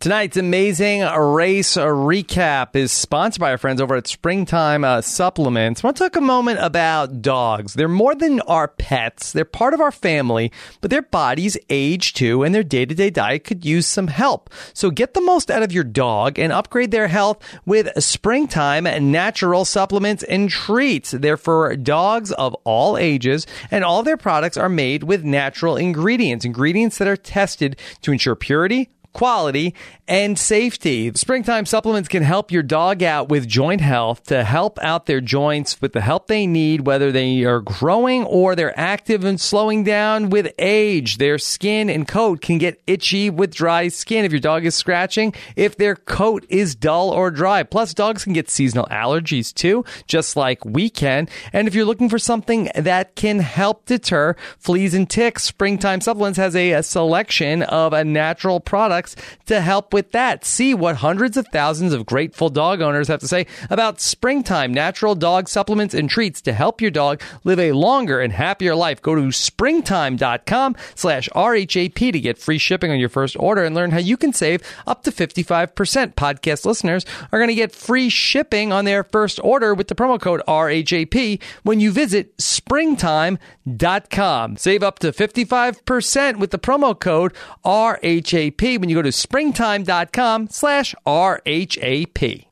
[0.00, 5.84] Tonight's amazing race recap is sponsored by our friends over at Springtime uh, Supplements.
[5.84, 7.74] I want to talk a moment about dogs.
[7.74, 9.30] They're more than our pets.
[9.30, 13.66] They're part of our family, but their bodies age too, and their day-to-day diet could
[13.66, 14.48] use some help.
[14.72, 17.36] So get the most out of your dog and upgrade their health
[17.66, 21.10] with Springtime natural supplements and treats.
[21.10, 26.46] They're for dogs of all ages, and all their products are made with natural ingredients,
[26.46, 29.74] ingredients that are tested to ensure purity, quality,
[30.08, 31.12] and safety.
[31.14, 35.80] Springtime supplements can help your dog out with joint health to help out their joints
[35.80, 40.30] with the help they need, whether they are growing or they're active and slowing down
[40.30, 41.18] with age.
[41.18, 45.32] Their skin and coat can get itchy with dry skin if your dog is scratching,
[45.54, 47.62] if their coat is dull or dry.
[47.62, 51.28] Plus, dogs can get seasonal allergies too, just like we can.
[51.52, 56.38] And if you're looking for something that can help deter fleas and ticks, Springtime Supplements
[56.38, 58.60] has a, a selection of a natural
[59.00, 60.44] products to help with that.
[60.44, 65.14] See what hundreds of thousands of grateful dog owners have to say about springtime natural
[65.14, 69.02] dog supplements and treats to help your dog live a longer and happier life.
[69.02, 73.90] Go to springtime.com slash RHAP to get free shipping on your first order and learn
[73.90, 76.14] how you can save up to 55%.
[76.14, 80.20] Podcast listeners are going to get free shipping on their first order with the promo
[80.20, 84.56] code RHAP when you visit springtime.com.
[84.56, 87.32] Save up to 55% with the promo code
[87.64, 92.49] RHAP when you go to springtime.com com slash RHAP.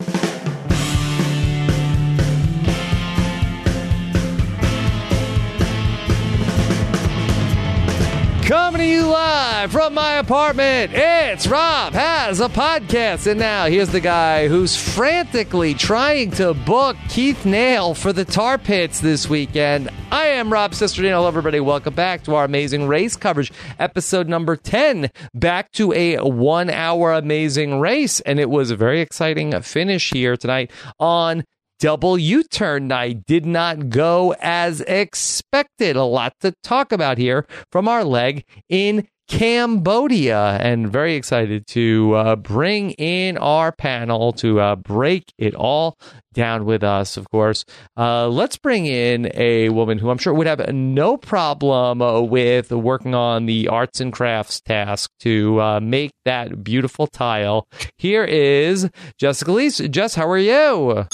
[8.49, 13.27] Coming to you live from my apartment, it's Rob Has a Podcast.
[13.27, 18.57] And now here's the guy who's frantically trying to book Keith Nail for the Tar
[18.57, 19.91] Pits this weekend.
[20.11, 21.17] I am Rob Cesternino.
[21.17, 21.61] Hello, everybody.
[21.61, 25.11] Welcome back to our amazing race coverage, episode number 10.
[25.35, 28.21] Back to a one hour amazing race.
[28.21, 31.45] And it was a very exciting finish here tonight on
[31.79, 35.97] double U turn night did not go as expected.
[35.97, 42.15] A lot to talk about here from our leg in Cambodia, and very excited to
[42.15, 45.99] uh, bring in our panel to uh, break it all
[46.33, 47.66] down with us, of course.
[47.95, 52.71] Uh, let's bring in a woman who I'm sure would have no problem uh, with
[52.72, 57.69] working on the arts and crafts task to uh, make that beautiful tile.
[57.99, 59.91] Here is Jessica Liese.
[59.91, 61.06] Jess, how are you?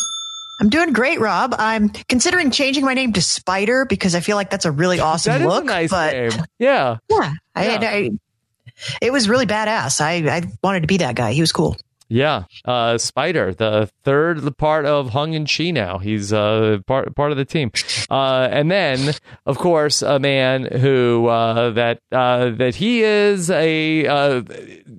[0.61, 1.55] I'm doing great, Rob.
[1.59, 5.39] I'm considering changing my name to Spider because I feel like that's a really awesome
[5.39, 5.65] that look.
[5.65, 6.31] nice but name.
[6.59, 6.99] Yeah.
[7.09, 7.79] yeah, I, Yeah.
[7.83, 8.11] I,
[9.01, 10.01] it was really badass.
[10.01, 11.33] I, I wanted to be that guy.
[11.33, 11.77] He was cool.
[12.09, 15.99] Yeah, uh, Spider, the third part of Hung and Chi now.
[15.99, 17.73] He's uh, part part of the team,
[18.11, 19.15] uh, and then
[19.47, 24.43] of course a man who uh, that uh, that he is a uh,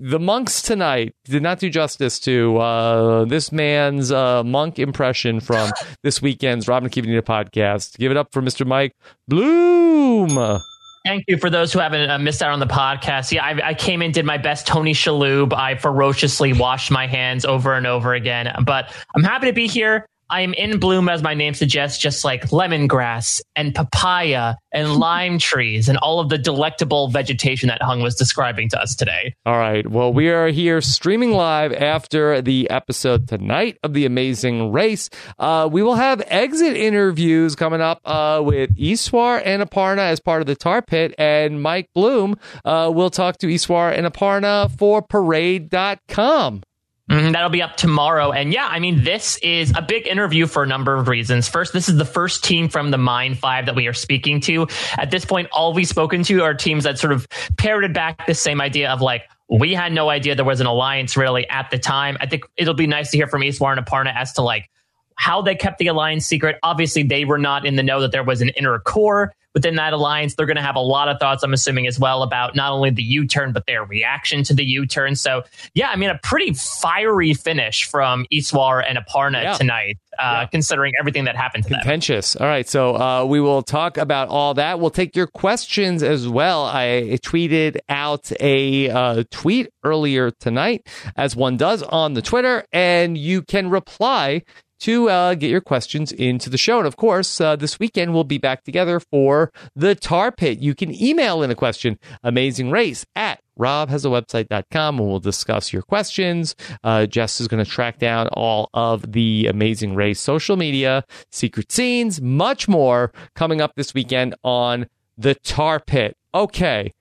[0.05, 5.71] the monks tonight did not do justice to uh, this man's uh, monk impression from
[6.03, 7.97] this weekend's Robin Kivanita podcast.
[7.97, 8.67] Give it up for Mr.
[8.67, 8.93] Mike
[9.27, 10.61] Bloom.
[11.05, 13.31] Thank you for those who haven't uh, missed out on the podcast.
[13.31, 15.53] Yeah, I, I came in, did my best Tony Shalhoub.
[15.53, 20.05] I ferociously washed my hands over and over again, but I'm happy to be here.
[20.29, 25.37] I am in bloom, as my name suggests, just like lemongrass and papaya and lime
[25.37, 29.35] trees and all of the delectable vegetation that Hung was describing to us today.
[29.45, 29.89] All right.
[29.89, 35.09] Well, we are here streaming live after the episode tonight of The Amazing Race.
[35.37, 40.41] Uh, we will have exit interviews coming up uh, with Iswar and Aparna as part
[40.41, 45.01] of the Tar Pit, and Mike Bloom uh, will talk to Iswar and Aparna for
[45.01, 46.63] Parade.com.
[47.09, 48.31] Mhm, that'll be up tomorrow.
[48.31, 51.47] And yeah, I mean, this is a big interview for a number of reasons.
[51.47, 54.67] First, this is the first team from the Mine Five that we are speaking to.
[54.97, 57.27] At this point, all we've spoken to are teams that sort of
[57.57, 61.15] parroted back this same idea of like, we had no idea there was an alliance
[61.15, 62.17] really at the time.
[62.19, 64.71] I think it'll be nice to hear from Eswar and Aparna as to like
[65.15, 66.57] how they kept the alliance secret.
[66.63, 69.93] Obviously, they were not in the know that there was an inner core within that
[69.93, 70.35] alliance.
[70.35, 72.89] They're going to have a lot of thoughts, I'm assuming, as well about not only
[72.89, 75.15] the U turn, but their reaction to the U turn.
[75.15, 75.43] So,
[75.73, 79.53] yeah, I mean, a pretty fiery finish from Iswar and Aparna Yeah.
[79.53, 80.45] tonight, uh, Yeah.
[80.47, 81.79] considering everything that happened to them.
[81.79, 82.35] Contentious.
[82.35, 82.67] All right.
[82.67, 84.81] So uh, we will talk about all that.
[84.81, 86.65] We'll take your questions as well.
[86.65, 90.85] I tweeted out a uh, tweet earlier tonight,
[91.15, 94.41] as one does on the Twitter, and you can reply
[94.79, 96.77] to uh, get your questions into the show.
[96.77, 100.59] And of course, uh, this weekend we'll be back together for the Tar Pit.
[100.59, 106.55] You can email in a question, amazing race at robhasawebsite.com and we'll discuss your questions.
[106.83, 111.71] Uh, Jess is going to track down all of the Amazing Race social media, secret
[111.71, 114.87] scenes, much more coming up this weekend on
[115.17, 116.17] the Tar Pit.
[116.33, 116.91] Okay.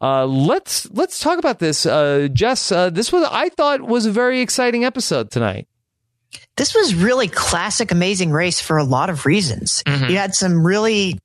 [0.00, 2.72] Uh, let's let's talk about this, uh, Jess.
[2.72, 5.68] Uh, this was I thought was a very exciting episode tonight.
[6.56, 9.82] This was really classic Amazing Race for a lot of reasons.
[9.86, 10.10] Mhm.
[10.10, 11.18] You had some really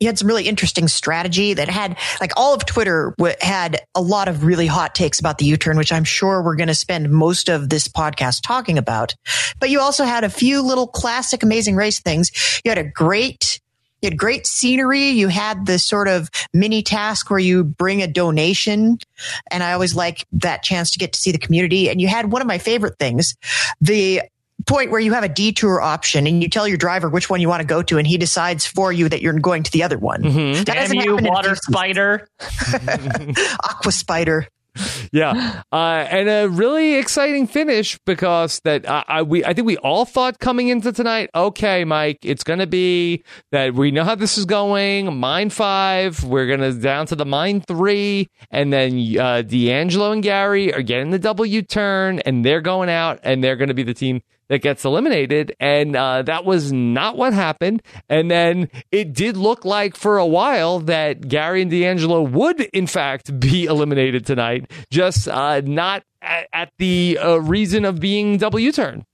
[0.00, 4.00] you had some really interesting strategy that had like all of Twitter w- had a
[4.02, 7.08] lot of really hot takes about the U-turn, which I'm sure we're going to spend
[7.08, 9.14] most of this podcast talking about.
[9.60, 12.32] But you also had a few little classic Amazing Race things.
[12.64, 13.60] You had a great
[14.00, 15.10] you had great scenery.
[15.10, 18.98] You had this sort of mini task where you bring a donation.
[19.52, 21.88] And I always like that chance to get to see the community.
[21.88, 23.36] And you had one of my favorite things,
[23.80, 24.22] the
[24.66, 27.48] point where you have a detour option and you tell your driver which one you
[27.48, 29.98] want to go to and he decides for you that you're going to the other
[29.98, 30.22] one.
[30.22, 30.56] Mhm.
[30.56, 32.28] That Damn doesn't you, happen in water spider.
[33.64, 34.48] Aqua Spider.
[35.12, 39.76] Yeah, uh, and a really exciting finish because that I, I we I think we
[39.76, 41.28] all thought coming into tonight.
[41.34, 45.14] Okay, Mike, it's going to be that we know how this is going.
[45.18, 50.22] Mine five, we're going to down to the mine three, and then uh, D'Angelo and
[50.22, 53.82] Gary are getting the W turn, and they're going out, and they're going to be
[53.82, 55.54] the team that gets eliminated.
[55.60, 57.82] And uh, that was not what happened.
[58.08, 62.86] And then it did look like for a while that Gary and D'Angelo would, in
[62.86, 68.72] fact, be eliminated tonight, just uh, not at, at the uh, reason of being W
[68.72, 69.04] turn.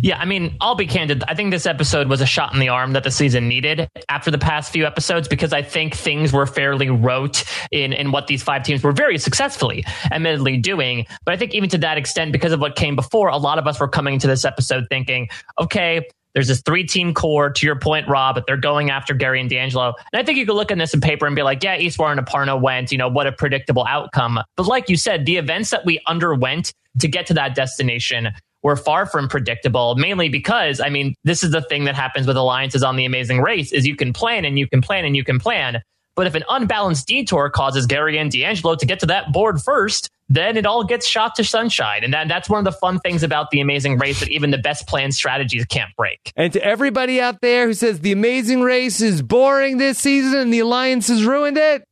[0.00, 1.24] Yeah, I mean, I'll be candid.
[1.28, 4.30] I think this episode was a shot in the arm that the season needed after
[4.30, 8.42] the past few episodes because I think things were fairly rote in, in what these
[8.42, 11.06] five teams were very successfully, admittedly, doing.
[11.24, 13.66] But I think even to that extent, because of what came before, a lot of
[13.66, 15.28] us were coming to this episode thinking,
[15.58, 19.40] okay, there's this three team core, to your point, Rob, but they're going after Gary
[19.40, 19.94] and D'Angelo.
[20.12, 22.10] And I think you could look at this in paper and be like, yeah, Eswar
[22.10, 24.40] and Aparna went, you know, what a predictable outcome.
[24.56, 28.30] But like you said, the events that we underwent to get to that destination
[28.64, 32.36] were far from predictable, mainly because, I mean, this is the thing that happens with
[32.36, 35.22] alliances on the amazing race is you can plan and you can plan and you
[35.22, 35.82] can plan.
[36.16, 40.10] But if an unbalanced detour causes Gary and D'Angelo to get to that board first,
[40.28, 42.04] then it all gets shot to sunshine.
[42.04, 44.58] And that, that's one of the fun things about the amazing race that even the
[44.58, 46.32] best planned strategies can't break.
[46.36, 50.54] And to everybody out there who says the amazing race is boring this season and
[50.54, 51.86] the alliance has ruined it,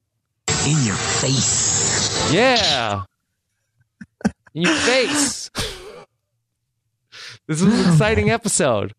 [0.66, 2.32] In your face.
[2.32, 3.02] yeah.
[4.54, 5.50] In your face.
[7.46, 8.92] this was an exciting episode.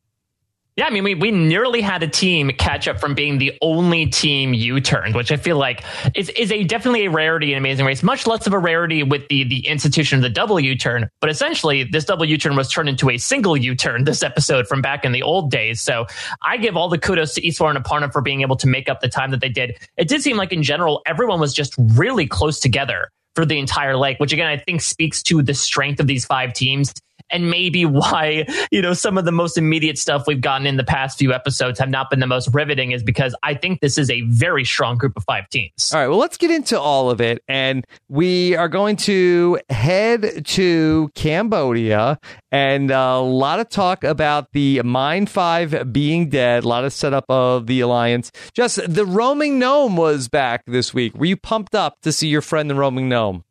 [0.76, 4.08] Yeah, I mean, we, we nearly had a team catch up from being the only
[4.08, 5.84] team U turned, which I feel like
[6.16, 9.28] is, is a definitely a rarity in Amazing Race, much less of a rarity with
[9.28, 11.10] the, the institution of the double U turn.
[11.22, 14.68] But essentially, this double U turn was turned into a single U turn this episode
[14.68, 15.80] from back in the old days.
[15.80, 16.08] So
[16.42, 19.00] I give all the kudos to Eswar and Aparna for being able to make up
[19.00, 19.78] the time that they did.
[19.98, 23.96] It did seem like, in general, everyone was just really close together for the entire
[23.96, 26.94] lake, which again, I think speaks to the strength of these five teams
[27.34, 30.84] and maybe why you know some of the most immediate stuff we've gotten in the
[30.84, 34.10] past few episodes have not been the most riveting is because I think this is
[34.10, 35.92] a very strong group of five teams.
[35.94, 37.44] All right, well, let's get into all of it.
[37.48, 42.20] And we are going to head to Cambodia
[42.52, 47.26] and a lot of talk about the Mine 5 being dead, a lot of setup
[47.30, 48.32] of the Alliance.
[48.54, 51.16] Just the roaming gnome was back this week.
[51.16, 53.44] Were you pumped up to see your friend, the roaming gnome?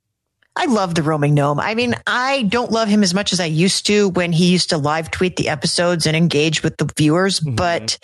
[0.54, 1.58] I love the roaming gnome.
[1.58, 4.70] I mean, I don't love him as much as I used to when he used
[4.70, 7.98] to live tweet the episodes and engage with the viewers, but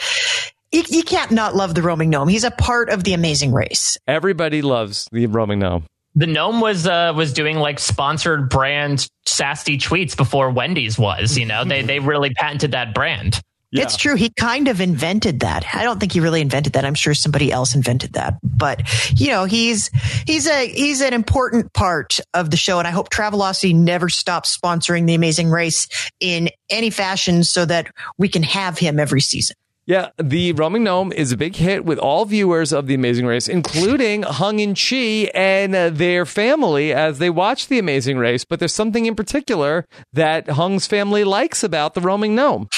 [0.73, 2.29] you, you can't not love the roaming gnome.
[2.29, 3.99] He's a part of the amazing race.
[4.07, 5.85] Everybody loves the roaming gnome.
[6.15, 11.37] The gnome was uh, was doing like sponsored brand sassy tweets before Wendy's was.
[11.37, 13.41] You know, they they really patented that brand.
[13.71, 13.83] Yeah.
[13.83, 14.15] It's true.
[14.15, 15.67] He kind of invented that.
[15.75, 16.87] I don't think he really invented that.
[16.87, 18.39] I'm sure somebody else invented that.
[18.43, 18.83] But
[19.15, 19.91] you know, he's
[20.27, 24.57] he's a he's an important part of the show, and I hope Travelocity never stops
[24.57, 25.87] sponsoring the Amazing Race
[26.19, 29.55] in any fashion, so that we can have him every season.
[29.85, 33.49] Yeah, the roaming gnome is a big hit with all viewers of The Amazing Race,
[33.49, 38.45] including Hung and Chi and uh, their family as they watch The Amazing Race.
[38.45, 42.69] But there's something in particular that Hung's family likes about the roaming gnome.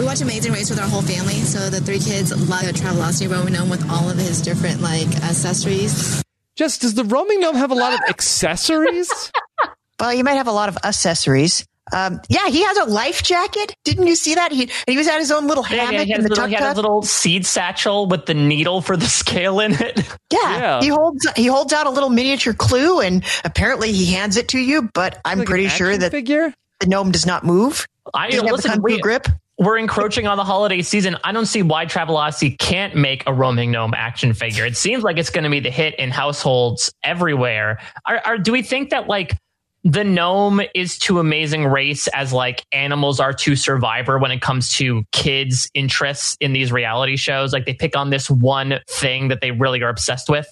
[0.00, 1.34] We watch Amazing Race with our whole family.
[1.34, 5.06] So the three kids love the Travelocity roaming Gnome with all of his different like
[5.22, 6.22] accessories.
[6.56, 9.10] Just does the roaming gnome have a lot of accessories?
[10.00, 11.66] Well, you might have a lot of accessories.
[11.92, 13.74] Um, yeah, he has a life jacket.
[13.84, 14.52] Didn't you see that?
[14.52, 16.54] He he was at his own little Yeah, hammock he, in the little, tuk he
[16.54, 19.98] had a little seed satchel with the needle for the scale in it.
[20.32, 20.80] Yeah, Yeah.
[20.80, 24.58] he holds he holds out a little miniature clue, and apparently he hands it to
[24.58, 24.88] you.
[24.94, 26.54] But I'm Like pretty sure that figure.
[26.80, 27.86] the gnome does not move.
[28.14, 28.70] I Doesn't have the listen.
[28.72, 29.26] kung We, grip.
[29.60, 31.18] We're encroaching on the holiday season.
[31.22, 34.64] I don't see why Travelocity can't make a roaming gnome action figure.
[34.64, 37.78] It seems like it's going to be the hit in households everywhere.
[38.06, 39.36] Are, are do we think that like
[39.84, 44.74] the gnome is to Amazing Race as like animals are to Survivor when it comes
[44.78, 47.52] to kids' interests in these reality shows?
[47.52, 50.48] Like they pick on this one thing that they really are obsessed with.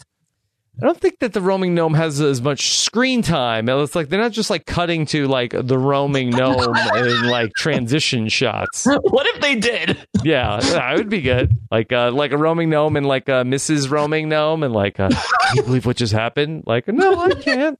[0.80, 3.68] I don't think that the roaming gnome has as much screen time.
[3.68, 8.28] It's like they're not just like cutting to like the roaming gnome in like transition
[8.28, 8.86] shots.
[8.86, 9.98] What if they did?
[10.22, 11.52] Yeah, that would be good.
[11.70, 13.90] Like uh, like a roaming gnome and like a Mrs.
[13.90, 16.62] Roaming Gnome and like uh, can you believe what just happened?
[16.66, 17.78] Like no, I can't.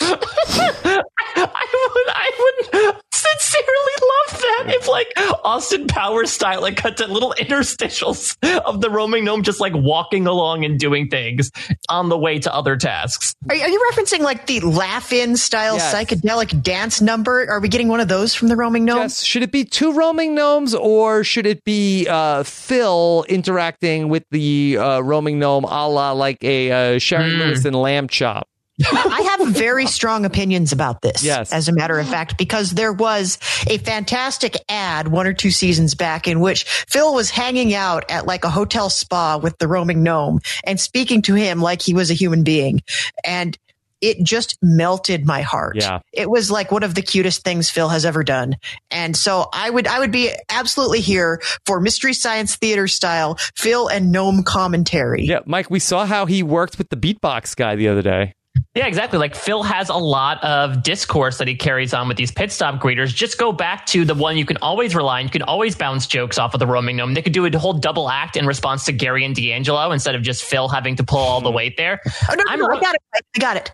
[0.00, 5.12] I would, I would sincerely love that if, like,
[5.44, 10.26] Austin Powers style, like, cut to little interstitials of the roaming gnome just like walking
[10.26, 11.50] along and doing things
[11.88, 13.34] on the way to other tasks.
[13.48, 15.94] Are, are you referencing like the laugh-in style Yes.
[15.94, 17.48] psychedelic dance number?
[17.50, 18.98] Are we getting one of those from the roaming gnome?
[18.98, 19.22] Yes.
[19.22, 24.78] Should it be two roaming gnomes or should it be uh, Phil interacting with the
[24.78, 28.48] uh, roaming gnome a la like a uh, Shari Lewis and Lamb Chop?
[28.84, 31.22] I have very strong opinions about this.
[31.22, 31.52] Yes.
[31.52, 35.94] As a matter of fact, because there was a fantastic ad one or two seasons
[35.94, 40.02] back in which Phil was hanging out at like a hotel spa with the roaming
[40.02, 42.82] gnome and speaking to him like he was a human being.
[43.24, 43.56] And
[44.00, 45.76] it just melted my heart.
[45.76, 45.98] Yeah.
[46.12, 48.56] It was like one of the cutest things Phil has ever done.
[48.92, 53.88] And so I would, I would be absolutely here for Mystery Science Theater style Phil
[53.88, 55.24] and gnome commentary.
[55.24, 58.34] Yeah, Mike, we saw how he worked with the beatbox guy the other day.
[58.74, 59.18] Yeah, exactly.
[59.18, 62.80] Like Phil has a lot of discourse that he carries on with these pit stop
[62.80, 63.14] greeters.
[63.14, 65.24] Just go back to the one you can always rely on.
[65.24, 67.14] You can always bounce jokes off of the roaming gnome.
[67.14, 70.22] They could do a whole double act in response to Gary and D'Angelo instead of
[70.22, 72.00] just Phil having to pull all the weight there.
[72.30, 73.00] Oh, no, no, no, I got it.
[73.36, 73.72] I got it.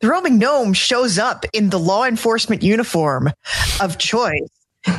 [0.00, 3.32] The roaming gnome shows up in the law enforcement uniform
[3.80, 4.48] of choice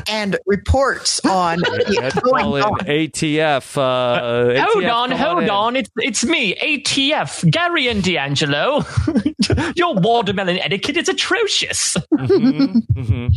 [0.08, 2.80] and reports on Let's what's call going on.
[2.80, 3.78] ATF.
[3.78, 5.50] Uh, Hold ATF, on, hold in.
[5.50, 5.76] on.
[5.76, 8.84] It's it's me, ATF, Gary and D'Angelo.
[9.76, 11.96] Your watermelon etiquette is atrocious.
[12.14, 13.32] Mhm.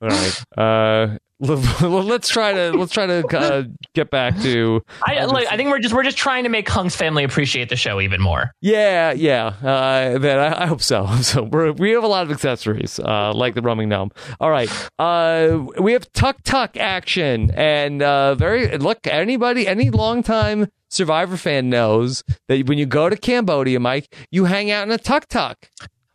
[0.00, 0.44] All right.
[0.56, 1.18] Uh,
[1.82, 5.48] let's try to let's try to uh, get back to I like.
[5.50, 8.20] I think we're just we're just trying to make Hung's family appreciate the show even
[8.20, 8.52] more.
[8.60, 9.54] Yeah, yeah.
[9.60, 11.08] Uh, I, I hope so.
[11.22, 14.10] So we're, we have a lot of accessories, uh, like the roaming gnome.
[14.40, 14.68] All right.
[14.98, 19.06] Uh, we have tuk tuk action, and uh, very look.
[19.06, 24.70] Anybody, any longtime Survivor fan knows that when you go to Cambodia, Mike, you hang
[24.70, 25.56] out in a tuk tuk.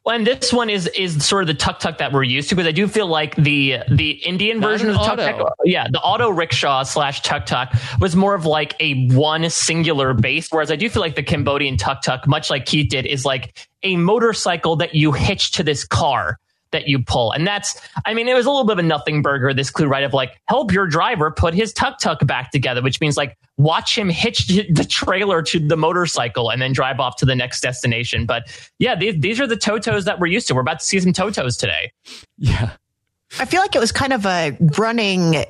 [0.08, 2.56] Well, and this one is is sort of the tuk tuk that we're used to
[2.56, 6.00] because I do feel like the the Indian Not version of tuk tuk, yeah, the
[6.00, 7.68] auto rickshaw slash tuk tuk
[8.00, 11.76] was more of like a one singular base, whereas I do feel like the Cambodian
[11.76, 15.84] tuk tuk, much like Keith did, is like a motorcycle that you hitch to this
[15.84, 16.40] car
[16.78, 19.22] that you pull, and that's I mean it was a little bit of a nothing
[19.22, 19.54] burger.
[19.54, 23.02] This clue, right, of like help your driver put his tuk tuk back together, which
[23.02, 27.26] means like watch him hitch the trailer to the motorcycle and then drive off to
[27.26, 28.26] the next destination.
[28.26, 28.44] But
[28.80, 30.56] yeah, these, these are the Totos that we're used to.
[30.56, 31.92] We're about to see some Totos today.
[32.38, 32.72] Yeah.
[33.40, 35.44] I feel like it was kind of a running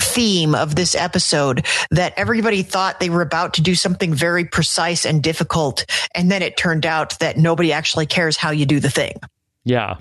[0.00, 5.04] theme of this episode that everybody thought they were about to do something very precise
[5.04, 5.84] and difficult.
[6.14, 9.14] And then it turned out that nobody actually cares how you do the thing.
[9.64, 9.98] Yeah.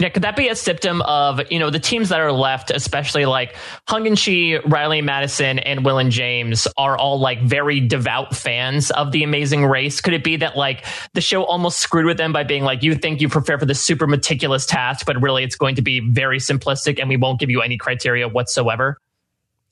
[0.00, 3.26] Yeah, could that be a symptom of, you know, the teams that are left, especially
[3.26, 3.54] like
[3.86, 8.90] Hung and Chi, Riley Madison, and Will and James are all like very devout fans
[8.92, 10.00] of the amazing race?
[10.00, 12.94] Could it be that like the show almost screwed with them by being like, you
[12.94, 16.38] think you prepare for this super meticulous task, but really it's going to be very
[16.38, 18.96] simplistic and we won't give you any criteria whatsoever?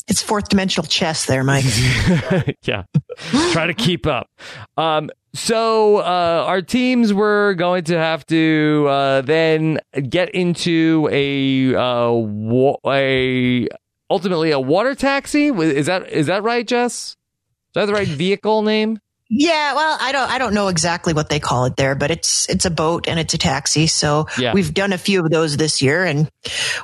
[0.08, 1.64] It's fourth dimensional chess there, Mike.
[2.64, 2.82] yeah.
[3.52, 4.28] Try to keep up.
[4.76, 5.08] Um,
[5.38, 9.78] so uh, our teams were going to have to uh, then
[10.08, 13.68] get into a uh, wa- a
[14.10, 15.48] ultimately a water taxi.
[15.48, 17.10] Is that is that right, Jess?
[17.12, 17.16] Is
[17.74, 18.98] that the right vehicle name?
[19.30, 22.48] Yeah, well, I don't I don't know exactly what they call it there, but it's
[22.48, 23.86] it's a boat and it's a taxi.
[23.86, 24.54] So Yeah.
[24.54, 26.30] we've done a few of those this year and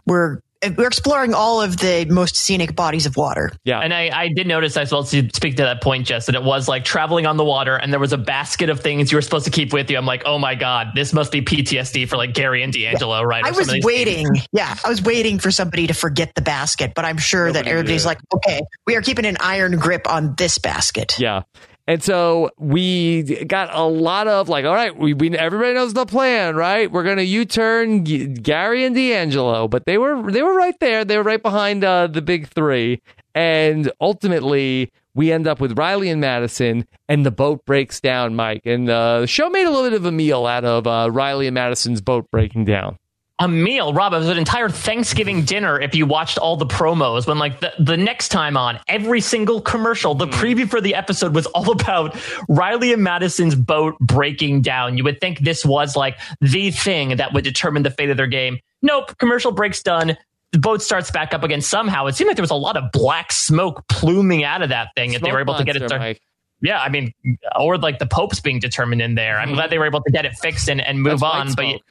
[0.07, 0.41] we're
[0.71, 3.53] we're exploring all of the most scenic bodies of water.
[3.65, 3.81] Yeah.
[3.81, 6.43] And I, I did notice as well to speak to that point, Jess, that it
[6.43, 9.23] was like traveling on the water and there was a basket of things you were
[9.23, 9.97] supposed to keep with you.
[9.97, 13.45] I'm like, oh my God, this must be PTSD for like Gary and D'Angelo, right?
[13.45, 14.27] Or I was of these waiting.
[14.53, 18.03] Yeah, I was waiting for somebody to forget the basket, but I'm sure that everybody's
[18.03, 18.09] did.
[18.09, 21.19] like, okay, we are keeping an iron grip on this basket.
[21.19, 21.43] Yeah.
[21.87, 26.07] And so we got a lot of like, all right, we, we everybody knows the
[26.07, 26.91] plan, right?
[26.91, 31.05] We're gonna U-turn G- Gary and D'Angelo, but they were they were right there.
[31.05, 33.03] They were right behind uh, the big three,
[33.35, 38.63] and ultimately we end up with Riley and Madison, and the boat breaks down, Mike.
[38.65, 41.47] And uh, the show made a little bit of a meal out of uh, Riley
[41.47, 42.99] and Madison's boat breaking down.
[43.41, 44.13] A meal, Rob.
[44.13, 45.81] It was an entire Thanksgiving dinner.
[45.81, 49.61] If you watched all the promos, when like the, the next time on every single
[49.61, 50.33] commercial, the hmm.
[50.33, 52.17] preview for the episode was all about
[52.49, 54.97] Riley and Madison's boat breaking down.
[54.97, 58.29] You would think this was like the thing that would determine the fate of their
[58.29, 58.59] game.
[58.83, 59.19] Nope.
[59.19, 60.17] Commercial breaks done.
[60.53, 62.07] The boat starts back up again somehow.
[62.07, 65.15] It seemed like there was a lot of black smoke pluming out of that thing
[65.15, 66.05] if they were able to get it Smoke started.
[66.05, 66.21] Mike.
[66.61, 67.13] Yeah, I mean,
[67.59, 69.41] or like the Pope's being determined in there.
[69.41, 69.55] I'm hmm.
[69.57, 71.47] glad they were able to get it fixed and, and move That's on.
[71.49, 71.83] But smoke.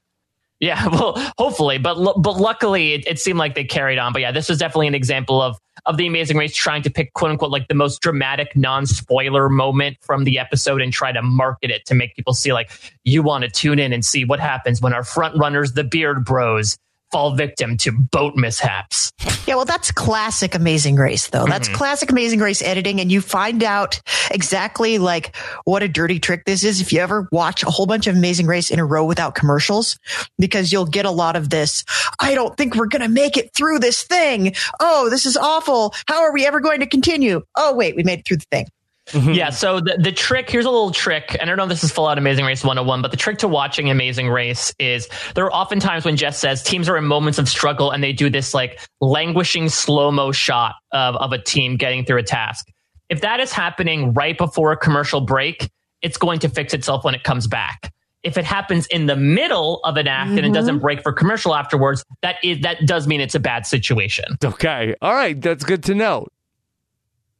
[0.63, 4.13] Yeah, well, hopefully, but but luckily, it, it seemed like they carried on.
[4.13, 7.13] But yeah, this was definitely an example of of the Amazing Race trying to pick
[7.13, 11.21] quote unquote like the most dramatic non spoiler moment from the episode and try to
[11.21, 12.71] market it to make people see like
[13.03, 16.23] you want to tune in and see what happens when our front runners, the Beard
[16.23, 16.77] Bros,
[17.13, 19.11] fall victim to boat mishaps.
[19.47, 21.45] Yeah, well, that's classic Amazing Race, though.
[21.45, 21.77] That's Mm-hmm.
[21.77, 24.01] classic Amazing Race editing, and you find out
[24.31, 28.07] exactly like what a dirty trick this is if you ever watch a whole bunch
[28.07, 29.97] of Amazing Race in a row without commercials,
[30.39, 31.83] because you'll get a lot of this.
[32.19, 34.55] I don't think we're going to make it through this thing.
[34.79, 35.93] Oh, this is awful.
[36.07, 37.43] How are we ever going to continue?
[37.55, 38.65] Oh, wait, we made it through the thing.
[39.07, 39.33] Mm-hmm.
[39.33, 41.35] Yeah, so the, the trick here's a little trick.
[41.39, 43.37] And I don't know if this is full out Amazing Race 101, but the trick
[43.39, 47.03] to watching Amazing Race is there are often times when Jess says teams are in
[47.03, 51.37] moments of struggle and they do this like languishing slow mo shot of, of a
[51.37, 52.67] team getting through a task.
[53.09, 55.69] If that is happening right before a commercial break,
[56.01, 57.93] it's going to fix itself when it comes back.
[58.23, 60.81] If it happens in the middle of an act and it doesn't mm-hmm.
[60.81, 64.37] break for commercial afterwards, that is that does mean it's a bad situation.
[64.41, 64.95] Okay.
[65.01, 65.39] All right.
[65.39, 66.27] That's good to know.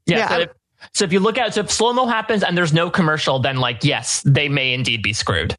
[0.06, 0.18] Yeah.
[0.18, 0.50] Yeah, so, if,
[0.94, 3.58] so if you look at so if slow mo happens and there's no commercial, then
[3.58, 5.56] like yes, they may indeed be screwed.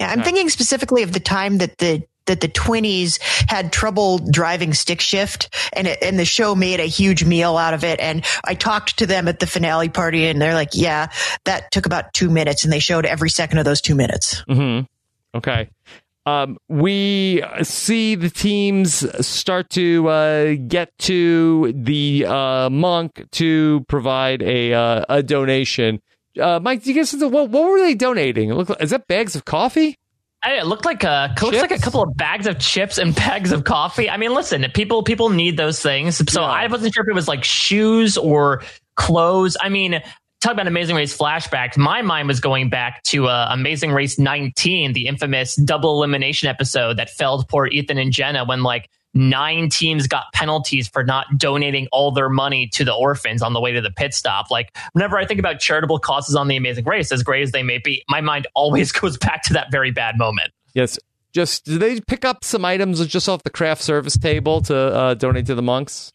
[0.00, 3.18] Yeah, I'm thinking specifically of the time that the that the Twinnies
[3.48, 7.74] had trouble driving stick shift, and it, and the show made a huge meal out
[7.74, 7.98] of it.
[7.98, 11.08] And I talked to them at the finale party, and they're like, "Yeah,
[11.44, 14.44] that took about two minutes," and they showed every second of those two minutes.
[14.48, 14.84] Mm-hmm.
[15.36, 15.68] Okay.
[16.28, 24.42] Um, we see the teams start to uh, get to the uh, monk to provide
[24.42, 26.02] a uh, a donation.
[26.38, 28.50] Uh, Mike, do you guess what, what were they donating?
[28.50, 29.96] It looked like, is that bags of coffee?
[30.44, 33.64] It looked like a looks like a couple of bags of chips and bags of
[33.64, 34.08] coffee.
[34.08, 36.16] I mean, listen, people people need those things.
[36.30, 36.46] So Yeah.
[36.46, 38.62] I wasn't sure if it was like shoes or
[38.96, 39.56] clothes.
[39.60, 40.00] I mean,
[40.40, 41.76] talk about Amazing Race flashbacks.
[41.76, 46.96] My mind was going back to uh, Amazing Race 19, the infamous double elimination episode
[46.98, 51.88] that felled poor Ethan and Jenna when like nine teams got penalties for not donating
[51.90, 54.50] all their money to the orphans on the way to the pit stop.
[54.50, 57.62] Like whenever I think about charitable causes on the Amazing Race, as great as they
[57.62, 60.50] may be, my mind always goes back to that very bad moment.
[60.74, 60.98] Yes.
[61.32, 65.14] Just did they pick up some items just off the craft service table to uh,
[65.14, 66.10] donate to the monks?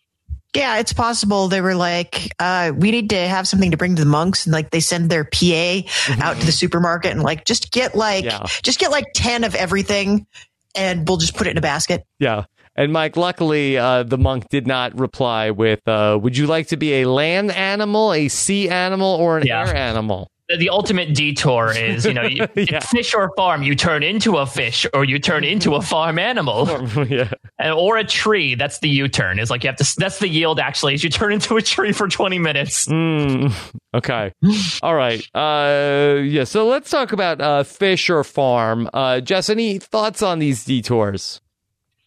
[0.56, 4.04] Yeah, it's possible they were like, uh, "We need to have something to bring to
[4.04, 5.82] the monks," and like they send their PA
[6.22, 8.46] out to the supermarket and like just get like Yeah.
[8.62, 10.28] just get like ten of everything,
[10.76, 12.04] and we'll just put it in a basket.
[12.20, 12.46] Yeah.
[12.76, 16.78] And Mike, luckily, uh, the monk did not reply with, uh, "Would you like to
[16.78, 19.68] be a land animal, a sea animal, or an Yeah.
[19.68, 22.78] air animal?" The, the ultimate detour is, you know, you, Yeah.
[22.78, 23.64] it's fish or farm.
[23.64, 26.68] You turn into a fish or you turn into a farm animal
[27.10, 27.32] yeah.
[27.60, 28.56] And- or a tree.
[28.56, 29.40] That's the U-turn.
[29.40, 29.96] Is like you have to.
[29.98, 30.60] That's the yield.
[30.60, 32.88] Actually, is you turn into a tree for twenty minutes.
[32.88, 33.54] Mm,
[33.94, 34.34] okay.
[34.82, 35.22] All right.
[35.36, 36.44] Uh, yeah.
[36.44, 38.90] So let's talk about uh, fish or farm.
[38.94, 41.42] Uh, Jess, any thoughts on these detours?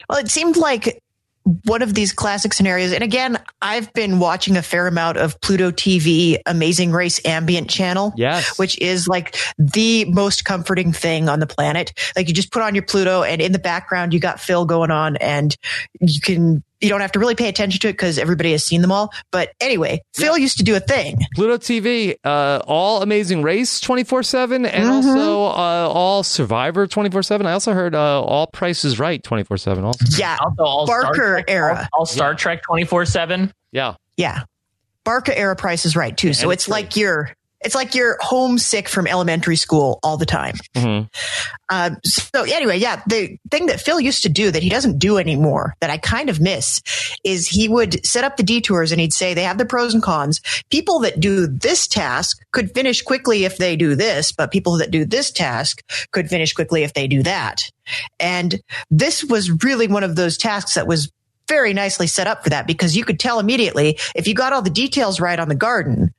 [0.09, 1.03] Well, it seemed like
[1.65, 2.93] one of these classic scenarios.
[2.93, 8.13] And again, I've been watching a fair amount of Pluto TV Amazing Race ambient channel.
[8.17, 8.59] Yes.
[8.59, 11.93] Which is like the most comforting thing on the planet.
[12.17, 14.91] Like you just put on your Pluto and in the background you got Phil going
[14.91, 15.57] on and
[16.01, 18.83] you can you don't have to really pay attention to it because everybody has seen
[18.83, 19.13] them all.
[19.31, 21.19] But anyway, Phil used to do a thing.
[21.35, 24.91] Pluto TV, uh, all Amazing Race 24 7, and Mhm.
[24.91, 27.47] also uh, all Survivor 24 7.
[27.47, 30.05] I also heard uh, all Prices is Right 24 7 also.
[30.19, 30.37] Yeah.
[30.41, 31.89] Also, all Star Barker Trek, era.
[31.93, 33.53] All, all Star Trek twenty four seven.
[33.73, 33.95] Yeah.
[34.17, 34.43] Yeah.
[35.05, 36.33] Barca era price is right too.
[36.35, 36.73] So And it's free.
[36.73, 37.31] like you're
[37.67, 40.55] it's like you're homesick from elementary school all the time.
[40.77, 41.09] Mhm.
[41.69, 45.19] Uh, so anyway, yeah, the thing that Phil used to do that he doesn't do
[45.19, 46.81] anymore that I kind of miss
[47.25, 50.03] is he would set up the detours and he'd say they have the pros and
[50.03, 50.41] cons.
[50.71, 54.93] People that do this task could finish quickly if they do this, but people that
[54.93, 57.69] do this task could finish quickly if they do that.
[58.21, 58.61] And
[58.93, 61.11] this was really one of those tasks that was
[61.49, 64.63] very nicely set up for that because you could tell immediately if you got all
[64.63, 66.13] the details right on the garden,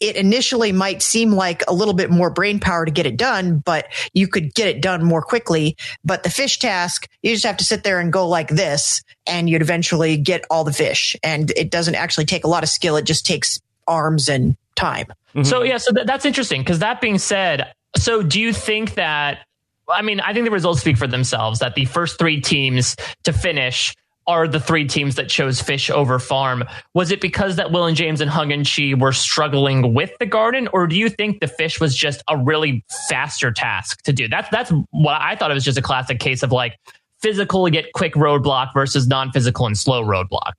[0.00, 3.58] it initially might seem like a little bit more brain power to get it done,
[3.58, 5.76] but you could get it done more quickly.
[6.04, 9.50] But the fish task, you just have to sit there and go like this and
[9.50, 11.16] you'd eventually get all the fish.
[11.22, 12.96] And it doesn't actually take a lot of skill.
[12.96, 15.06] It just takes arms and time.
[15.34, 15.66] So mm-hmm.
[15.66, 16.62] yeah, so th- that's interesting.
[16.62, 19.40] Because that being said, so do you think that?
[19.88, 21.60] I mean, I think the results speak for themselves.
[21.60, 23.94] That the first three teams to finish
[24.28, 26.62] are the three teams that chose fish over farm.
[26.94, 30.26] Was it because that Will and James and Hung and Chi were struggling with the
[30.26, 34.28] garden, or do you think the fish was just a really faster task to do?
[34.28, 35.50] That's that's what I thought.
[35.50, 36.78] It was just a classic case of like
[37.20, 40.52] physical get quick roadblock versus non-physical and slow roadblock.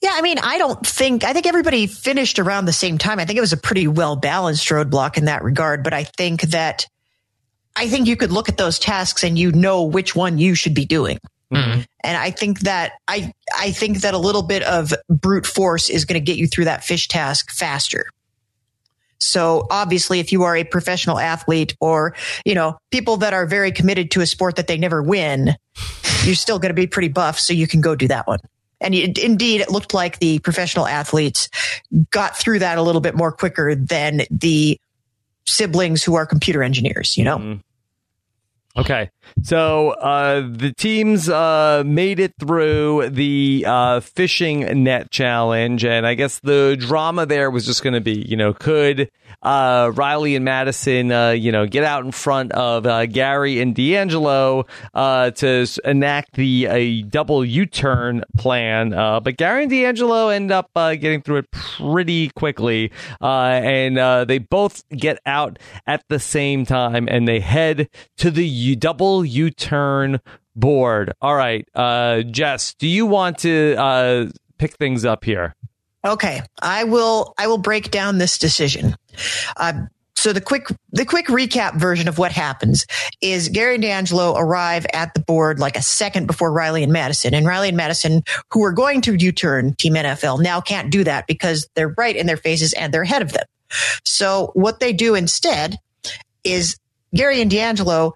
[0.00, 3.18] Yeah, I mean, I don't think, I think everybody finished around the same time.
[3.18, 6.42] I think it was a pretty well balanced roadblock in that regard, but I think
[6.42, 6.86] that,
[7.74, 10.74] I think you could look at those tasks and you know which one you should
[10.74, 11.18] be doing.
[11.52, 11.80] Mm-hmm.
[12.02, 16.04] And I think that I I think that a little bit of brute force is
[16.04, 18.06] going to get you through that fish task faster.
[19.18, 23.72] So obviously, if you are a professional athlete or, you know, people that are very
[23.72, 25.54] committed to a sport that they never win,
[26.24, 27.38] you're still going to be pretty buff.
[27.38, 28.40] So you can go do that one.
[28.80, 31.48] And it, indeed, it looked like the professional athletes
[32.10, 34.78] got through that a little bit more quicker than the
[35.46, 37.38] siblings who are computer engineers, you know?
[37.38, 38.80] Mm-hmm.
[38.80, 39.10] Okay.
[39.42, 46.14] So uh, the teams uh, made it through the uh, fishing net challenge, and I
[46.14, 49.10] guess the drama there was just going to be, you know, could
[49.42, 53.74] uh, Riley and Madison, uh, you know, get out in front of uh, Gary and
[53.74, 61.38] D'Angelo to enact the double U-turn plan, but Gary and D'Angelo end up getting through
[61.38, 67.88] it pretty quickly, and they both get out at the same time, and they head
[68.16, 70.20] to the U- double U turn
[70.56, 71.12] board.
[71.20, 74.26] All right, uh, Jess, do you want to uh,
[74.58, 75.54] pick things up here?
[76.04, 77.34] Okay, I will.
[77.38, 78.94] I will break down this decision.
[79.56, 79.84] Uh,
[80.16, 82.86] so the quick the quick recap version of what happens
[83.20, 87.34] is Gary and D'Angelo arrive at the board like a second before Riley and Madison,
[87.34, 91.26] and Riley and Madison, who are going to U-turn Team NFL, now can't do that
[91.26, 93.44] because they're right in their faces and they're ahead of them.
[94.04, 95.78] So what they do instead
[96.42, 96.78] is
[97.14, 98.14] Gary and D'Angelo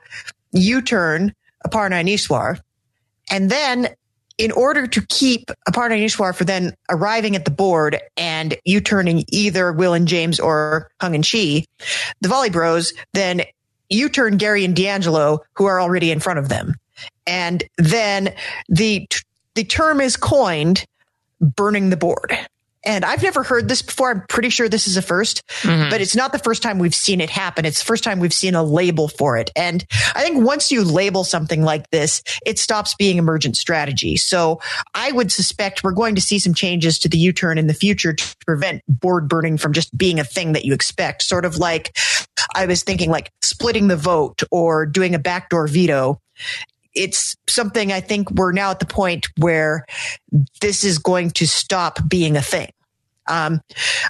[0.52, 1.34] U-turn
[1.66, 2.60] Aparna and Eswar.
[3.30, 3.88] And then
[4.38, 9.24] in order to keep Aparna and Eswar for then arriving at the board and U-turning
[9.28, 11.64] either Will and James or Hung and Chi,
[12.20, 13.42] the Volley Bros then
[13.90, 16.74] U-turn Gary and D'Angelo, who are already in front of them.
[17.26, 18.34] And then
[18.68, 19.08] the,
[19.54, 20.84] the term is coined
[21.40, 22.36] burning the board.
[22.84, 24.10] And I've never heard this before.
[24.10, 25.90] I'm pretty sure this is a 1st mm-hmm.
[25.90, 27.64] but it's not the first time we've seen it happen.
[27.64, 29.50] It's the first time we've seen a label for it.
[29.56, 34.16] And I think once you label something like this, it stops being emergent strategy.
[34.16, 34.60] So
[34.94, 38.12] I would suspect we're going to see some changes to the U-turn in the future
[38.12, 41.22] to prevent board burning from just being a thing that you expect.
[41.22, 41.96] Sort of like
[42.54, 46.20] I was thinking like splitting the vote or doing a backdoor veto
[46.98, 49.86] it's something I think we're now at the point where
[50.60, 52.70] this is going to stop being a thing.
[53.28, 53.60] Um,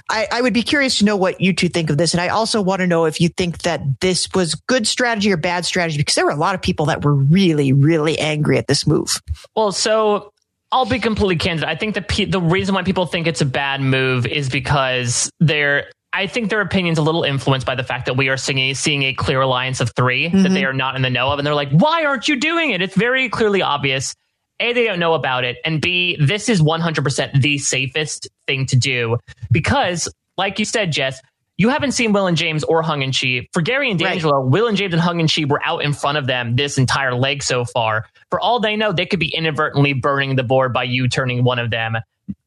[0.09, 2.13] I, I, would be curious to know what you two think of this.
[2.13, 5.35] And I also want to know if you think that this was good strategy or
[5.35, 8.67] bad strategy, because there were a lot of people that were really, really angry at
[8.67, 9.21] this move.
[9.57, 10.31] Well, so
[10.71, 11.65] I'll be completely candid.
[11.65, 15.89] I think the the reason why people think it's a bad move is because they're
[16.11, 19.03] I think their opinion's a little influenced by the fact that we are seeing, seeing
[19.03, 20.43] a clear alliance of 3 mm-hmm.
[20.43, 21.39] that they are not in the know of.
[21.39, 22.81] And they're like, why aren't you doing it?
[22.81, 24.15] It's very clearly obvious.
[24.59, 25.57] A, they don't know about it.
[25.63, 29.17] And B, this is 100% the safest thing to do
[29.51, 31.21] because, like you said, Jess,
[31.57, 33.47] you haven't seen Will and James or Hung and Chi.
[33.53, 34.51] For Gary and D'Angelo, right.
[34.51, 37.13] Will and James and Hung and Chi were out in front of them this entire
[37.13, 38.05] leg so far.
[38.29, 41.59] For all they know, they could be inadvertently burning the board by you turning one
[41.59, 41.97] of them.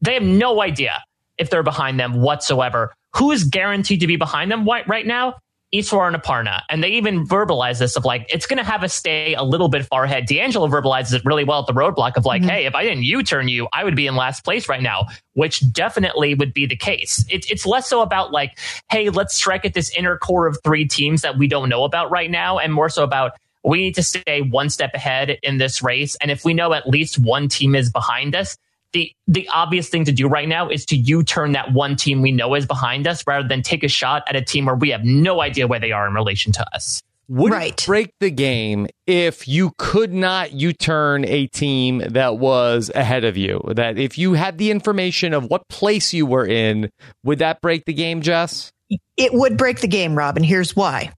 [0.00, 1.02] They have no idea
[1.38, 5.34] if they're behind them whatsoever who is guaranteed to be behind them right now?
[5.74, 6.60] Eswar and Aparna.
[6.68, 9.68] And they even verbalize this of like, it's going to have us stay a little
[9.68, 10.26] bit far ahead.
[10.26, 12.50] D'Angelo verbalizes it really well at the roadblock of like, mm-hmm.
[12.50, 15.06] hey, if I didn't U turn you, I would be in last place right now,
[15.32, 17.24] which definitely would be the case.
[17.30, 18.58] It, it's less so about like,
[18.90, 22.10] hey, let's strike at this inner core of three teams that we don't know about
[22.10, 23.32] right now, and more so about,
[23.64, 26.16] we need to stay one step ahead in this race.
[26.16, 28.58] And if we know at least one team is behind us,
[28.92, 32.32] the the obvious thing to do right now is to U-turn that one team we
[32.32, 35.04] know is behind us rather than take a shot at a team where we have
[35.04, 37.02] no idea where they are in relation to us.
[37.28, 37.72] Would right.
[37.72, 43.36] it break the game if you could not U-turn a team that was ahead of
[43.36, 43.62] you?
[43.74, 46.90] That if you had the information of what place you were in,
[47.24, 48.72] would that break the game, Jess?
[49.16, 51.12] It would break the game, Rob, and here's why.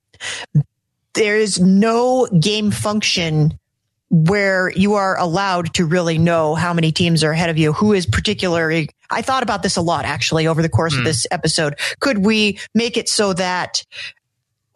[1.14, 3.58] There is no game function
[4.14, 7.92] where you are allowed to really know how many teams are ahead of you, who
[7.92, 8.88] is particularly.
[9.10, 10.98] I thought about this a lot actually over the course mm.
[10.98, 11.06] of hmm.
[11.06, 11.74] this episode.
[11.98, 13.82] Could we make it so that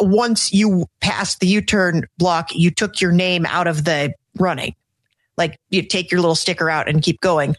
[0.00, 4.74] once you passed the U-turn block, you took your name out of the running?
[5.36, 7.54] Like you take your little sticker out and keep going.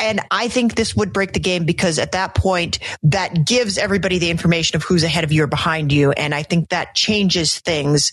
[0.00, 4.18] And I think this would break the game because at that point, that gives everybody
[4.18, 6.10] the information of who's ahead of you or behind you.
[6.10, 8.12] And I think that changes things.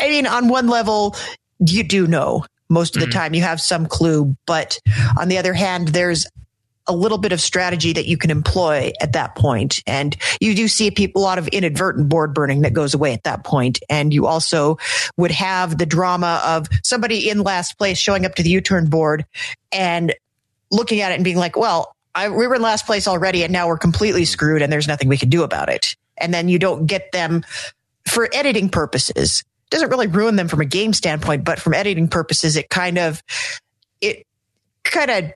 [0.00, 1.14] I mean, on one level,
[1.58, 3.18] you do know most of the mm-hmm.
[3.18, 3.34] time.
[3.34, 4.78] You have some clue, but
[5.18, 6.26] on the other hand, there's
[6.88, 9.82] a little bit of strategy that you can employ at that point.
[9.86, 13.24] And you do see people, a lot of inadvertent board burning that goes away at
[13.24, 13.78] that point.
[13.90, 14.78] And you also
[15.18, 19.26] would have the drama of somebody in last place showing up to the U-turn board
[19.70, 20.14] and
[20.70, 23.52] looking at it and being like, well, I, we were in last place already and
[23.52, 25.94] now we're completely screwed and there's nothing we can do about it.
[26.16, 27.44] And then you don't get them
[28.06, 29.44] for editing purposes.
[29.70, 33.22] Doesn't really ruin them from a game standpoint, but from editing purposes, it kind of,
[34.00, 34.26] it
[34.84, 35.32] kind of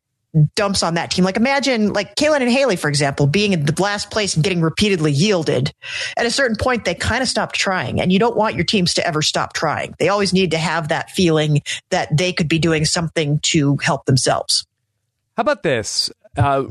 [0.55, 1.25] dumps on that team.
[1.25, 4.63] Like imagine like Kaylin and Haley, for example, being in the last place and getting
[4.63, 5.73] repeatedly yielded.
[6.17, 8.95] At a certain point, they kind of stopped trying and you don't want your teams
[8.95, 9.95] to ever stop trying.
[9.99, 14.07] They always need to have that feeling that they could be doing something to help
[14.07, 14.67] themselves.
[15.37, 16.11] How about this?
[16.37, 16.65] Uh,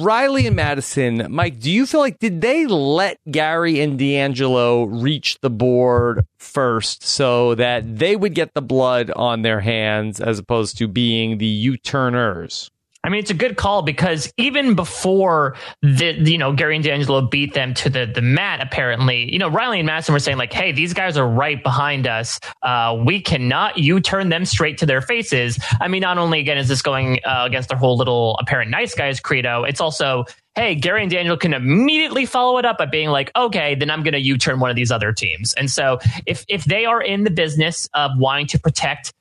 [0.00, 5.38] Riley and Madison, Mike, do you feel like did they let Gary and D'Angelo reach
[5.40, 10.78] the board first so that they would get the blood on their hands as opposed
[10.78, 12.70] to being the U-turners?
[13.04, 17.20] I mean, it's a good call because even before the, you know, Gary and D'Angelo
[17.20, 20.54] beat them to the, the mat, apparently, you know, Riley and Madison were saying like,
[20.54, 22.40] Hey, these guys are right behind us.
[22.62, 25.58] Uh, we cannot you turn them straight to their faces.
[25.80, 28.94] I mean, not only again, is this going uh, against their whole little apparent nice
[28.94, 33.10] guys credo, it's also, Hey, Gary and Daniel can immediately follow it up by being
[33.10, 35.52] like, okay, then I'm going to U-turn one of these other teams.
[35.54, 39.12] And so if, if they are in the business of wanting to protect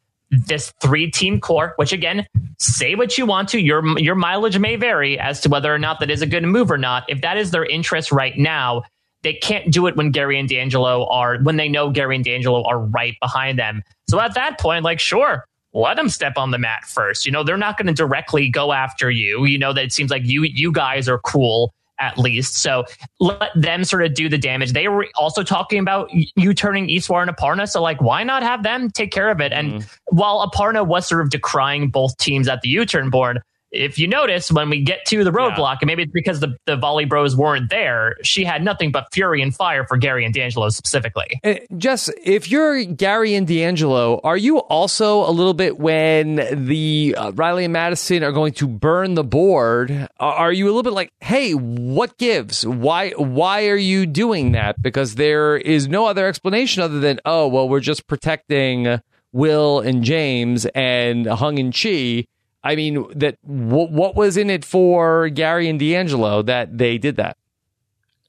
[0.48, 2.26] this three team core, which again,
[2.60, 6.00] say what you want to, your your mileage may vary as to whether or not
[6.00, 7.04] that is a good move or not.
[7.08, 8.84] If that is their interest right now,
[9.24, 12.64] they can't do it when Gary and D'Angelo are when they know Gary and D'Angelo
[12.64, 13.84] are right behind them.
[14.10, 17.26] So at that point, like sure, let them step on the mat first.
[17.26, 19.46] You know, they're not going to directly go after you.
[19.46, 22.56] You know that it seems like you you guys are cool at least.
[22.56, 22.86] So
[23.20, 24.74] let them sort of do the damage.
[24.74, 27.70] They were also talking about you turning Eswar and Aparna.
[27.70, 29.52] So like, why not have them take care of it?
[29.52, 30.16] And mm-hmm.
[30.18, 33.42] while Aparna was sort of decrying both teams at the U-turn board,
[33.74, 35.78] if you notice when we get to the roadblock, yeah.
[35.82, 39.42] and maybe it's because the, the volley bros weren't there, she had nothing but fury
[39.42, 41.40] and fire for Gary and D'Angelo specifically.
[41.44, 46.36] Uh, Jess, if you're Gary and D'Angelo, are you also a little bit when
[46.68, 50.08] the uh, Riley and Madison are going to burn the board?
[50.20, 52.66] Are you a little bit like, hey, what gives?
[52.66, 54.82] Why why are you doing that?
[54.82, 60.04] Because there is no other explanation other than, oh, well, we're just protecting Will and
[60.04, 62.26] James and Hung and Chi
[62.64, 67.18] I mean, that w- what was in it for Gary and D'Angelo that they did
[67.18, 67.38] that?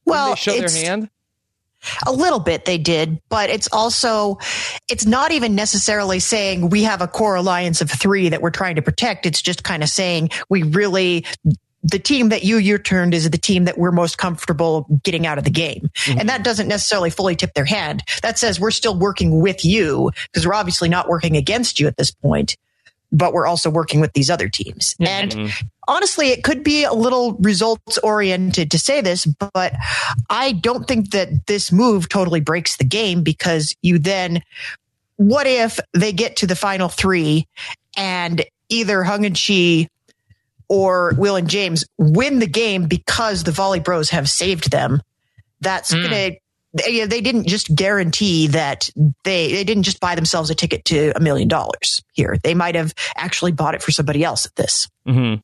[0.04, 1.10] Well, Didn't they show their hand.
[2.06, 4.38] A little bit they did, but it's also,
[4.88, 8.76] it's not even necessarily saying we have a core alliance of three that we're trying
[8.76, 9.26] to protect.
[9.26, 11.26] It's just kind of saying we really,
[11.82, 15.36] the team that you you turned is the team that we're most comfortable getting out
[15.36, 15.90] of the game.
[15.94, 16.20] Mm-hmm.
[16.20, 18.02] And that doesn't necessarily fully tip their hand.
[18.22, 21.98] That says we're still working with you because we're obviously not working against you at
[21.98, 22.56] this point
[23.14, 24.94] but we're also working with these other teams.
[24.94, 25.38] Mm-hmm.
[25.40, 25.52] And
[25.88, 29.72] honestly, it could be a little results oriented to say this, but
[30.28, 34.42] I don't think that this move totally breaks the game because you then,
[35.16, 37.46] what if they get to the final three
[37.96, 39.88] and either Hung and Chi
[40.68, 45.00] or Will and James win the game because the Volley Bros have saved them?
[45.60, 46.02] That's mm.
[46.02, 46.38] going to
[46.74, 48.90] they, they didn't just guarantee that
[49.22, 52.36] they, they didn't just buy themselves a ticket to a million dollars here.
[52.42, 54.88] They might have actually bought it for somebody else at this.
[55.06, 55.40] Mm-hmm.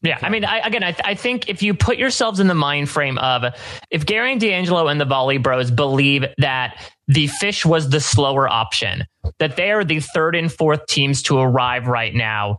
[0.00, 2.54] Yeah, I mean, I, again, I, th- I, think if you put yourselves in the
[2.54, 3.52] mind frame of
[3.90, 8.48] if Gary and D'Angelo and the Volley Bros believe that the fish was the slower
[8.48, 9.04] option,
[9.40, 12.58] that they are the third and fourth teams to arrive right now,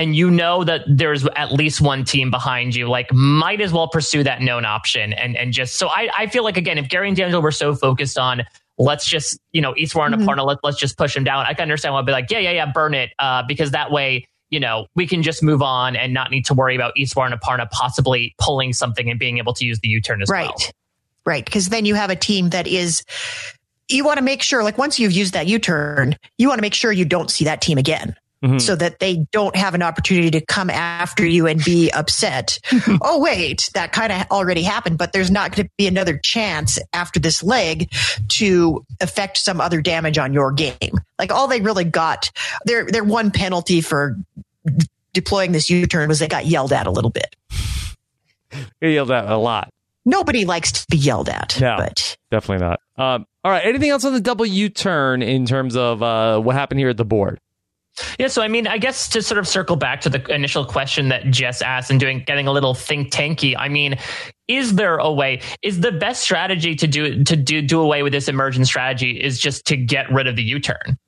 [0.00, 3.86] and you know that there's at least one team behind you, like might as well
[3.86, 7.06] pursue that known option and and just so I, I feel like again, if Gary
[7.08, 8.42] and D'Angelo were so focused on
[8.78, 10.26] let's just, you know, Eswar and mm-hmm.
[10.26, 11.44] Aparna, let, let's just push him down.
[11.44, 13.10] I can understand why I'd be like, yeah, yeah, yeah, burn it.
[13.18, 16.54] Uh, because that way, you know, we can just move on and not need to
[16.54, 20.22] worry about Eswar and Aparna possibly pulling something and being able to use the U-turn
[20.22, 20.38] as well.
[20.38, 20.54] right.
[20.56, 20.70] well.
[21.26, 21.44] Right.
[21.44, 23.04] Because then you have a team that is
[23.88, 26.72] you want to make sure, like once you've used that U-turn, you want to make
[26.72, 28.58] sure you don't see that team again mm-hmm.
[28.58, 32.58] so that they don't have an opportunity to come after you and be upset.
[33.02, 36.78] oh, wait, that kind of already happened, but there's not going to be another chance
[36.92, 37.92] after this leg
[38.28, 41.00] to affect some other damage on your game.
[41.18, 42.30] Like all they really got,
[42.64, 44.16] their, their one penalty for
[45.12, 47.36] deploying this U-turn was they got yelled at a little bit.
[48.80, 49.70] They yelled at a lot.
[50.04, 51.60] Nobody likes to be yelled at.
[51.60, 52.16] No, but.
[52.30, 52.80] definitely not.
[52.96, 53.64] Um, all right.
[53.64, 56.96] Anything else on the double U turn in terms of uh, what happened here at
[56.96, 57.38] the board?
[58.18, 61.08] Yeah, so I mean, I guess to sort of circle back to the initial question
[61.08, 63.54] that Jess asked and doing getting a little think tanky.
[63.58, 63.98] I mean,
[64.48, 65.40] is there a way?
[65.62, 69.38] Is the best strategy to do to do do away with this emergent strategy is
[69.38, 70.98] just to get rid of the U turn?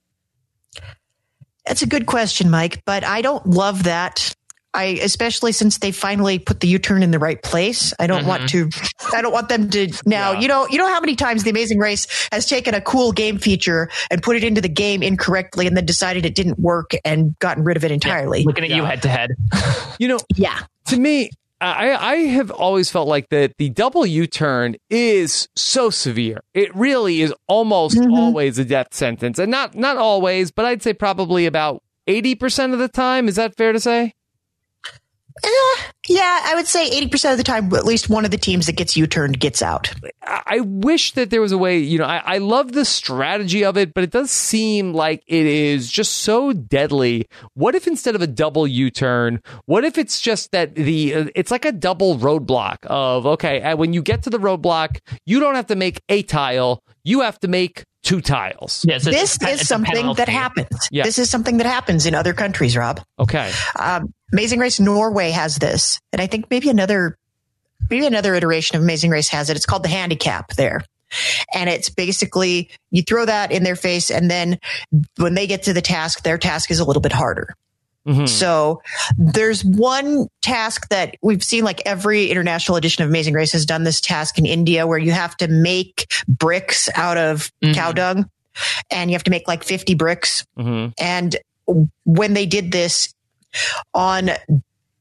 [1.67, 4.35] That's a good question, Mike, but I don't love that
[4.75, 7.93] I especially since they finally put the U-turn in the right place.
[7.99, 8.29] I don't mm-hmm.
[8.29, 8.71] want to.
[9.15, 10.33] I don't want them to now.
[10.33, 10.41] Yeah.
[10.41, 10.67] You know.
[10.69, 14.23] You know how many times the Amazing Race has taken a cool game feature and
[14.23, 17.77] put it into the game incorrectly, and then decided it didn't work and gotten rid
[17.77, 18.41] of it entirely.
[18.41, 18.47] Yeah.
[18.47, 18.77] Looking at yeah.
[18.77, 19.31] you head to head.
[19.99, 20.19] You know.
[20.37, 20.59] Yeah.
[20.87, 21.31] To me,
[21.61, 26.41] I, I have always felt like that the double U turn is so severe.
[26.55, 28.15] It really is almost mm-hmm.
[28.15, 32.73] always a death sentence, and not not always, but I'd say probably about eighty percent
[32.73, 33.29] of the time.
[33.29, 34.15] Is that fair to say?
[35.45, 38.67] Uh, yeah, I would say 80% of the time, at least one of the teams
[38.67, 39.93] that gets U turned gets out.
[40.27, 43.77] I wish that there was a way, you know, I, I love the strategy of
[43.77, 47.27] it, but it does seem like it is just so deadly.
[47.55, 51.25] What if instead of a double U turn, what if it's just that the, uh,
[51.35, 55.41] it's like a double roadblock of, okay, uh, when you get to the roadblock, you
[55.41, 58.85] don't have to make a tile, you have to make two tiles.
[58.87, 60.89] Yes, this is something that happens.
[60.91, 61.05] Yeah.
[61.05, 63.01] This is something that happens in other countries, Rob.
[63.19, 63.53] Okay.
[63.79, 67.17] Um, Amazing Race Norway has this, and I think maybe another
[67.91, 69.57] maybe another iteration of Amazing Race has it.
[69.57, 70.85] It's called the handicap there.
[71.53, 74.59] And it's basically you throw that in their face, and then
[75.17, 77.55] when they get to the task, their task is a little bit harder.
[78.07, 78.27] Mm-hmm.
[78.27, 78.83] So
[79.17, 83.85] there's one task that we've seen like every international edition of Amazing Race has done
[83.85, 87.75] this task in India where you have to make bricks out of mm-hmm.
[87.75, 88.29] cow dung
[88.91, 90.45] and you have to make like 50 bricks.
[90.59, 90.93] Mm-hmm.
[90.99, 91.37] And
[92.05, 93.15] when they did this
[93.95, 94.31] on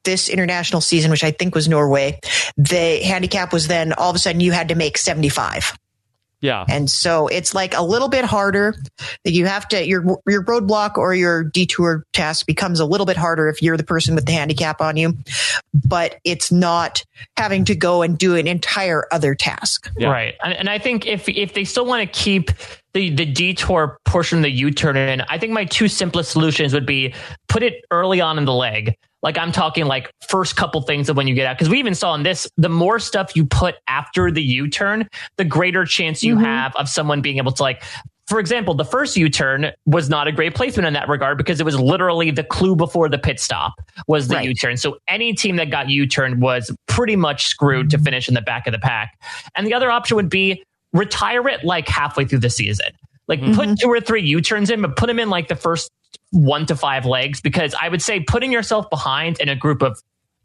[0.04, 2.20] this international season, which I think was Norway,
[2.58, 5.78] the handicap was then all of a sudden you had to make 75.
[6.42, 6.66] Yeah.
[6.68, 8.76] And so it's like a little bit harder
[9.24, 13.16] that you have to, your, your roadblock or your detour task becomes a little bit
[13.16, 15.16] harder if you're the person with the handicap on you,
[15.86, 17.06] but it's not
[17.38, 19.92] having to go and do an entire other task.
[19.98, 20.10] Yeah.
[20.10, 20.34] Right.
[20.44, 22.50] And I think if, if they still want to keep
[22.94, 26.86] the, the detour portion of the U-turn in, I think my two simplest solutions would
[26.86, 27.14] be
[27.48, 31.18] put it early on in the leg like I'm talking like first couple things of
[31.18, 31.58] when you get out.
[31.58, 35.08] Cause we even saw in this, the more stuff you put after the U turn,
[35.38, 36.44] the greater chance you mm-hmm.
[36.44, 37.84] have of someone being able to like,
[38.28, 41.60] for example, the first U turn was not a great placement in that regard because
[41.60, 43.74] it was literally the clue before the pit stop
[44.08, 44.48] was the right.
[44.48, 44.78] U turn.
[44.78, 48.42] So any team that got U turn was pretty much screwed to finish in the
[48.42, 49.20] back of the pack.
[49.56, 52.88] And the other option would be retire it like halfway through the season.
[53.28, 53.54] Like mm-hmm.
[53.54, 55.90] put two or three U turns in, but put them in like the first
[56.32, 60.02] one to five legs because I would say putting yourself behind in a group of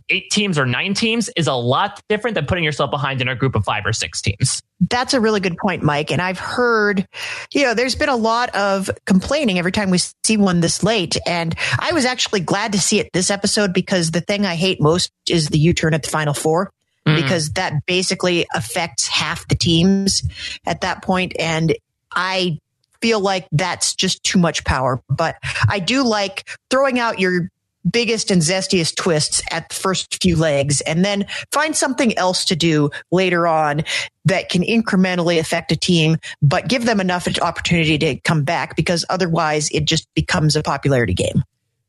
[0.09, 3.35] eight teams or nine teams is a lot different than putting yourself behind in a
[3.35, 4.63] group of five or six teams.
[4.91, 6.13] That's a really good point, Mike.
[6.13, 7.07] And I've heard,
[7.53, 11.17] you know, there's been a lot of complaining every time we see one this late.
[11.27, 14.81] And I was actually glad to see it this episode because the thing I hate
[14.81, 16.71] most is the U turn at the final four.
[17.07, 17.17] Mm.
[17.17, 20.23] Because that basically affects half the teams
[20.67, 21.35] at that point.
[21.39, 21.77] And
[22.13, 22.59] I
[23.01, 25.01] feel like that's just too much power.
[25.09, 25.37] But
[25.69, 27.51] I do like throwing out your
[27.91, 32.57] biggest and zestiest twists at the first few legs and then find something else to
[32.57, 33.85] do later on
[34.25, 39.05] that can incrementally affect a team, but give them enough opportunity to come back because
[39.09, 41.43] otherwise it just becomes a popularity game.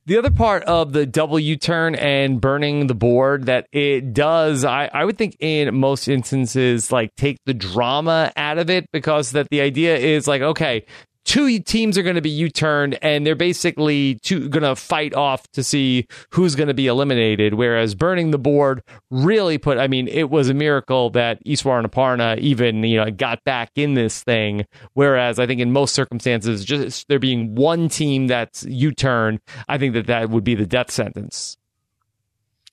[0.07, 1.05] The other part of the
[1.41, 6.07] U turn and burning the board that it does, I, I would think in most
[6.07, 10.85] instances, like take the drama out of it because that the idea is like, okay,
[11.27, 15.61] two teams are going to be U-turned and they're basically going to fight off to
[15.61, 17.53] see who's going to be eliminated.
[17.53, 21.91] Whereas burning the board really put, I mean, it was a miracle that Eswar and
[21.91, 24.65] Aparna even, you know, got back in this thing.
[24.93, 29.93] Whereas I think in most circumstances, just there being one team that's U-turn, I think
[29.95, 31.57] that that would be the death sentence.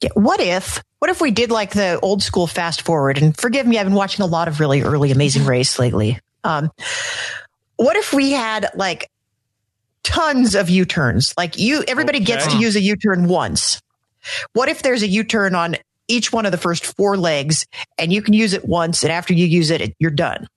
[0.01, 3.65] Yeah, what if what if we did like the old school fast forward and forgive
[3.67, 6.71] me i've been watching a lot of really early amazing race lately um,
[7.85, 9.11] what if we had like
[10.05, 11.35] tons of U-turns?
[11.37, 12.25] Like you, everybody okay.
[12.25, 13.79] gets to use a U-turn once.
[14.55, 15.77] What if there's a U-turn on
[16.09, 17.67] each one of the first four legs
[17.99, 20.49] and you can use it once and after you use it, you're done?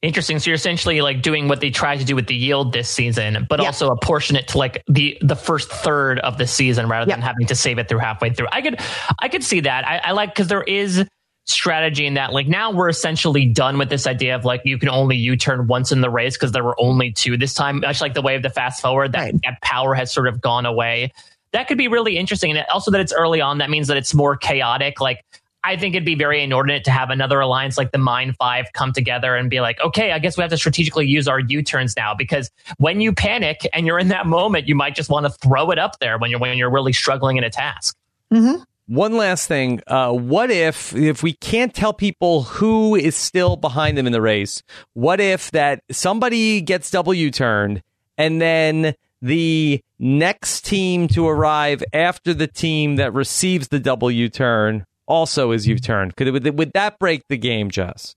[0.00, 0.38] Interesting.
[0.38, 3.48] So you're essentially like doing what they tried to do with the yield this season,
[3.48, 3.66] but yeah.
[3.66, 7.16] also apportion it to like the the first third of the season rather yeah.
[7.16, 8.46] than having to save it through halfway through.
[8.52, 8.78] I could
[9.18, 9.88] I could see that.
[9.88, 11.04] I, I like because there is
[11.50, 14.88] strategy in that like now we're essentially done with this idea of like you can
[14.88, 18.14] only U-turn once in the race because there were only two this time, much like
[18.14, 19.34] the way of the fast forward, that, right.
[19.44, 21.12] that power has sort of gone away.
[21.52, 22.56] That could be really interesting.
[22.56, 25.00] And also that it's early on, that means that it's more chaotic.
[25.00, 25.24] Like
[25.62, 28.92] I think it'd be very inordinate to have another alliance like the Mine Five come
[28.92, 31.96] together and be like, okay, I guess we have to strategically use our U turns
[31.96, 35.30] now because when you panic and you're in that moment, you might just want to
[35.30, 37.96] throw it up there when you're when you're really struggling in a task.
[38.32, 38.62] Mm-hmm.
[38.90, 39.80] One last thing.
[39.86, 44.20] Uh, what if if we can't tell people who is still behind them in the
[44.20, 44.64] race?
[44.94, 47.84] What if that somebody gets W turned
[48.18, 54.84] and then the next team to arrive after the team that receives the W turn
[55.06, 56.16] also is U turned?
[56.16, 58.16] Could would, would that break the game, Jess?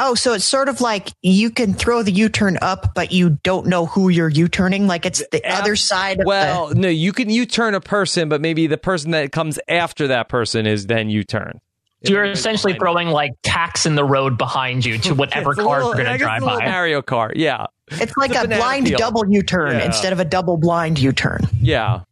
[0.00, 3.38] Oh, so it's sort of like you can throw the U turn up, but you
[3.42, 4.86] don't know who you're U turning.
[4.86, 6.20] Like it's the other side.
[6.24, 9.58] well, the- no, you can U turn a person, but maybe the person that comes
[9.68, 11.60] after that person is then U turn.
[12.04, 15.96] So you're essentially throwing like tacks in the road behind you to whatever car little-
[15.96, 16.64] you're going to drive a by.
[16.64, 18.98] Mario Kart, yeah, it's like a a blind peel.
[18.98, 19.86] double U turn Yeah.
[19.86, 21.40] instead of a double blind U turn.
[21.60, 22.02] yeah,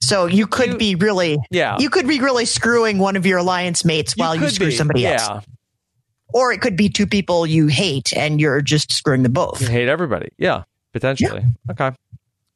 [0.00, 1.76] So you could You- be really, yeah.
[1.78, 4.74] you could be really screwing one of your alliance mates while you could screw be,
[4.76, 5.18] somebody yeah.
[5.20, 5.44] else.
[6.32, 9.60] Or it could be two people you hate and you're just screwing them both.
[9.60, 10.30] You hate everybody.
[10.38, 11.44] Yeah, potentially.
[11.70, 11.90] Okay.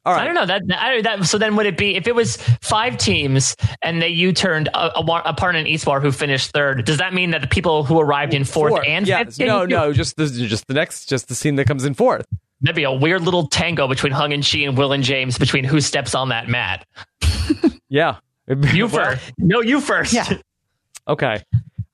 [0.05, 0.21] All right.
[0.21, 1.25] I don't know that, I, that.
[1.25, 4.97] So then, would it be if it was five teams and they you turned a,
[4.99, 6.85] a, a partner in Eswar who finished third?
[6.85, 8.87] Does that mean that the people who arrived in fourth, Fourth.
[8.87, 9.35] and yes.
[9.35, 9.39] fifth?
[9.45, 12.25] no, U- no, just the just the next, just the team that comes in fourth.
[12.61, 15.65] That'd be a weird little tango between Hung and Chi and Will and James between
[15.65, 16.85] who steps on that mat.
[17.89, 18.17] Yeah.
[18.47, 19.31] You first.
[19.37, 20.11] No, you first.
[20.13, 20.27] Yeah.
[21.07, 21.41] Okay.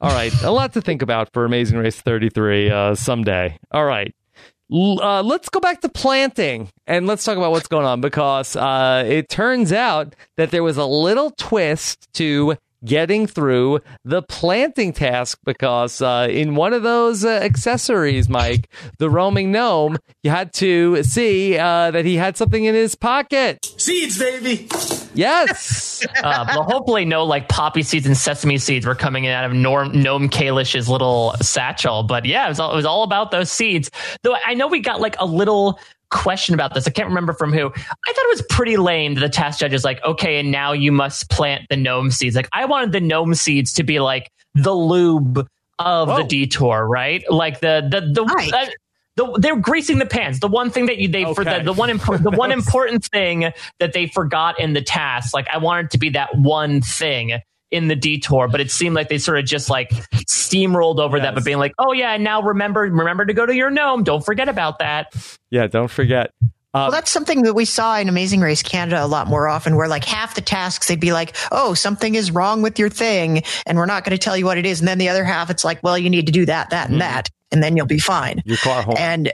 [0.04, 0.34] All right.
[0.44, 3.58] A lot to think about for Amazing Race 33 uh, someday.
[3.72, 4.14] All right.
[4.70, 8.58] L- Uh, let's go back to planting and let's talk about what's going on because
[8.58, 14.92] uh, it turns out that there was a little twist to getting through the planting
[14.92, 20.52] task because uh, in one of those uh, accessories, Mike, the roaming gnome, you had
[20.52, 23.60] to see uh, that he had something in his pocket.
[23.78, 24.68] Seeds, baby.
[25.14, 26.06] Yes.
[26.24, 29.54] Uh, but hopefully, no like poppy seeds and sesame seeds were coming in out of
[29.54, 32.04] Norm, Gnome Kalish's little satchel.
[32.04, 33.90] But yeah, it was, all, it was all about those seeds.
[34.24, 36.88] Though I know we got like a little question about this.
[36.88, 37.68] I can't remember from who.
[37.68, 40.72] I thought it was pretty lame that the task judge is like, okay, and now
[40.72, 42.36] you must plant the gnome seeds.
[42.36, 45.48] Like, I wanted the gnome seeds to be like the lube
[45.80, 47.24] of the detour, right?
[47.30, 48.24] Like the the the.
[48.24, 48.70] Right.
[49.16, 50.40] The, they're greasing the pans.
[50.40, 53.52] The one thing that you they for the, the one impo- the one important thing
[53.80, 55.34] that they forgot in the task.
[55.34, 57.40] Like I wanted to be that one thing
[57.72, 61.34] in the detour, but it seemed like they sort of just like steamrolled over that,
[61.34, 64.04] but being like, oh yeah, and now remember remember to go to your gnome.
[64.04, 65.14] Don't forget about that.
[65.50, 66.32] yeah, don't forget.
[66.74, 69.88] Well, that's something that we saw in Amazing Race Canada a lot more often, where
[69.88, 73.78] like half the tasks they'd be like, "Oh, something is wrong with your thing, and
[73.78, 75.64] we're not going to tell you what it is," and then the other half, it's
[75.64, 78.42] like, "Well, you need to do that, that, and that, and then you'll be fine."
[78.46, 78.98] Your car horn.
[78.98, 79.32] And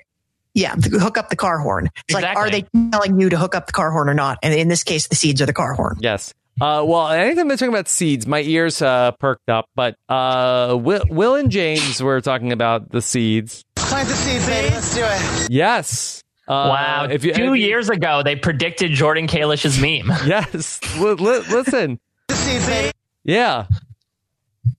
[0.54, 1.90] yeah, th- hook up the car horn.
[2.08, 4.40] It's like, are they telling you to hook up the car horn or not?
[4.44, 5.98] And in this case, the seeds are the car horn.
[6.02, 6.34] Yes.
[6.60, 9.70] Uh, well, anytime they're talking about seeds, my ears uh, perked up.
[9.76, 13.64] But uh, Will, Will and James were talking about the seeds.
[13.76, 14.74] Plant the seeds, baby.
[14.74, 15.50] Let's do it.
[15.50, 16.22] Yes.
[16.50, 17.08] Uh, wow.
[17.10, 20.12] If you, Two if you- years ago, they predicted Jordan Kalish's meme.
[20.26, 20.80] Yes.
[21.00, 22.00] Li- li- listen.
[22.28, 22.92] The seeds, baby.
[23.24, 23.68] Yeah.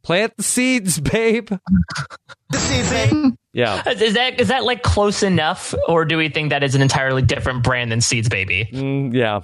[0.03, 1.49] Plant the seeds, babe.
[2.51, 3.37] The seeds, baby.
[3.53, 3.89] Yeah.
[3.89, 7.23] Is that is that like close enough, or do we think that is an entirely
[7.23, 8.69] different brand than Seeds Baby?
[8.73, 9.41] Mm, yeah.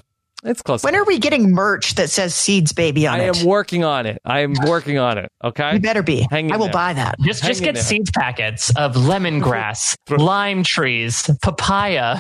[0.47, 0.83] It's close.
[0.85, 3.37] When are we getting merch that says "Seeds Baby" on I it?
[3.37, 4.19] I am working on it.
[4.25, 5.31] I am working on it.
[5.45, 5.75] Okay.
[5.75, 6.27] you better be.
[6.31, 6.73] Hang I will there.
[6.73, 7.17] buy that.
[7.21, 7.83] Just Hang just get there.
[7.83, 12.17] seeds packets of lemongrass, lime trees, papaya.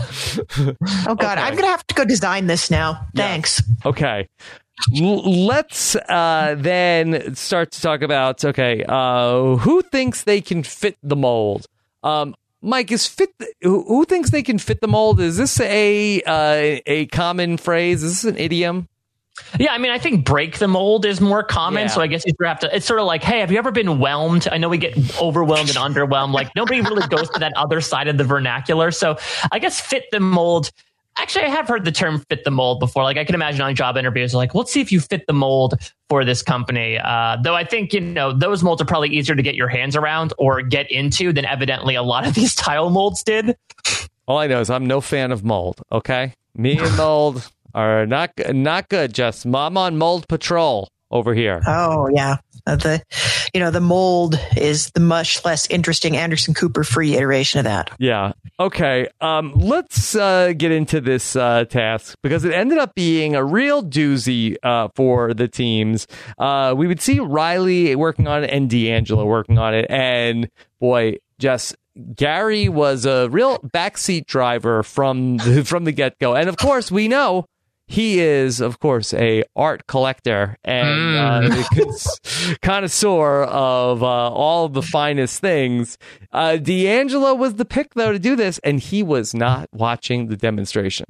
[0.59, 1.41] Oh God, Okay.
[1.41, 3.07] I'm gonna have to go design this now.
[3.14, 3.62] Thanks.
[3.85, 4.27] Okay.
[4.93, 11.16] Let's uh, then start to talk about okay, uh, who thinks they can fit the
[11.16, 11.66] mold?
[12.03, 13.31] Um, Mike is fit.
[13.63, 15.21] Who, who thinks they can fit the mold?
[15.21, 18.03] Is this a uh, a common phrase?
[18.03, 18.89] Is this an idiom?
[19.59, 21.83] Yeah, I mean, I think break the mold is more common.
[21.83, 21.89] Yeah.
[21.89, 22.75] So I guess you have to.
[22.75, 24.49] It's sort of like, hey, have you ever been whelmed?
[24.51, 26.33] I know we get overwhelmed and underwhelmed.
[26.33, 28.91] Like nobody really goes to that other side of the vernacular.
[28.91, 29.19] So
[29.53, 30.71] I guess fit the mold.
[31.19, 33.03] Actually, I have heard the term fit the mold before.
[33.03, 35.75] Like I can imagine on job interviews, like, let's see if you fit the mold
[36.09, 36.99] for this company.
[36.99, 39.97] Uh, though I think, you know, those molds are probably easier to get your hands
[39.97, 43.57] around or get into than evidently a lot of these tile molds did.
[44.27, 45.81] All I know is I'm no fan of mold.
[45.93, 49.14] Okay, me and mold are not not good.
[49.14, 51.62] Just I'm on mold patrol over here.
[51.67, 53.03] Oh yeah, the
[53.57, 57.91] you know the mold is the much less interesting Anderson Cooper free iteration of that.
[57.99, 58.33] Yeah.
[58.61, 59.09] Okay.
[59.23, 63.83] Um, let's uh, get into this uh, task because it ended up being a real
[63.83, 66.07] doozy uh, for the teams.
[66.37, 71.17] Uh, we would see Riley working on it and DeAngelo working on it, and boy,
[71.39, 71.75] just
[72.15, 76.91] Gary was a real backseat driver from the, from the get go, and of course
[76.91, 77.47] we know.
[77.89, 84.82] He is, of course, a art collector and uh, a connoisseur of uh, all the
[84.82, 85.97] finest things.
[86.32, 90.37] Uh, DeAngelo was the pick, though, to do this, and he was not watching the
[90.37, 91.07] demonstration.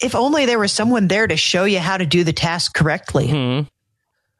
[0.00, 3.28] If only there was someone there to show you how to do the task correctly.
[3.28, 3.60] Hmm.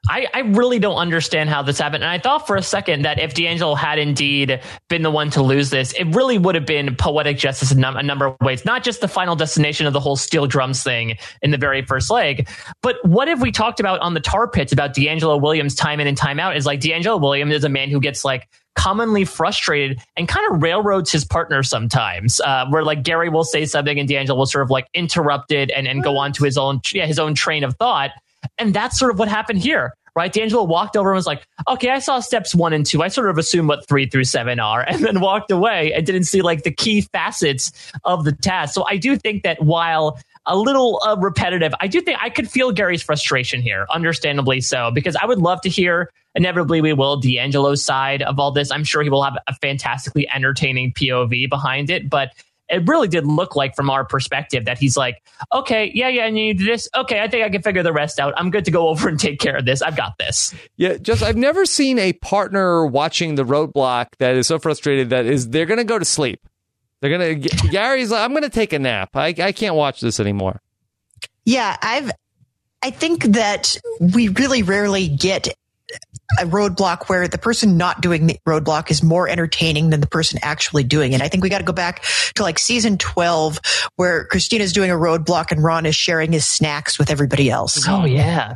[0.06, 2.04] I, I really don't understand how this happened.
[2.04, 5.42] And I thought for a second that if DeAngelo had indeed been the one to
[5.42, 8.84] lose this, it really would have been poetic justice in a number of ways, not
[8.84, 12.48] just the final destination of the whole steel drums thing in the very first leg.
[12.82, 16.06] But what have we talked about on the tar pits about DeAngelo Williams time in
[16.06, 20.00] and time out is like DeAngelo Williams is a man who gets like commonly frustrated
[20.16, 24.08] and kind of railroads his partner sometimes, uh, where like Gary will say something and
[24.08, 27.04] DeAngelo will sort of like interrupt it and, and go on to his own, yeah,
[27.04, 28.12] his own train of thought.
[28.58, 30.32] And that's sort of what happened here, right?
[30.32, 33.02] DeAngelo walked over and was like, okay, I saw steps one and two.
[33.02, 36.24] I sort of assume what three through seven are, and then walked away and didn't
[36.24, 37.72] see like the key facets
[38.04, 38.74] of the task.
[38.74, 42.50] So I do think that while a little uh, repetitive, I do think I could
[42.50, 47.20] feel Gary's frustration here, understandably so, because I would love to hear, inevitably we will,
[47.20, 48.72] DeAngelo's side of all this.
[48.72, 52.32] I'm sure he will have a fantastically entertaining POV behind it, but
[52.68, 56.38] it really did look like from our perspective that he's like, okay, yeah, yeah, and
[56.38, 56.88] you do this.
[56.94, 58.34] Okay, I think I can figure the rest out.
[58.36, 59.82] I'm good to go over and take care of this.
[59.82, 60.54] I've got this.
[60.76, 65.26] Yeah, just I've never seen a partner watching the roadblock that is so frustrated that
[65.26, 66.40] is they're gonna go to sleep.
[67.00, 67.34] They're gonna
[67.70, 69.10] Gary's like, I'm gonna take a nap.
[69.14, 70.60] I I can't watch this anymore.
[71.44, 72.10] Yeah, I've
[72.82, 75.48] I think that we really rarely get
[76.38, 80.38] a roadblock where the person not doing the roadblock is more entertaining than the person
[80.42, 81.22] actually doing it.
[81.22, 83.60] I think we got to go back to like season 12
[83.96, 87.86] where Christina's doing a roadblock and Ron is sharing his snacks with everybody else.
[87.88, 88.54] Oh yeah.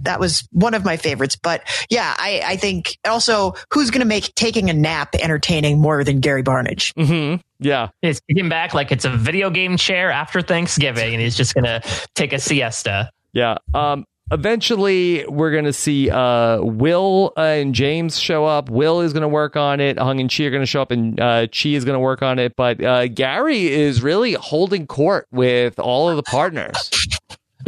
[0.00, 1.36] That was one of my favorites.
[1.36, 6.04] But yeah, I, I think also who's going to make taking a nap entertaining more
[6.04, 6.94] than Gary Barnidge?
[6.94, 7.40] Mm-hmm.
[7.58, 7.88] Yeah.
[8.00, 11.64] He's kicking back like it's a video game chair after Thanksgiving and he's just going
[11.64, 11.82] to
[12.14, 13.10] take a siesta.
[13.32, 13.56] Yeah.
[13.74, 18.70] Um, eventually we're going to see uh, Will uh, and James show up.
[18.70, 19.98] Will is going to work on it.
[19.98, 22.22] Hung and Chi are going to show up, and uh, Chi is going to work
[22.22, 22.56] on it.
[22.56, 26.90] But uh, Gary is really holding court with all of the partners.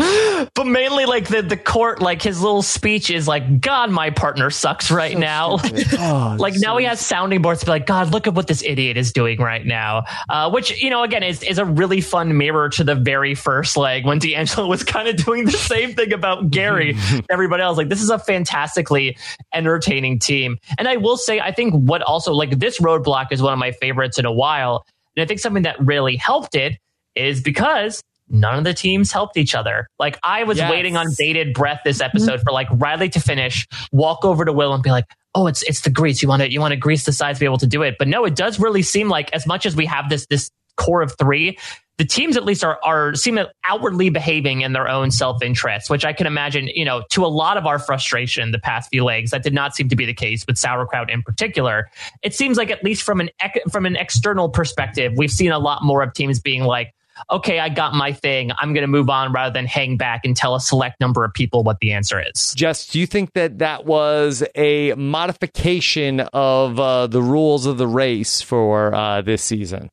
[0.54, 4.48] but mainly like the the court like his little speech is like god my partner
[4.50, 5.58] sucks right now.
[6.02, 8.62] Oh, like now he has sounding boards to be like god look at what this
[8.62, 10.04] idiot is doing right now.
[10.28, 13.76] Uh, which you know again is, is a really fun mirror to the very first
[13.76, 16.96] leg when d'angelo was kind of doing the same thing about gary
[17.30, 17.76] everybody else.
[17.76, 19.16] Like this is a fantastically
[19.52, 20.58] entertaining team.
[20.78, 23.72] And i will say i think what also like this roadblock is one of my
[23.72, 24.86] favorites in a while.
[25.16, 26.78] And i think something that really helped it
[27.14, 29.86] is because none of the teams helped each other.
[29.98, 30.70] Like I was Yes.
[30.70, 34.72] waiting on bated breath this episode for like Riley to finish, walk over to Will
[34.72, 36.22] and be like, "Oh, it's it's the grease.
[36.22, 37.96] You want to you want to grease the sides to be able to do it."
[37.98, 41.02] But no, it does really seem like as much as we have this this core
[41.02, 41.58] of 3,
[41.98, 46.14] the teams at least are are seem outwardly behaving in their own self-interest, which I
[46.14, 49.42] can imagine, you know, to a lot of our frustration the past few legs that
[49.42, 51.90] did not seem to be the case with sauerkraut in particular.
[52.22, 53.28] It seems like at least from an
[53.70, 56.94] from an external perspective, we've seen a lot more of teams being like
[57.30, 58.50] okay, I got my thing.
[58.58, 61.34] I'm going to move on rather than hang back and tell a select number of
[61.34, 62.54] people what the answer is.
[62.54, 67.86] Jess, do you think that that was a modification of uh, the rules of the
[67.86, 69.90] race for uh, this season?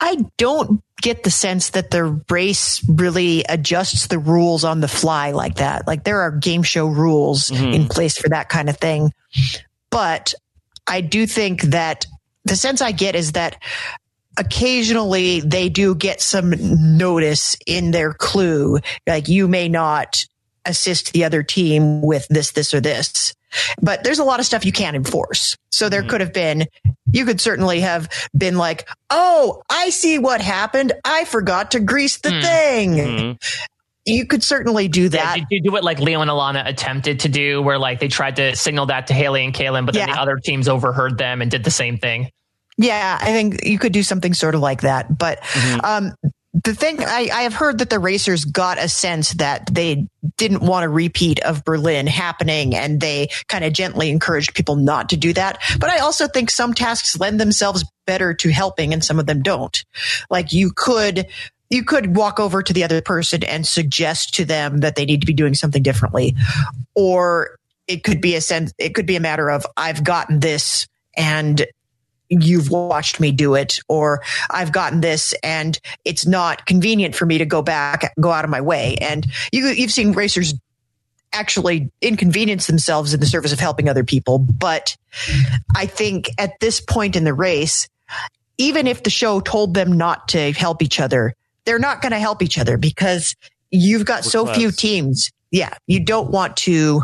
[0.00, 5.32] I don't get the sense that the race really adjusts the rules on the fly
[5.32, 5.86] like that.
[5.86, 9.12] Like there are game show rules in place for that kind of thing.
[9.90, 10.34] But
[10.86, 12.06] I do think that
[12.44, 13.62] the sense I get is that
[14.40, 16.54] occasionally they do get some
[16.96, 18.78] notice in their clue.
[19.06, 20.24] Like you may not
[20.64, 23.34] assist the other team with this, this, or this.
[23.82, 25.56] But there's a lot of stuff you can't enforce.
[25.70, 26.10] So there mm-hmm.
[26.10, 26.66] could have been,
[27.12, 30.92] you could certainly have been like, oh, I see what happened.
[31.04, 32.40] I forgot to grease the mm-hmm.
[32.40, 33.38] thing.
[34.06, 35.34] You could certainly do Yeah, that.
[35.34, 38.36] did you do what like Leo and Alana attempted to do, where like they tried
[38.36, 40.14] to signal that to Haley and Kaylin, but then Yeah.
[40.14, 42.30] the other teams overheard them and did the same thing?
[42.80, 45.18] Yeah, I think you could do something sort of like that.
[45.18, 45.40] But
[45.84, 46.14] um,
[46.64, 50.06] the thing I, I have heard that the racers got a sense that they
[50.38, 55.10] didn't want a repeat of Berlin happening and they kind of gently encouraged people not
[55.10, 55.60] to do that.
[55.78, 59.42] But I also think some tasks lend themselves better to helping and some of them
[59.42, 59.84] don't.
[60.30, 61.26] Like you could
[61.68, 65.20] you could walk over to the other person and suggest to them that they need
[65.20, 66.34] to be doing something differently.
[66.94, 67.56] Or
[67.86, 71.66] it could be a sense it could be a matter of I've gotten this and
[72.30, 77.38] you've watched me do it or I've gotten this and it's not convenient for me
[77.38, 78.96] to go back go out of my way.
[79.00, 80.54] And you you've seen racers
[81.32, 84.38] actually inconvenience themselves in the service of helping other people.
[84.38, 84.96] But
[85.76, 87.88] I think at this point in the race
[88.58, 92.18] even if the show told them not to help each other they're not going to
[92.18, 93.34] help each other because
[93.70, 95.30] you've got so few teams.
[95.50, 97.02] Yeah you don't want to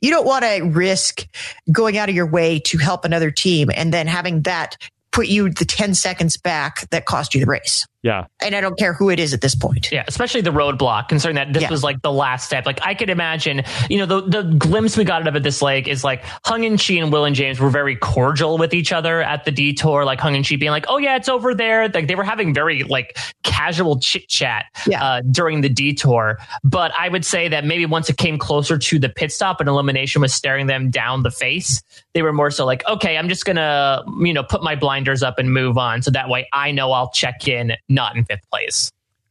[0.00, 1.26] you don't want to risk
[1.70, 4.76] going out of your way to help another team and then having that
[5.10, 7.86] put you the 10 seconds back that cost you the race.
[8.02, 8.26] Yeah.
[8.40, 9.90] And I don't care who it is at this point.
[9.90, 11.70] Yeah, especially the roadblock, considering that this Yeah.
[11.70, 12.64] was like the last step.
[12.64, 15.60] Like I could imagine, you know, the the glimpse we got out of it this
[15.60, 18.92] lake is like Hung and Chi and Will and James were very cordial with each
[18.92, 20.04] other at the detour.
[20.04, 22.54] Like Hung and Chi being like, "Oh yeah, it's over there." Like they were having
[22.54, 25.02] very like casual chit chat Yeah.
[25.04, 26.38] uh, during the detour.
[26.62, 29.68] But I would say that maybe once it came closer to the pit stop and
[29.68, 31.82] elimination was staring them down the face,
[32.14, 35.40] they were more so like, "Okay, I'm just gonna you know put my blinders up
[35.40, 38.90] and move on, so that way I know I'll check in, not in fifth place."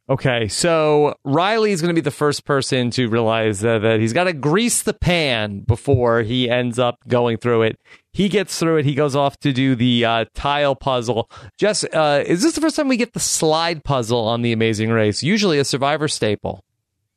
[0.09, 4.13] Okay, so Riley is going to be the first person to realize uh, that he's
[4.13, 7.79] got to grease the pan before he ends up going through it.
[8.13, 8.85] He gets through it.
[8.85, 11.29] He goes off to do the uh, tile puzzle.
[11.57, 14.91] Jess, uh, is this the first time we get the slide puzzle on the Amazing
[14.91, 15.23] Race?
[15.23, 16.63] Usually a Survivor staple.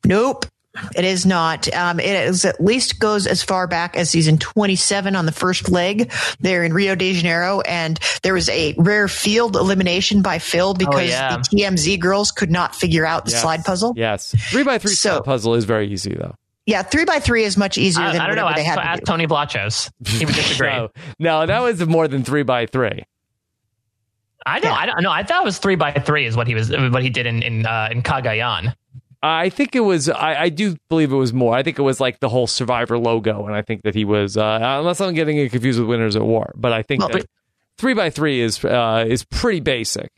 [0.04, 0.46] Nope.
[0.96, 1.72] It is not.
[1.74, 5.68] Um, it is at least goes as far back as season 27 on the first
[5.68, 7.60] leg there in Rio de Janeiro.
[7.62, 11.38] And there was a rare field elimination by Phil because yeah.
[11.38, 13.42] the TMZ girls could not figure out the Yes.
[13.42, 13.94] slide puzzle.
[13.96, 16.34] Yes, three by three So- slide puzzle is very easy though.
[16.66, 18.44] Yeah, three by three is much easier I, than I don't know.
[18.44, 19.06] whatever they had to ask do.
[19.06, 19.90] Tony Vlachos.
[20.06, 20.68] He would disagree.
[20.70, 23.02] No, no, that was more than three by three.
[24.46, 24.68] I know.
[24.68, 24.74] Yeah.
[24.76, 25.10] I don't know.
[25.10, 27.42] I thought it was three by three is what he was what he did in
[27.42, 28.74] in uh, in Cagayan.
[29.22, 30.08] I think it was.
[30.08, 31.54] I, I do believe it was more.
[31.54, 34.36] I think it was like the whole Survivor logo, and I think that he was.
[34.36, 37.18] Uh, unless I'm getting it confused with Winners at War, but I think Well, that
[37.18, 37.26] but-
[37.76, 40.10] three by three is uh, is pretty basic.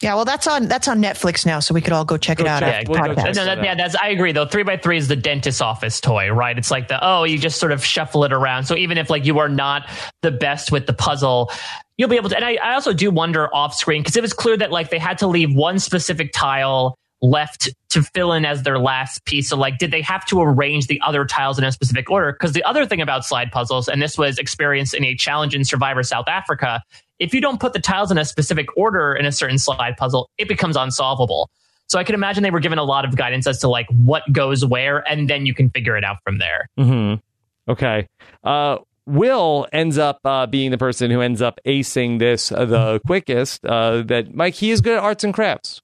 [0.00, 2.44] Yeah, well, that's on that's on Netflix now, so we could all go check Go
[2.44, 3.24] it out check- after we'll the go podcast.
[3.24, 4.46] check No, that, that yeah, that's I agree though.
[4.46, 6.56] Three by three is the dentist office toy, right?
[6.56, 8.62] It's like the oh, you just sort of shuffle it around.
[8.66, 9.88] So even if like you are not
[10.22, 11.50] the best with the puzzle,
[11.96, 12.36] you'll be able to.
[12.36, 15.00] And I, I also do wonder off screen because it was clear that like they
[15.00, 19.48] had to leave one specific tile left to fill in as their last piece.
[19.48, 22.32] So like, did they have to arrange the other tiles in a specific order?
[22.32, 25.64] Because the other thing about slide puzzles, and this was experienced in a challenge in
[25.64, 26.82] Survivor South Africa,
[27.18, 30.30] if you don't put the tiles in a specific order in a certain slide puzzle,
[30.38, 31.50] it becomes unsolvable.
[31.88, 34.22] So I can imagine they were given a lot of guidance as to like what
[34.30, 36.68] goes where, and then you can figure it out from there.
[36.78, 37.72] Mm-hmm.
[37.72, 38.06] Okay.
[38.44, 43.00] Uh, Will ends up uh, being the person who ends up acing this uh, the
[43.06, 43.64] quickest.
[43.64, 45.80] Uh, that Mike, he is good at arts and crafts.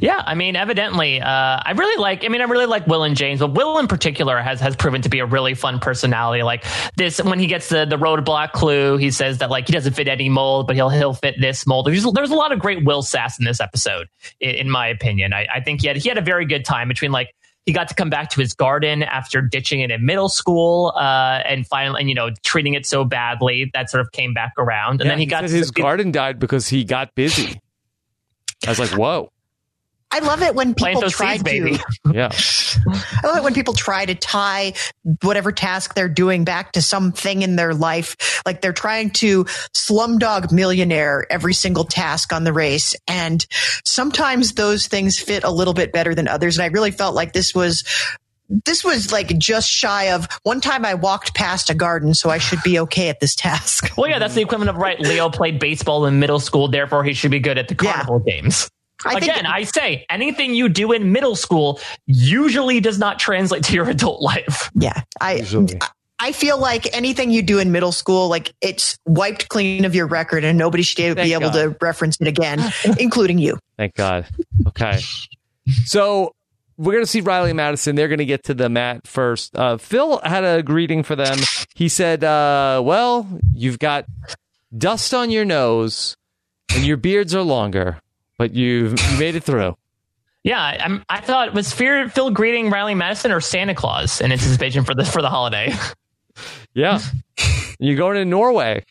[0.00, 2.24] Yeah, I mean, evidently, uh, I really like.
[2.24, 5.02] I mean, I really like Will and James, but Will in particular has has proven
[5.02, 6.42] to be a really fun personality.
[6.42, 6.64] Like
[6.96, 10.08] this, when he gets the the roadblock clue, he says that like he doesn't fit
[10.08, 11.86] any mold, but he'll he'll fit this mold.
[11.86, 14.08] There's there's a lot of great Will sass in this episode,
[14.40, 15.32] in, in my opinion.
[15.32, 17.34] I, I think he had he had a very good time between like.
[17.66, 21.42] He got to come back to his garden after ditching it in middle school, uh,
[21.44, 25.02] and finally, and you know, treating it so badly that sort of came back around.
[25.02, 27.60] And Yeah, then he, got said to his garden died because he got busy.
[28.66, 29.30] I was like, whoa,
[30.10, 31.50] I love it when people those try seeds, to.
[31.50, 31.80] baby.
[32.12, 32.30] yeah.
[33.22, 34.72] I love it when people try to tie
[35.22, 38.42] whatever task they're doing back to something in their life.
[38.46, 39.44] Like they're trying to
[39.74, 42.94] slumdog millionaire every single task on the race.
[43.06, 43.46] And
[43.84, 46.56] sometimes those things fit a little bit better than others.
[46.56, 47.84] And I really felt like this was.
[48.64, 52.38] This was like just shy of one time I walked past a garden, so I
[52.38, 53.90] should be okay at this task.
[53.98, 54.98] Well, yeah, that's the equivalent of right.
[54.98, 57.92] Leo played baseball in middle school, therefore he should be good at the Yeah.
[57.92, 58.70] carnival games.
[59.04, 63.64] I think Again, I say anything you do in middle school usually does not translate
[63.64, 64.70] to your adult life.
[64.74, 65.02] Yeah.
[65.20, 65.78] I Usually.
[66.20, 70.06] I feel like anything you do in middle school, like it's wiped clean of your
[70.06, 71.52] record and nobody should be able God.
[71.52, 72.60] to reference it again,
[72.98, 73.58] including you.
[73.76, 74.26] Thank God.
[74.68, 75.00] Okay.
[75.84, 76.34] So
[76.78, 77.94] we're going to see Riley and Madison.
[77.94, 79.54] They're going to get to the mat first.
[79.54, 81.36] Uh, Phil had a greeting for them.
[81.74, 84.06] He said, uh, Well, you've got
[84.76, 86.16] dust on your nose
[86.74, 88.00] and your beards are longer,
[88.38, 89.76] but you've you made it through.
[90.44, 94.32] Yeah, I, I'm, I thought was Fear Phil greeting Riley Madison or Santa Claus in
[94.32, 95.74] anticipation for the for the holiday.
[96.74, 97.00] Yeah.
[97.80, 98.84] You're going to Norway.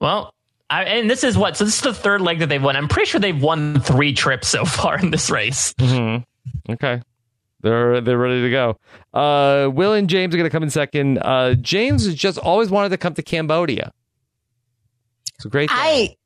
[0.00, 0.32] Well,
[0.70, 2.76] I, and this is what so this is the third leg that they've won.
[2.76, 5.74] I'm pretty sure they've won three trips so far in this race.
[5.74, 6.72] Mm-hmm.
[6.72, 7.02] Okay.
[7.60, 8.78] They're they're ready to go.
[9.12, 11.18] Uh, Will and James are going to come in second.
[11.18, 13.92] Uh, James has just always wanted to come to Cambodia.
[15.34, 15.68] It's a great.
[15.68, 15.78] thing.
[15.78, 16.16] I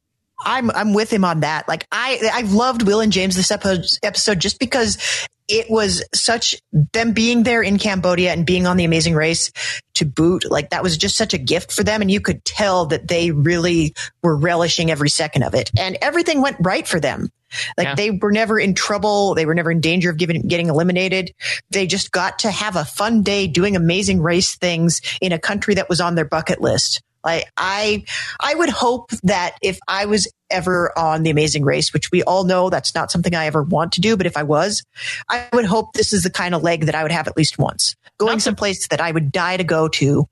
[0.44, 1.66] I'm I'm with him on that.
[1.68, 4.98] Like I I loved Will and James this epi- episode just because
[5.46, 9.52] it was such them being there in Cambodia and being on the Amazing Race
[9.94, 10.50] to boot.
[10.50, 13.30] Like that was just such a gift for them, and you could tell that they
[13.30, 17.28] really were relishing every second of it, and everything went right for them.
[17.76, 17.94] Like Yeah.
[17.94, 19.34] they were never in trouble.
[19.34, 21.32] They were never in danger of giving, getting eliminated.
[21.70, 25.74] They just got to have a fun day doing amazing race things in a country
[25.74, 27.00] that was on their bucket list.
[27.24, 28.04] Like I,
[28.40, 32.44] I would hope that if I was ever on the amazing race, which we all
[32.44, 34.84] know that's not something I ever want to do, but if I was,
[35.28, 37.58] I would hope this is the kind of leg that I would have at least
[37.58, 40.28] once going someplace that I would die to go to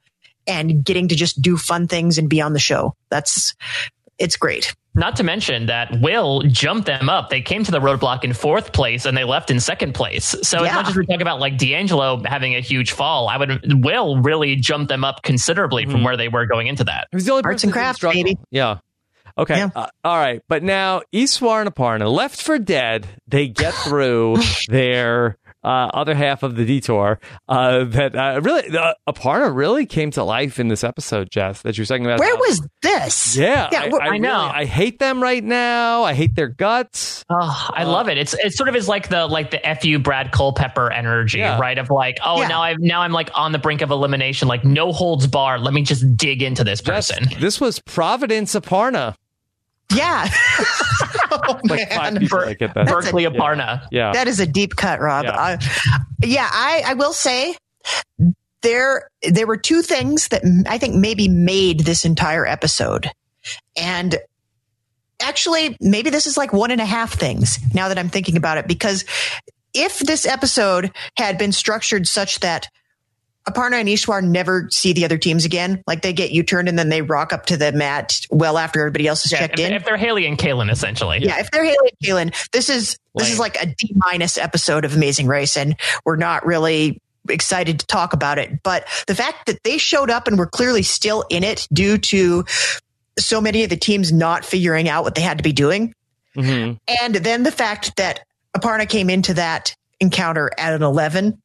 [0.47, 2.95] and getting to just do fun things and be on the show.
[3.11, 3.55] That's,
[4.19, 4.75] it's great.
[4.95, 7.31] Not to mention that Will jumped them up.
[7.31, 10.35] They came to the roadblock in fourth place and they left in second place.
[10.43, 10.69] So Yeah.
[10.71, 14.21] as much as we talk about like DeAngelo having a huge fall, I would Will
[14.21, 17.09] really jumped them up considerably from where they were going into that.
[17.11, 18.37] He was the only Arts person and that crafts, baby.
[18.51, 18.79] Yeah.
[19.39, 19.57] Okay.
[19.57, 19.71] Yeah.
[19.75, 20.43] Uh, all right.
[20.47, 23.09] But now Eswar and Aparna left for dead.
[23.27, 24.37] They get through
[24.69, 27.21] their uh, other half of the detour.
[27.49, 31.63] Uh, that uh, really, uh, Aparna really came to life in this episode, Jess.
[31.63, 32.19] That you're talking about.
[32.21, 33.37] Where was this?
[33.37, 34.29] Yeah, Yeah, I, I, I know.
[34.29, 36.03] really- I hate them right now.
[36.03, 37.25] I hate their guts.
[37.31, 38.19] Oh, I love it.
[38.19, 41.59] It's it sort of is like the like the fu Brad Culpepper energy, Yeah.
[41.59, 41.79] right?
[41.79, 42.49] Of like, oh, Yeah.
[42.49, 45.59] now I now I'm like on the brink of elimination, like no holds bar.
[45.59, 47.29] Let me just dig into this Jess, person.
[47.41, 49.15] this was Providence Aparna.
[49.95, 50.29] Yeah.
[51.33, 52.23] oh, Like five man.
[52.23, 52.87] people that get that.
[52.87, 53.87] Berkeley Aparna.
[53.91, 54.13] Yeah.
[54.13, 55.25] That is a deep cut, Rob.
[55.25, 55.33] Yeah.
[55.33, 55.57] Uh,
[56.23, 57.57] yeah, I, I will say
[58.63, 63.11] there there were two things that I think maybe made this entire episode,
[63.77, 64.17] and
[65.21, 67.59] actually maybe this is like one and a half things.
[67.75, 69.05] Now that I'm thinking about it, because
[69.75, 72.69] if this episode had been structured such that
[73.49, 75.83] Aparna and Eswar never see the other teams again.
[75.87, 78.81] Like they get U turned and then they rock up to the mat well after
[78.81, 79.73] everybody else is yeah, checked if, in.
[79.73, 81.19] If they're Haley and Kalen, essentially.
[81.19, 81.41] Yeah, yeah.
[81.41, 83.25] if they're Haley and Kalen, this is Lame.
[83.25, 87.81] this is like a D minus episode of Amazing Race, and we're not really excited
[87.81, 88.63] to talk about it.
[88.63, 92.45] But the fact that they showed up and were clearly still in it due to
[93.19, 95.95] so many of the teams not figuring out what they had to be doing.
[96.37, 96.75] Mm-hmm.
[97.03, 98.25] And then the fact that
[98.57, 101.41] Aparna came into that encounter at an 11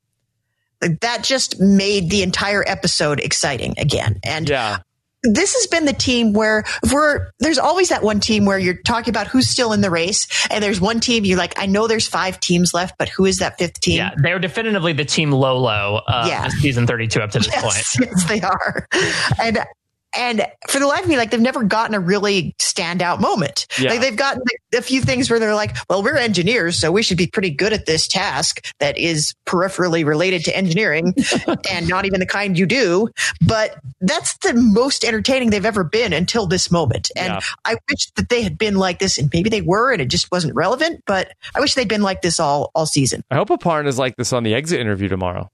[1.01, 4.19] that just made the entire episode exciting again.
[4.23, 4.77] And Yeah.
[5.23, 6.63] this has been the team where
[6.93, 10.27] we're there's always that one team where you're talking about who's still in the race
[10.51, 13.37] and there's one team you're like i know there's five teams left but who is
[13.39, 16.47] that fifth team Yeah, they're definitively the team Lolo uh, Yeah.
[16.49, 17.63] season 32 up to this point.
[17.75, 18.87] yes, yes they are
[19.41, 19.59] and
[20.17, 23.91] and for the life of me like they've never gotten a really standout moment Yeah.
[23.91, 24.41] like they've gotten
[24.75, 27.71] a few things where they're like well we're engineers so we should be pretty good
[27.73, 31.13] at this task that is peripherally related to engineering
[31.71, 33.07] and not even the kind you do
[33.45, 37.39] but that's the most entertaining they've ever been until this moment and Yeah.
[37.65, 40.31] i wish that they had been like this and maybe they were and it just
[40.31, 43.87] wasn't relevant but i wish they'd been like this all all season I hope Aparna
[43.87, 45.49] is like this on the exit interview tomorrow.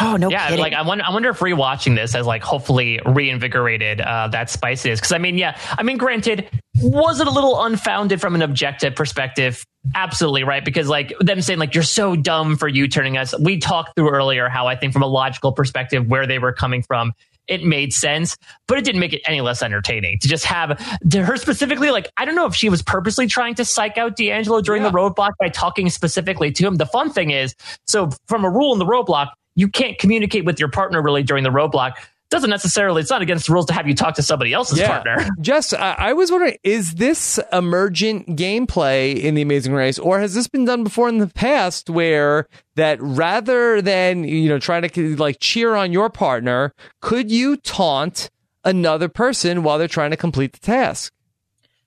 [0.00, 0.60] Oh no yeah, kidding.
[0.60, 5.00] like I wonder, I wonder if rewatching this has like hopefully reinvigorated uh, that spiciness.
[5.00, 6.48] Because I mean, yeah, I mean, granted,
[6.80, 9.64] was it a little unfounded from an objective perspective?
[9.94, 10.64] Absolutely right.
[10.64, 13.34] Because like them saying like you're so dumb for you turning us.
[13.38, 16.82] We talked through earlier how I think from a logical perspective where they were coming
[16.82, 17.12] from.
[17.48, 18.36] It made sense,
[18.68, 20.78] but it didn't make it any less entertaining to just have
[21.10, 21.90] to her specifically.
[21.90, 24.90] Like, I don't know if she was purposely trying to psych out DeAngelo during Yeah.
[24.90, 26.76] the roadblock by talking specifically to him.
[26.76, 27.56] The fun thing is,
[27.88, 31.44] so from a rule in the roadblock, you can't communicate with your partner really during
[31.44, 31.94] the roadblock.
[32.30, 35.16] Doesn't necessarily, it's not against the rules to have you talk to somebody else's partner.
[35.40, 40.34] Jess, I, I was wondering, is this emergent gameplay in the Amazing Race, or has
[40.34, 42.46] this been done before in the past, where
[42.76, 48.30] that rather than you know trying to like cheer on your partner, could you taunt
[48.64, 51.12] another person while they're trying to complete the task?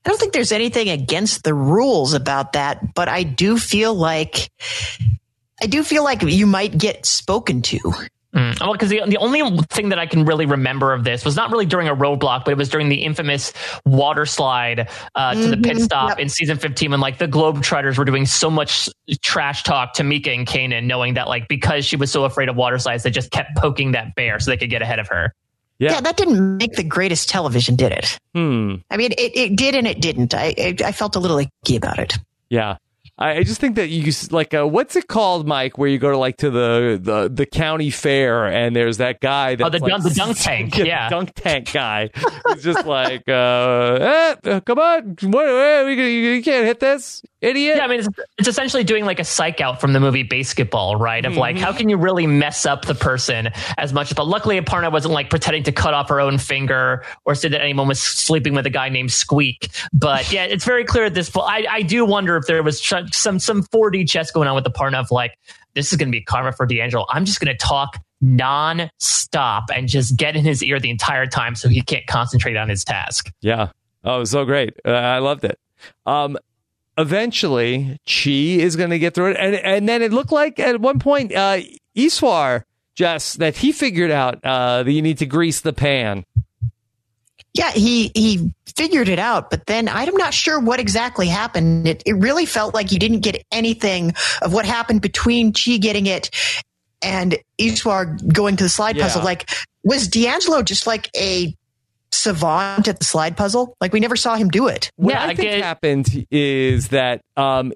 [0.05, 4.51] I don't think there's anything against the rules about that, but I do feel like
[5.63, 7.79] I do feel like you might get spoken to.
[8.35, 8.59] Mm.
[8.59, 11.51] Well, because the, the only thing that I can really remember of this was not
[11.51, 13.53] really during a roadblock, but it was during the infamous
[13.85, 16.19] water slide uh, to the pit Mhm, stop yep.
[16.19, 18.89] in season 15 when like the Globetrotters were doing so much
[19.21, 22.55] trash talk to Mika and Canaan, knowing that like because she was so afraid of
[22.55, 25.33] water slides, they just kept poking that bear so they could get ahead of her.
[25.77, 25.91] Yeah.
[25.93, 28.17] Yeah, that didn't make the greatest television, did it?
[28.33, 28.75] Hmm.
[28.89, 30.33] I mean, it, it did and it didn't.
[30.33, 32.17] I, I I felt a little icky about it.
[32.49, 32.77] Yeah.
[33.17, 35.77] I I just think that you like uh, what's it called, Mike?
[35.77, 39.55] Where you go to like to the the, the county fair and there's that guy
[39.55, 41.09] that Oh, the dunk- the dunk tank, yeah.
[41.09, 42.09] dunk tank guy.
[42.53, 47.21] He's just like, uh, eh, come on, what, what, we, you, you can't hit this,
[47.41, 47.77] idiot.
[47.77, 50.95] Yeah, I mean, it's, it's essentially doing like a psych out from the movie Basketball,
[50.95, 51.23] right?
[51.25, 54.15] Of like, how can you really mess up the person as much?
[54.15, 57.61] But luckily, Aparna wasn't like pretending to cut off her own finger or said that
[57.61, 59.69] anyone was sleeping with a guy named Squeak.
[59.91, 61.47] But yeah, it's very clear at this point.
[61.47, 62.79] I, I do wonder if there was
[63.11, 65.37] some some 4D chess going on with Aparna of like,
[65.73, 67.05] this is going to be karma for DeAngelo.
[67.09, 71.55] I'm just going to talk non-stop and just get in his ear the entire time
[71.55, 73.31] so he can't concentrate on his task.
[73.41, 73.69] Yeah.
[74.03, 74.79] Oh, so great.
[74.85, 75.59] Uh, I loved it.
[76.05, 76.37] Um,
[76.97, 80.79] eventually, Chi is going to get through it, and and then it looked like at
[80.79, 81.59] one point, uh,
[81.95, 82.63] Eswar
[82.95, 86.23] just that he figured out uh, that you need to grease the pan.
[87.53, 91.87] Yeah, he he figured it out, but then I'm not sure what exactly happened.
[91.87, 96.07] It it really felt like you didn't get anything of what happened between Chi getting
[96.07, 96.29] it
[97.03, 99.03] and Eswar going to the slide Yeah.
[99.03, 99.23] puzzle.
[99.23, 99.49] Like,
[99.83, 101.53] was DeAngelo just like a
[102.11, 103.75] savant at the slide puzzle.
[103.81, 104.89] Like we never saw him do it.
[104.95, 107.73] What Yeah, I I think get- happened is that um,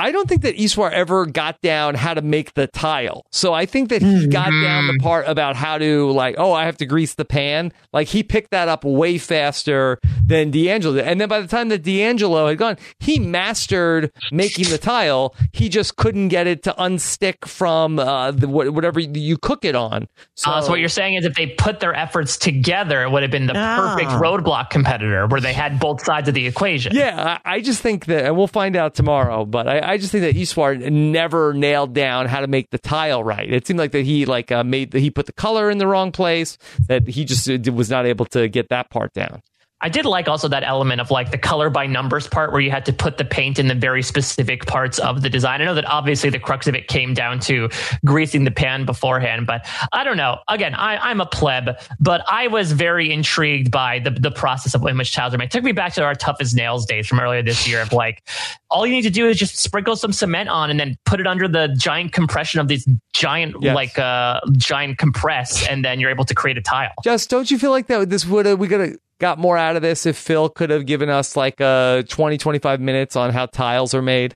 [0.00, 3.26] I don't think that Eswar ever got down how to make the tile.
[3.30, 6.64] So I think that he got down the part about how to like, oh, I
[6.64, 7.72] have to grease the pan.
[7.92, 11.04] Like he picked that up way faster than DeAngelo did.
[11.06, 15.34] And then by the time that DeAngelo had gone, he mastered making the tile.
[15.52, 20.08] He just couldn't get it to unstick from uh, the, whatever you cook it on.
[20.36, 23.22] So, Uh, so what you're saying is if they put their efforts together, it would
[23.22, 23.94] have been the Ah.
[23.96, 26.94] perfect roadblock competitor where they had both sides of the equation.
[26.94, 29.44] Yeah, I, I just think that, and we'll find out tomorrow.
[29.44, 33.24] But I, I just think that Eswar never nailed down how to make the tile
[33.24, 33.52] right.
[33.52, 36.12] It seemed like that he like uh, made he put the color in the wrong
[36.12, 36.58] place.
[36.86, 39.42] That he just uh, was not able to get that part down.
[39.82, 42.70] I did like also that element of like the color by numbers part where you
[42.70, 45.62] had to put the paint in the very specific parts of the design.
[45.62, 47.68] I know that obviously the crux of it came down to
[48.04, 50.38] greasing the pan beforehand, but I don't know.
[50.48, 54.84] Again, I, I'm a pleb, but I was very intrigued by the, the process of
[54.86, 55.46] in which tiles are made.
[55.46, 57.92] It took me back to our tough as nails days from earlier this year of
[57.92, 58.28] like,
[58.70, 61.26] all you need to do is just sprinkle some cement on and then put it
[61.26, 63.74] under the giant compression of these giant, Yes.
[63.74, 66.90] like, uh, giant compress, and then you're able to create a tile.
[67.02, 69.76] Just don't you feel like that this would have we could have got more out
[69.76, 73.46] of this if Phil could have given us like uh 20 25 minutes on how
[73.46, 74.34] tiles are made?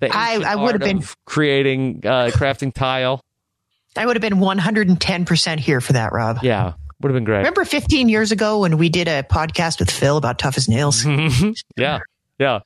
[0.00, 3.20] I- I would have been- creating uh crafting tile.
[3.96, 6.38] I would have been 110% here for that, Rob.
[6.44, 7.38] Yeah, would have been great.
[7.38, 11.04] Remember 15 years ago when we did a podcast with Phil about tough as nails?
[11.76, 11.98] yeah,
[12.38, 12.60] yeah.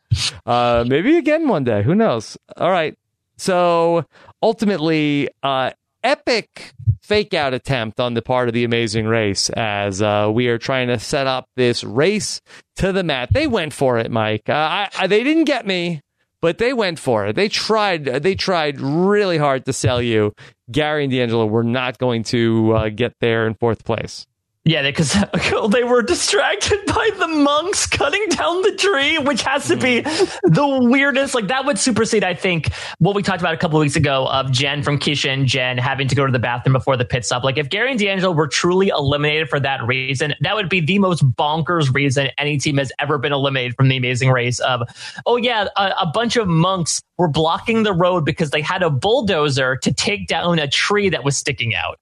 [0.44, 1.82] Uh, maybe again one day.
[1.82, 2.36] Who knows?
[2.58, 2.94] All right.
[3.38, 4.04] So
[4.42, 5.70] ultimately, uh,
[6.04, 10.58] epic fake out attempt on the part of the Amazing Race as uh, we are
[10.58, 12.40] trying to set up this race
[12.76, 13.30] to the mat.
[13.32, 14.48] They went for it, Mike.
[14.48, 16.00] Uh, I, I, they didn't get me.
[16.40, 17.36] But they went for it.
[17.36, 18.04] They tried.
[18.04, 20.34] They tried really hard to sell you.
[20.70, 24.26] Gary and DeAngelo were not going to uh, get there in fourth place.
[24.66, 25.12] Yeah, because
[25.70, 30.24] they were distracted by the monks cutting down the tree, which has to be hmm.
[30.42, 31.34] the weirdest.
[31.34, 34.26] Like that would supersede, I think, what we talked about a couple of weeks ago
[34.26, 37.26] of Jen from Keisha and Jen having to go to the bathroom before the pit
[37.26, 37.44] stop.
[37.44, 40.98] Like if Gary and DeAngelo were truly eliminated for that reason, that would be the
[40.98, 44.60] most bonkers reason any team has ever been eliminated from the Amazing Race.
[44.60, 44.88] Of
[45.26, 48.88] oh yeah, a, a bunch of monks were blocking the road because they had a
[48.88, 51.98] bulldozer to take down a tree that was sticking out.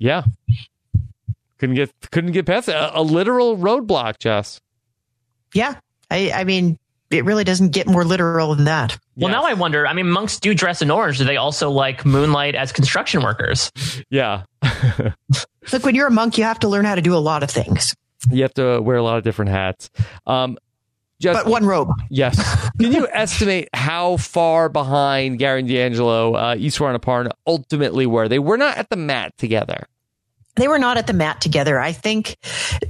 [0.00, 0.24] Yeah.
[1.58, 2.74] Couldn't get couldn't get past it.
[2.74, 4.60] A, a literal roadblock, Jess.
[5.54, 5.74] Yeah.
[6.10, 6.78] I, I mean,
[7.10, 8.98] it really doesn't get more literal than that.
[9.16, 9.32] Well, Yes.
[9.32, 9.86] now I wonder.
[9.86, 11.18] I mean, monks do dress in orange.
[11.18, 13.72] Do they also like moonlight as construction workers?
[14.10, 14.44] Yeah.
[15.72, 17.50] Look, when you're a monk, you have to learn how to do a lot of
[17.50, 17.94] things,
[18.30, 19.90] You have to wear a lot of different hats.
[20.26, 20.58] Um
[21.20, 21.88] just but one robe.
[22.10, 22.36] yes.
[22.80, 28.28] Can you estimate how far behind Gary and DeAngelo, uh, Eswar and Aparna ultimately were?
[28.28, 29.88] They were not at the mat together.
[30.58, 31.78] They were not at the mat together.
[31.78, 32.36] I think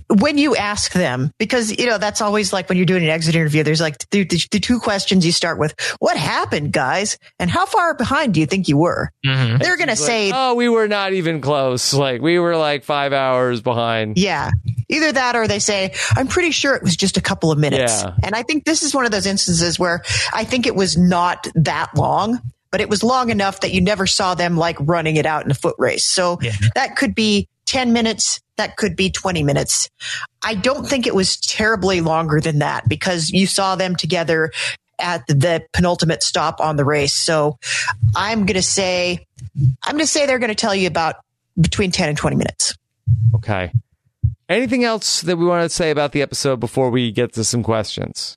[0.09, 3.35] when you ask them, because, you know, that's always like when you're doing an exit
[3.35, 5.75] interview, there's like the, the, the two questions you start with.
[5.99, 7.19] What happened, guys?
[7.39, 9.11] And how far behind do you think you were?
[9.25, 9.59] Mm-hmm.
[9.59, 11.93] They're going to It's like, say, oh, we were not even close.
[11.95, 14.19] Like we were like five hours behind.
[14.19, 14.51] Yeah.
[14.89, 18.03] Either that or they say, I'm pretty sure it was just a couple of minutes.
[18.03, 18.15] Yeah.
[18.23, 20.03] And I think this is one of those instances where
[20.33, 22.41] I think it was not that long,
[22.71, 25.51] but it was long enough that you never saw them like running it out in
[25.51, 26.05] a foot race.
[26.05, 26.53] So Yeah.
[26.75, 28.41] that could be 10 minutes.
[28.57, 29.89] That could be 20 minutes.
[30.43, 34.51] I don't think it was terribly longer than that because you saw them together
[34.99, 37.15] at the penultimate stop on the race.
[37.15, 37.59] So
[38.17, 39.27] I'm going to say,
[39.85, 41.17] I'm going to say they're going to tell you about
[41.61, 42.75] between 10 and 20 minutes.
[43.35, 43.71] Okay.
[44.49, 47.63] Anything else that we want to say about the episode before we get to some
[47.63, 48.37] questions?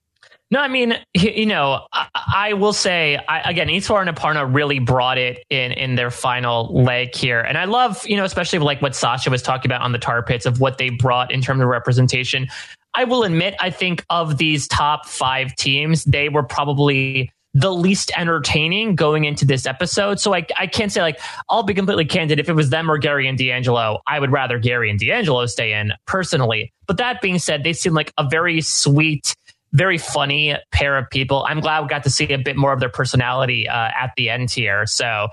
[0.52, 4.80] No, I mean, you know, I, I will say I, again, Eswar and Aparna really
[4.80, 8.82] brought it in in their final leg here, and I love, you know, especially like
[8.82, 11.62] what Sasha was talking about on the tar pits of what they brought in terms
[11.62, 12.48] of representation.
[12.94, 18.12] I will admit, I think of these top five teams, they were probably the least
[18.16, 20.20] entertaining going into this episode.
[20.20, 22.40] So I, I can't say like I'll be completely candid.
[22.40, 25.74] If it was them or Gary and DeAngelo, I would rather Gary and DeAngelo stay
[25.74, 26.72] in personally.
[26.88, 29.36] But that being said, they seem like a very sweet,
[29.74, 31.46] very funny pair of people.
[31.48, 34.30] I'm glad we got to see a bit more of their personality uh, at the
[34.30, 34.86] end here.
[34.86, 35.28] So.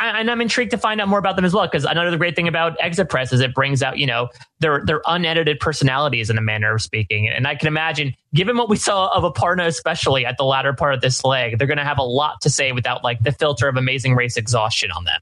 [0.00, 2.48] And I'm intrigued to find out more about them as well because another great thing
[2.48, 4.28] about Exit Press is it brings out you know
[4.58, 7.28] their their unedited personalities in a manner of speaking.
[7.28, 10.94] And I can imagine, given what we saw of Aparna, especially at the latter part
[10.94, 13.68] of this leg, they're going to have a lot to say without like the filter
[13.68, 15.20] of Amazing Race exhaustion on them.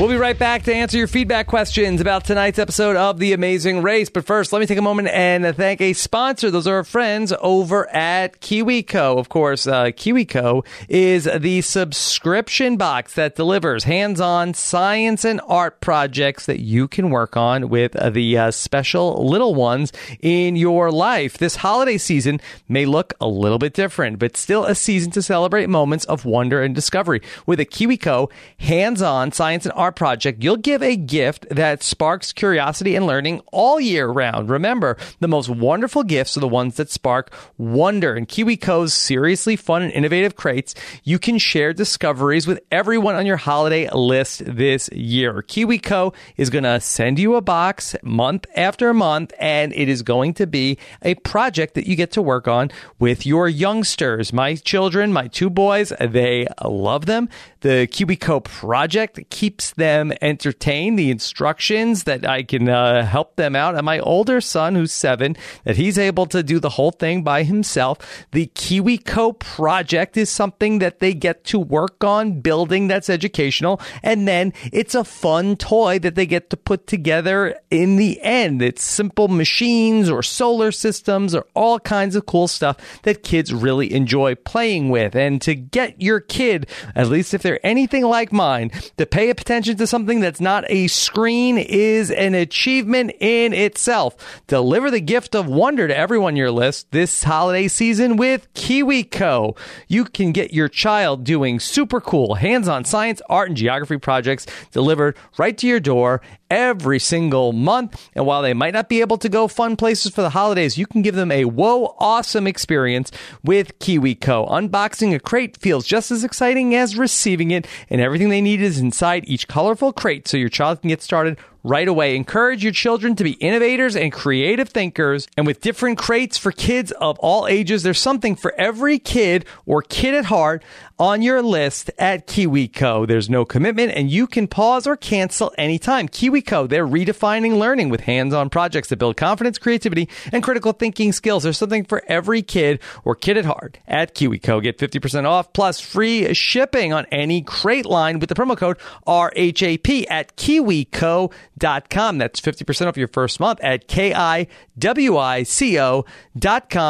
[0.00, 3.82] We'll be right back to answer your feedback questions about tonight's episode of The Amazing
[3.82, 4.08] Race.
[4.08, 6.50] But first, let me take a moment and thank a sponsor.
[6.50, 9.18] Those are our friends over at KiwiCo.
[9.18, 15.82] Of course, uh, KiwiCo is the subscription box that delivers hands on science and art
[15.82, 21.36] projects that you can work on with the uh, special little ones in your life.
[21.36, 22.40] This holiday season
[22.70, 26.62] may look a little bit different, but still a season to celebrate moments of wonder
[26.62, 27.20] and discovery.
[27.44, 28.30] With a KiwiCo
[28.60, 33.40] hands on science and art project, you'll give a gift that sparks curiosity and learning
[33.52, 34.48] all year round.
[34.50, 38.14] Remember, the most wonderful gifts are the ones that spark wonder.
[38.14, 40.74] And KiwiCo's seriously fun and innovative crates,
[41.04, 45.42] you can share discoveries with everyone on your holiday list this year.
[45.42, 50.34] KiwiCo is going to send you a box month after month, and it is going
[50.34, 54.32] to be a project that you get to work on with your youngsters.
[54.32, 57.28] My children, my two boys, they love them.
[57.60, 60.98] The KiwiCo project keeps them entertained.
[60.98, 63.74] The instructions that I can uh, help them out.
[63.74, 67.42] And my older son, who's seven, that he's able to do the whole thing by
[67.42, 67.98] himself.
[68.32, 73.80] The KiwiCo project is something that they get to work on building that's educational.
[74.02, 78.62] And then it's a fun toy that they get to put together in the end.
[78.62, 83.92] It's simple machines or solar systems or all kinds of cool stuff that kids really
[83.92, 85.14] enjoy playing with.
[85.14, 89.59] And to get your kid, at least if they're anything like mine, to pay attention
[89.62, 94.42] to something that's not a screen is an achievement in itself.
[94.46, 99.56] Deliver the gift of wonder to everyone on your list this holiday season with KiwiCo.
[99.88, 105.16] You can get your child doing super cool hands-on science, art, and geography projects delivered
[105.38, 108.10] right to your door every single month.
[108.14, 110.86] And while they might not be able to go fun places for the holidays, you
[110.86, 113.10] can give them a whoa awesome experience
[113.42, 114.50] with KiwiCo.
[114.50, 118.78] Unboxing a crate feels just as exciting as receiving it, and everything they need is
[118.78, 122.16] inside each colorful crate so your child can get started right away.
[122.16, 125.28] Encourage your children to be innovators and creative thinkers.
[125.36, 129.82] And with different crates for kids of all ages, there's something for every kid or
[129.82, 130.62] kid at heart
[130.98, 133.06] on your list at KiwiCo.
[133.06, 136.08] There's no commitment and you can pause or cancel anytime.
[136.08, 141.42] KiwiCo, they're redefining learning with hands-on projects that build confidence, creativity, and critical thinking skills.
[141.42, 144.62] There's something for every kid or kid at heart at KiwiCo.
[144.62, 150.06] Get 50% off plus free shipping on any crate line with the promo code RHAP
[150.10, 151.30] at KiwiCo.com.
[151.60, 154.48] That's 50% off your first month at K-I-W-I-C-O.com.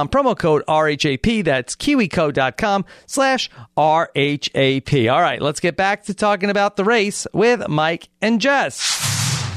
[0.09, 1.45] Promo code RHAP.
[1.45, 5.13] That's KiwiCo.com slash RHAP.
[5.13, 9.01] All right, let's get back to talking about the race with Mike and Jess.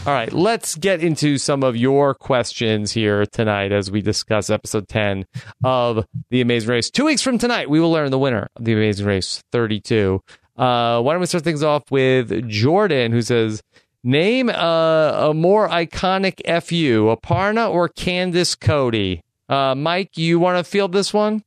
[0.05, 4.89] All right, let's get into some of your questions here tonight as we discuss episode
[4.89, 5.25] 10
[5.63, 6.89] of The Amazing Race.
[6.89, 10.19] Two weeks from tonight, we will learn the winner of The Amazing Race 32.
[10.57, 13.63] Uh, why don't we start things off with Jordan, who says,
[14.05, 19.21] Name a, a more iconic FU, Aparna or Candice Cody?
[19.47, 21.41] Uh, Mike, you want to field this one?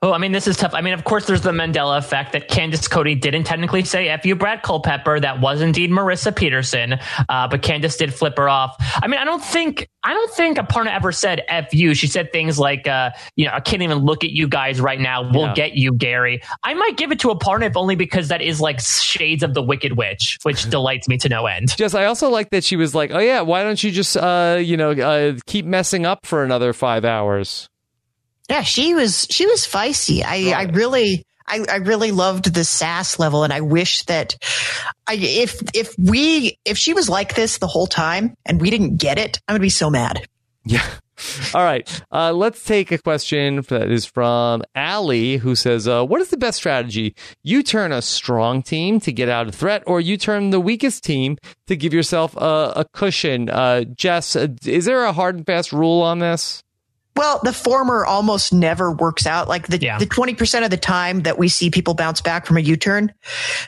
[0.00, 0.74] Oh, I mean, this is tough.
[0.74, 4.24] I mean, of course, there's the Mandela effect that Candice Cody didn't technically say F
[4.24, 5.18] you, Brad Culpepper.
[5.18, 7.00] That was indeed Marissa Peterson.
[7.28, 8.76] Uh, but Candice did flip her off.
[9.02, 11.94] I mean, I don't think, I don't think Aparna ever said F you.
[11.94, 15.00] She said things like, uh, you know, I can't even look at you guys right
[15.00, 15.28] now.
[15.32, 15.54] We'll Yeah.
[15.54, 16.42] get you, Gary.
[16.62, 19.62] I might give it to Aparna if only because that is like shades of the
[19.62, 21.76] Wicked Witch, which delights me to no end.
[21.76, 24.60] Jess, I also like that she was like, oh, yeah, why don't you just, uh,
[24.62, 27.68] you know, uh, keep messing up for another five hours?
[28.48, 30.22] Yeah, she was she was feisty.
[30.24, 34.36] I I really I, I really loved the sass level, and I wish that
[35.06, 38.96] I if if we if she was like this the whole time and we didn't
[38.96, 40.26] get it, I'm gonna be so mad.
[40.64, 40.86] Yeah.
[41.54, 42.02] All right.
[42.12, 46.36] Uh, let's take a question that is from Allie, who says, uh, What is the
[46.36, 47.14] best strategy?
[47.42, 51.02] You turn a strong team to get out of threat, or you turn the weakest
[51.04, 51.36] team
[51.66, 53.48] to give yourself a, a cushion?
[53.48, 56.62] Uh, Jess, uh, is there a hard and fast rule on this?
[57.18, 59.48] Well, the former almost never works out.
[59.48, 59.98] Like the Yeah.
[59.98, 62.76] the twenty percent of the time that we see people bounce back from a U
[62.76, 63.12] turn,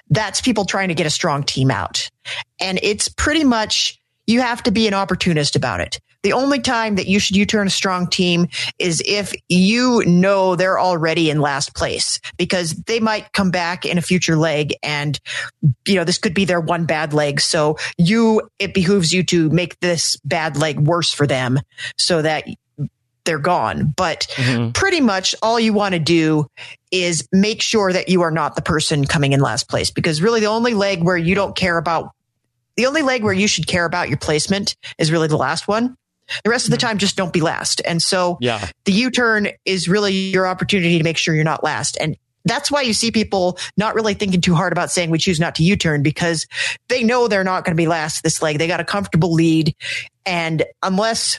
[0.08, 2.08] that's people trying to get a strong team out,
[2.60, 5.98] and it's pretty much you have to be an opportunist about it.
[6.22, 8.46] The only time that you should U turn a strong team
[8.78, 13.96] is if you know they're already in last place because they might come back in
[13.96, 15.18] a future leg and
[15.88, 19.48] you know this could be their one bad leg so you it behooves you to
[19.48, 21.58] make this bad leg worse for them
[21.96, 22.44] so that
[23.24, 23.92] they're gone.
[23.96, 24.70] But mm-hmm.
[24.72, 26.46] pretty much all you want to do
[26.90, 30.40] is make sure that you are not the person coming in last place because really
[30.40, 32.10] the only leg where you don't care about
[32.76, 35.96] the only leg where you should care about your placement is really the last one.
[36.44, 36.86] The rest of the mm-hmm.
[36.86, 37.82] time, just don't be last.
[37.84, 38.66] And so Yeah.
[38.84, 41.98] the U turn is really your opportunity to make sure you're not last.
[42.00, 45.40] And that's why you see people not really thinking too hard about saying we choose
[45.40, 46.46] not to U-turn because
[46.88, 48.58] they know they're not going to be last this leg.
[48.58, 49.74] They got a comfortable lead.
[50.24, 51.38] And unless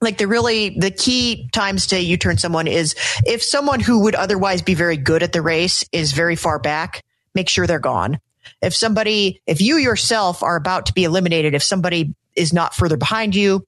[0.00, 2.94] like the really the key times to U-turn someone is
[3.26, 7.02] if someone who would otherwise be very good at the race is very far back,
[7.34, 8.18] make sure they're gone.
[8.62, 12.96] If somebody, if you yourself are about to be eliminated, if somebody is not further
[12.96, 13.64] behind you,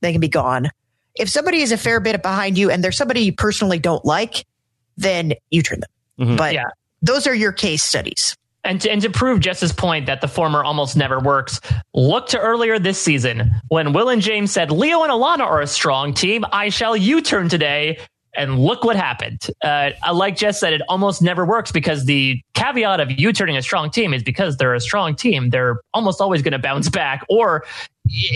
[0.00, 0.70] they can be gone.
[1.14, 4.46] If somebody is a fair bit behind you and there's somebody you personally don't like,
[4.96, 6.28] then you turn them.
[6.28, 6.36] Mhm.
[6.36, 6.68] But Yeah.
[7.02, 8.36] those are your case studies.
[8.64, 11.60] And to, and to prove Jess's point that the former almost never works,
[11.94, 15.66] look to earlier this season when Will and James said Leo and Alana are a
[15.66, 16.44] strong team.
[16.52, 17.98] I shall U-turn today.
[18.34, 19.46] And look what happened.
[19.62, 23.90] Uh, like Jess said, it almost never works because the caveat of U-turning a strong
[23.90, 25.50] team is because they're a strong team.
[25.50, 27.66] They're almost always going to bounce back, or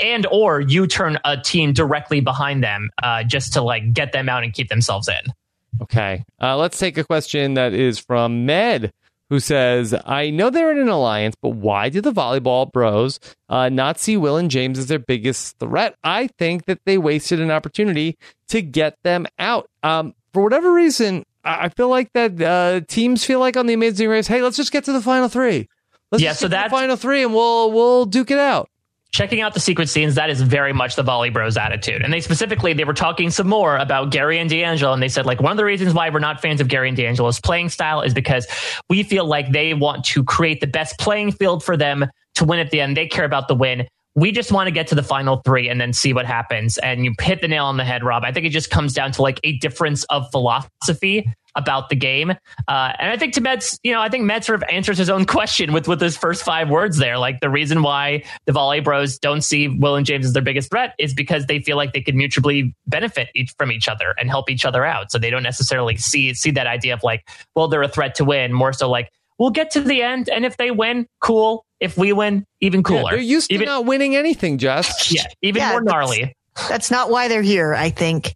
[0.04, 4.28] and or you turn a team directly behind them uh, just to like get them
[4.28, 5.32] out and keep themselves in.
[5.80, 6.24] Okay.
[6.42, 8.92] Uh, let's take a question that is from Med,
[9.30, 13.18] who says, I know they're in an alliance, but why do the volleyball bros
[13.48, 15.96] uh, not see Will and James as their biggest threat?
[16.04, 18.16] I think that they wasted an opportunity
[18.48, 19.68] to get them out.
[19.82, 24.08] Um, for whatever reason, I feel like that uh, teams feel like on the Amazing
[24.08, 25.68] Race, hey, let's just get to the final three.
[26.12, 28.68] Let's Yeah, just so get to the final three, and we'll we'll duke it out.
[29.16, 32.02] Checking out the secret scenes that is very much the volley bros attitude.
[32.02, 35.24] And they specifically they were talking some more about gary and d'angelo and they said
[35.24, 38.02] like one of the reasons why we're not fans of gary and d'angelo's playing style
[38.02, 38.46] is because
[38.90, 42.58] we feel like they want to create the best playing field for them to win
[42.58, 42.94] at the end.
[42.94, 45.80] They care about the win we just want to get to the final three and
[45.80, 48.44] then see what happens and you hit the nail on the head rob i think
[48.44, 51.24] it just comes down to like a difference of philosophy
[51.56, 52.30] about the game.
[52.68, 55.10] Uh, and I think to Mets, you know, I think Mets sort of answers his
[55.10, 57.18] own question with with his first five words there.
[57.18, 60.70] Like the reason why the Volley Bros don't see Will and James as their biggest
[60.70, 64.30] threat is because they feel like they could mutually benefit each, from each other and
[64.30, 65.10] help each other out.
[65.10, 68.24] So they don't necessarily see see that idea of like, well, they're a threat to
[68.24, 68.52] win.
[68.52, 71.64] More so like, we'll get to the end, and if they win, cool.
[71.80, 73.10] If we win, even Yeah, cooler.
[73.12, 75.12] they're used to even, not winning anything, Jess.
[75.12, 76.34] yeah, even Yeah, more gnarly.
[76.68, 78.34] That's not why they're here, I think.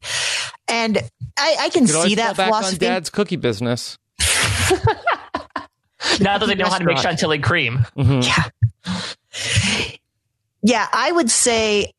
[0.68, 0.98] And
[1.38, 2.78] I, I can see that back on philosophy.
[2.78, 3.96] Dad's cookie business.
[6.18, 7.86] Now that they know how to make chantilly cream.
[7.96, 8.50] Mhm.
[10.62, 11.92] Yeah, I would say.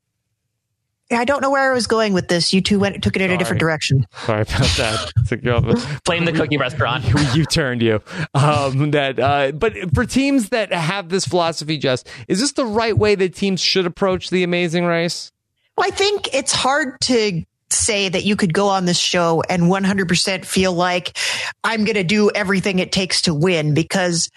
[1.12, 2.54] I don't know where I was going with this.
[2.54, 3.36] You two went took it in Sorry.
[3.36, 4.06] a different direction.
[4.26, 5.12] Sorry about that.
[5.28, 6.04] Took you off.
[6.04, 7.06] Blame the cookie restaurant.
[7.36, 8.02] you turned you.
[8.34, 12.98] Um, that, uh, but for teams that have this philosophy, Jess, is this the right
[12.98, 15.32] way that teams should approach the Amazing Race?
[15.78, 19.64] Well, I think it's hard to say that you could go on this show and
[19.64, 21.18] 100% feel like
[21.64, 24.30] I'm going to do everything it takes to win because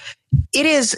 [0.53, 0.97] it is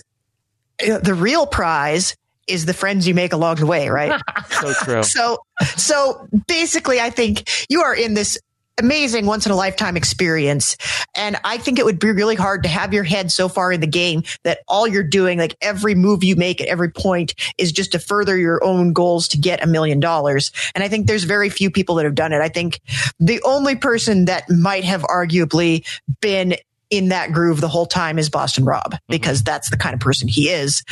[0.86, 2.14] uh, the real prize
[2.46, 4.20] is the friends you make along the way, right?
[4.56, 5.02] So true.
[5.02, 5.38] so
[5.76, 8.38] so basically i think you are in this
[8.78, 10.76] amazing once in a lifetime experience
[11.14, 13.80] and i think it would be really hard to have your head so far in
[13.80, 17.72] the game that all you're doing like every move you make at every point is
[17.72, 21.24] just to further your own goals to get a million dollars and i think there's
[21.24, 22.80] very few people that have done it i think
[23.18, 25.86] the only person that might have arguably
[26.20, 26.54] been
[26.90, 28.96] in that groove the whole time is boston rob mm-hmm.
[29.08, 30.82] because that's the kind of person he is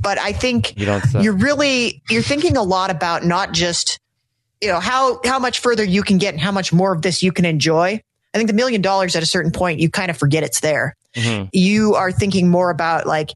[0.00, 0.86] but i think you
[1.20, 3.98] you're really you're thinking a lot about not just
[4.60, 7.22] you know how how much further you can get and how much more of this
[7.22, 8.00] you can enjoy.
[8.34, 10.96] I think the million dollars at a certain point you kind of forget it's there.
[11.16, 11.48] Mhm.
[11.52, 13.30] you are thinking more about like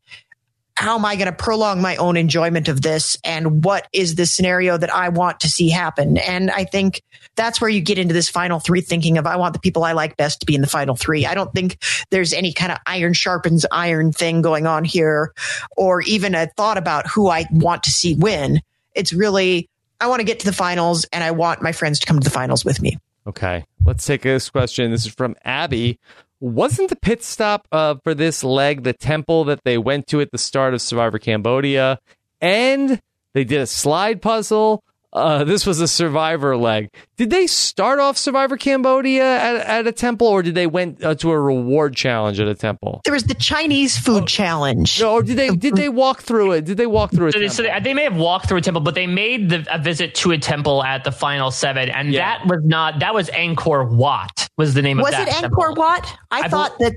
[0.76, 3.16] how am i going to prolong my own enjoyment of this?
[3.24, 6.18] And what is the scenario that i want to see happen?
[6.18, 7.02] And i think
[7.36, 9.92] that's where you get into this final three thinking of i want the people i
[9.92, 11.26] like best to be in the final three.
[11.26, 11.78] I don't think
[12.10, 15.32] there's any kind of iron sharpens iron thing going on here
[15.76, 18.60] or even a thought about who i want to see win.
[18.94, 19.68] It's really
[20.00, 22.24] i want to get to the finals and i want my friends to come to
[22.24, 22.98] the finals with me.
[23.26, 24.90] Okay, let's take this question.
[24.90, 26.00] This is from Abby.
[26.42, 30.32] Wasn't the pit stop uh, for this leg the temple that they went to at
[30.32, 32.00] the start of Survivor Cambodia?
[32.40, 33.00] And
[33.32, 34.82] they did a slide puzzle.
[35.12, 36.88] Uh, this was a Survivor leg.
[37.18, 41.14] Did they start off Survivor Cambodia at, at a temple, or did they went uh,
[41.16, 43.00] to a reward challenge at a temple?
[43.04, 46.64] there was the chinese food challenge No, or did they did they walk through it?
[46.64, 48.60] Did they walk through a So they, so they, they may have walked through a
[48.62, 52.10] temple, but they made the, a visit to a temple at the final seven, and
[52.12, 52.38] Yeah.
[52.38, 55.26] that was not that was Angkor Wat was the name was of that.
[55.26, 55.62] Was it temple.
[55.62, 56.18] Angkor Wat?
[56.30, 56.92] I, I thought that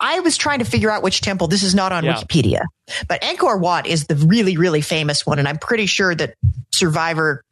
[0.00, 1.48] I was trying to figure out which temple.
[1.48, 2.14] This is not on Yeah.
[2.14, 2.60] Wikipedia,
[3.08, 6.34] but Angkor Wat is the really, really famous one, and I'm pretty sure that
[6.76, 7.42] Survivor.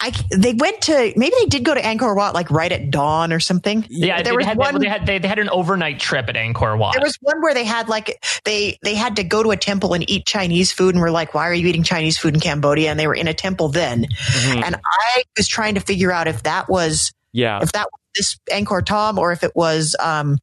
[0.00, 3.32] I they went to maybe they did go to Angkor Wat like right at dawn
[3.32, 3.86] or something.
[3.88, 4.78] Yeah, there they, was had, one.
[4.78, 6.92] they had they, they had an overnight trip at Angkor Wat.
[6.92, 9.94] there was one where they had like they they had to go to a temple
[9.94, 12.90] and eat Chinese food, and we're like, why are you eating Chinese food in Cambodia?
[12.90, 14.62] And they were in a temple then, Mhm.
[14.62, 17.60] and I was trying to figure out if that was yeah.
[17.62, 20.38] if that was this Angkor Thom or if it was um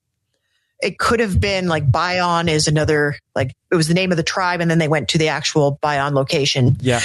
[0.82, 4.24] it could have been like Bayon is another like it was the name of the
[4.24, 6.76] tribe, and then they went to the actual Bayon location.
[6.82, 7.00] Yeah.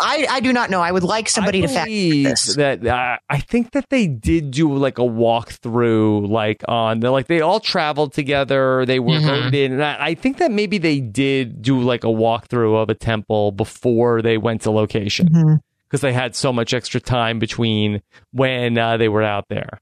[0.00, 0.80] I I do not know.
[0.80, 2.54] I would like somebody I to fact check this.
[2.56, 7.26] that uh, I think that they did do like a walkthrough, like on the like
[7.26, 8.84] they all traveled together.
[8.86, 9.26] They were Mhm.
[9.26, 12.88] voted in, and I, I think that maybe they did do like a walkthrough of
[12.90, 15.60] a temple before they went to location Mhm.
[15.88, 18.02] because they had so much extra time between
[18.32, 19.80] when uh, they were out there.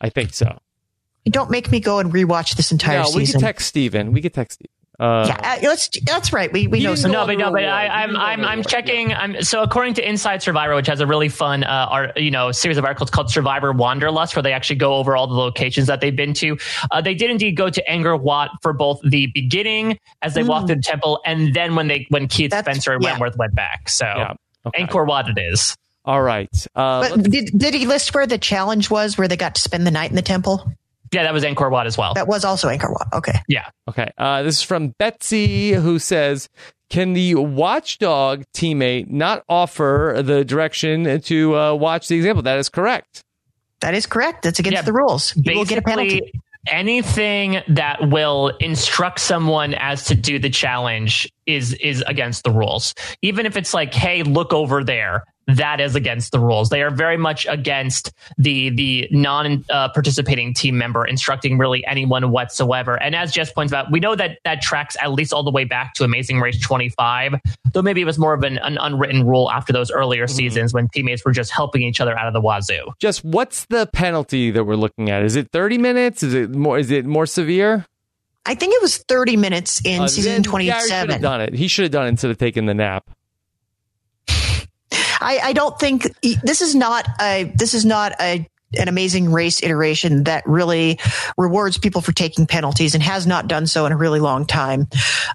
[0.00, 0.58] I think so.
[1.26, 3.40] Don't make me go and rewatch this entire No, we season.
[3.40, 4.12] could text Steven.
[4.12, 4.70] We could text Steven.
[4.98, 5.88] Uh, yeah, uh, let's.
[6.04, 6.52] That's right.
[6.52, 7.10] We we know some.
[7.10, 7.64] No, but no, but.
[7.64, 8.66] I, He I'm didn't go on I'm I'm reward.
[8.68, 9.14] checking.
[9.14, 12.52] I'm so according to Inside Survivor, which has a really fun uh, art, you know,
[12.52, 16.02] series of articles called Survivor Wanderlust, where they actually go over all the locations that
[16.02, 16.58] they've been to.
[16.90, 20.66] Uh, they did indeed go to Angkor Wat for both the beginning as they walked
[20.66, 23.12] through the temple, and then when they when Keith That's- Spencer and yeah.
[23.12, 23.88] Wentworth went back.
[23.88, 24.34] So Yeah.
[24.66, 24.84] Okay.
[24.84, 25.76] Angkor Wat it is.
[26.04, 26.48] All right.
[26.74, 29.86] Uh, But did did he list where the challenge was, where they got to spend
[29.86, 30.70] the night in the temple?
[31.12, 32.14] Yeah, that was Angkor Wat as well.
[32.14, 33.08] That was also Angkor Wat.
[33.12, 33.40] Okay.
[33.48, 33.68] yeah.
[33.88, 34.12] Okay.
[34.16, 36.48] Uh, this is from Betsy, who says,
[36.88, 42.68] "Can the watchdog teammate not offer the direction to uh, watch the example?" That is
[42.68, 43.22] correct.
[43.80, 44.42] That is correct.
[44.42, 45.34] That's against Yeah, the rules.
[45.36, 46.32] You will get a penalty.
[46.68, 52.94] Anything that will instruct someone as to do the challenge is is against the rules.
[53.22, 55.24] Even if it's like, hey, look over there.
[55.46, 56.68] That is against the rules.
[56.68, 62.30] They are very much against the the non uh, participating team member instructing really anyone
[62.30, 62.94] whatsoever.
[63.02, 65.64] And as Jess points out, we know that that tracks at least all the way
[65.64, 67.34] back to Amazing Race 25.
[67.72, 70.88] Though maybe it was more of an, an unwritten rule after those earlier seasons when
[70.88, 72.92] teammates were just helping each other out of the wazoo.
[73.00, 75.22] Just what's the penalty that we're looking at?
[75.24, 76.22] Is it thirty minutes?
[76.22, 76.78] Is it more?
[76.78, 77.86] Is it more severe?
[78.46, 81.22] I think it was 30 minutes in Uh, season then Gary should have 27.
[81.22, 81.54] done it.
[81.54, 83.04] He should have done it instead of taking the nap.
[85.20, 86.08] I, I don't think
[86.42, 88.46] this is not a this is not a
[88.78, 90.98] an amazing race iteration that really
[91.36, 94.86] rewards people for taking penalties and has not done so in a really long time.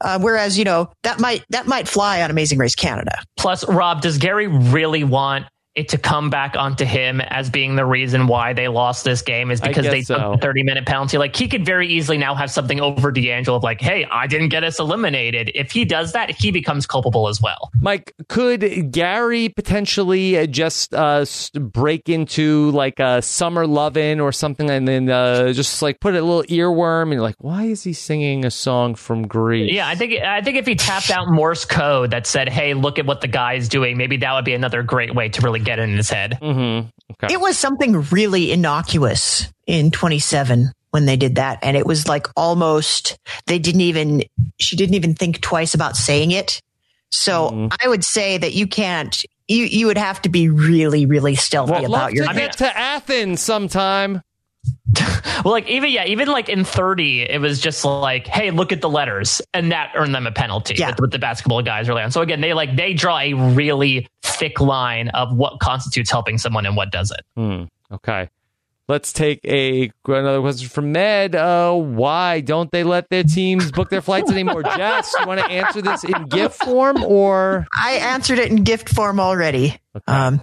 [0.01, 3.17] Uh, whereas you know that might that might fly on Amazing Race Canada.
[3.37, 5.45] Plus, Rob, does Gary really want
[5.75, 9.51] it to come back onto him as being the reason why they lost this game
[9.51, 10.31] is because they guess took so.
[10.33, 11.17] the 30 minute penalty?
[11.17, 14.49] Like, he could very easily now have something over D'Angelo of like, hey, I didn't
[14.49, 15.51] get us eliminated.
[15.53, 17.71] If he does that, he becomes culpable as well.
[17.79, 24.69] Mike, could Gary potentially uh, just uh, break into like a summer lovin' or something,
[24.69, 27.93] and then uh, just like put a little earworm and you're like, why is he
[27.93, 29.71] singing a song from Grease?
[29.73, 32.99] Yeah, I think I think if he tapped out Morse code that said, "Hey, look
[32.99, 35.59] at what the guy is doing," maybe that would be another great way to really
[35.65, 36.37] get in his head.
[36.41, 36.87] Mm-hmm.
[37.23, 37.33] Okay.
[37.33, 41.59] It was something really innocuous in 27 when they did that.
[41.61, 43.17] And it was like almost,
[43.47, 44.23] they didn't even,
[44.59, 46.61] she didn't even think twice about saying it.
[47.11, 47.75] So Mhm.
[47.83, 51.71] I would say that you can't, you, you would have to be really, really stealthy
[51.73, 52.25] Well, love about to your.
[52.33, 54.21] get to Athens sometime.
[55.43, 58.81] Well, like even yeah, even like in thirty, it was just like, hey, look at
[58.81, 60.73] the letters, and that earned them a penalty.
[60.75, 60.91] Yeah.
[60.91, 62.09] With, with the basketball guys early on.
[62.09, 66.65] So again, they like they draw a really thick line of what constitutes helping someone
[66.65, 67.21] and what doesn't.
[67.35, 67.63] Hmm.
[67.91, 68.29] Okay.
[68.87, 71.35] Let's take a another question from Med.
[71.35, 74.63] Uh, why don't they let their teams book their flights anymore?
[74.77, 77.67] Jess, you want to answer this in gift form or?
[77.75, 79.79] I answered it in gift form already.
[79.95, 80.03] Okay.
[80.07, 80.41] Um,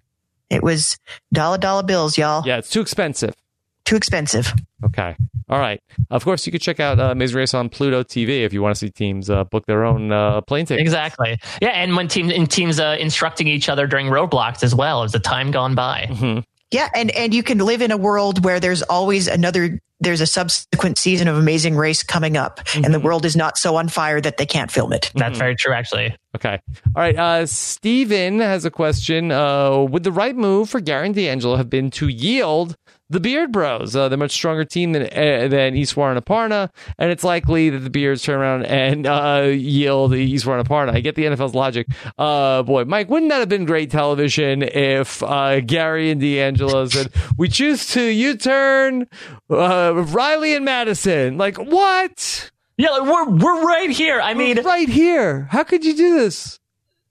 [0.50, 0.98] it was
[1.32, 2.46] dollar dollar bills, y'all.
[2.46, 3.34] yeah, it's too expensive.
[3.84, 4.52] Too expensive.
[4.84, 5.16] Okay.
[5.48, 5.80] All right.
[6.10, 8.74] Of course, you could check out uh, Amazing Race on Pluto TV if you want
[8.74, 10.82] to see teams uh, book their own uh, plane tickets.
[10.82, 11.38] Exactly.
[11.60, 15.12] Yeah, and when teams in teams uh, instructing each other during roadblocks as well as
[15.12, 16.06] the time gone by.
[16.10, 16.40] Mm-hmm.
[16.70, 20.26] Yeah, and and you can live in a world where there's always another there's a
[20.26, 24.20] subsequent season of Amazing Race coming up and the world is not so on fire
[24.20, 25.12] that they can't film it.
[25.14, 26.16] That's very true, actually.
[26.34, 26.58] Okay.
[26.96, 27.16] All right.
[27.16, 29.30] Uh, Steven has a question.
[29.30, 32.76] Uh, would the right move for Gary and D'Angelo have been to yield
[33.12, 33.94] the Beard Bros?
[33.94, 37.70] Uh, they're a much stronger team than uh, than Eswar and Aparna, and it's likely
[37.70, 40.94] that the Beards turn around and uh, yield Eswar and Aparna.
[40.94, 41.86] I get the NFL's logic.
[42.18, 47.12] Uh, boy, Mike, wouldn't that have been great television if uh, Gary and D'Angelo said,
[47.36, 49.06] "We choose to U-turn
[49.50, 51.38] uh, Riley and Madison"?
[51.38, 52.50] Like what?
[52.78, 54.20] Yeah, like, we're we're right here.
[54.20, 55.48] I mean, We're right here.
[55.50, 56.58] How could you do this?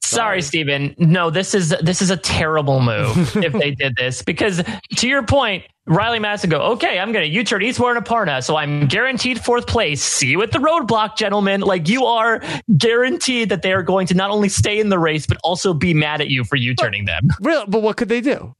[0.03, 0.95] Sorry, Steven.
[0.97, 4.61] No, this is this is a terrible move if they did this because
[4.97, 8.55] to your point, Riley Madison go, okay, I'm going to U-turn Eswar and Aparna, so
[8.55, 10.01] I'm guaranteed fourth place.
[10.03, 11.61] See you at the roadblock, gentlemen.
[11.61, 12.41] Like you are
[12.77, 15.93] guaranteed that they are going to not only stay in the race but also be
[15.93, 17.29] mad at you for U-turning them.
[17.41, 18.53] Real, but what could they do?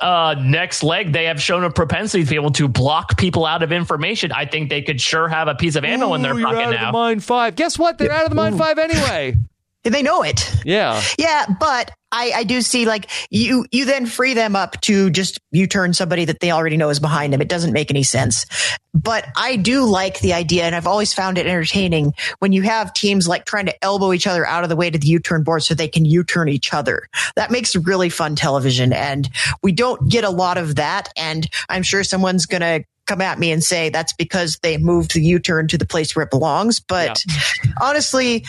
[0.00, 3.62] Uh, next leg, they have shown a propensity to be able to block people out
[3.62, 4.30] of information.
[4.30, 6.86] I think they could sure have a piece of ammo in their Ooh, pocket now.
[6.86, 7.54] the mine five.
[7.56, 7.96] Guess what?
[7.96, 9.36] They're out of the mine five anyway.
[9.90, 10.52] They know it.
[10.64, 11.00] Yeah.
[11.18, 15.38] Yeah, but I, I do see like you you then free them up to just
[15.50, 17.40] you turn somebody that they already know is behind them.
[17.40, 18.46] It doesn't make any sense.
[18.94, 22.94] But I do like the idea, and I've always found it entertaining when you have
[22.94, 25.62] teams like trying to elbow each other out of the way to the U-turn board
[25.62, 27.06] so they can U-turn each other.
[27.36, 29.28] That makes really fun television, and
[29.62, 31.12] we don't get a lot of that.
[31.16, 35.20] And I'm sure someone's gonna come at me and say that's because they moved the
[35.20, 36.80] U-turn to the place where it belongs.
[36.80, 37.22] But
[37.80, 38.44] honestly,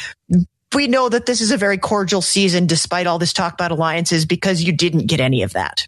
[0.78, 4.28] we know that this is a very cordial season despite all this talk about alliances
[4.28, 5.88] because you didn't get any of that.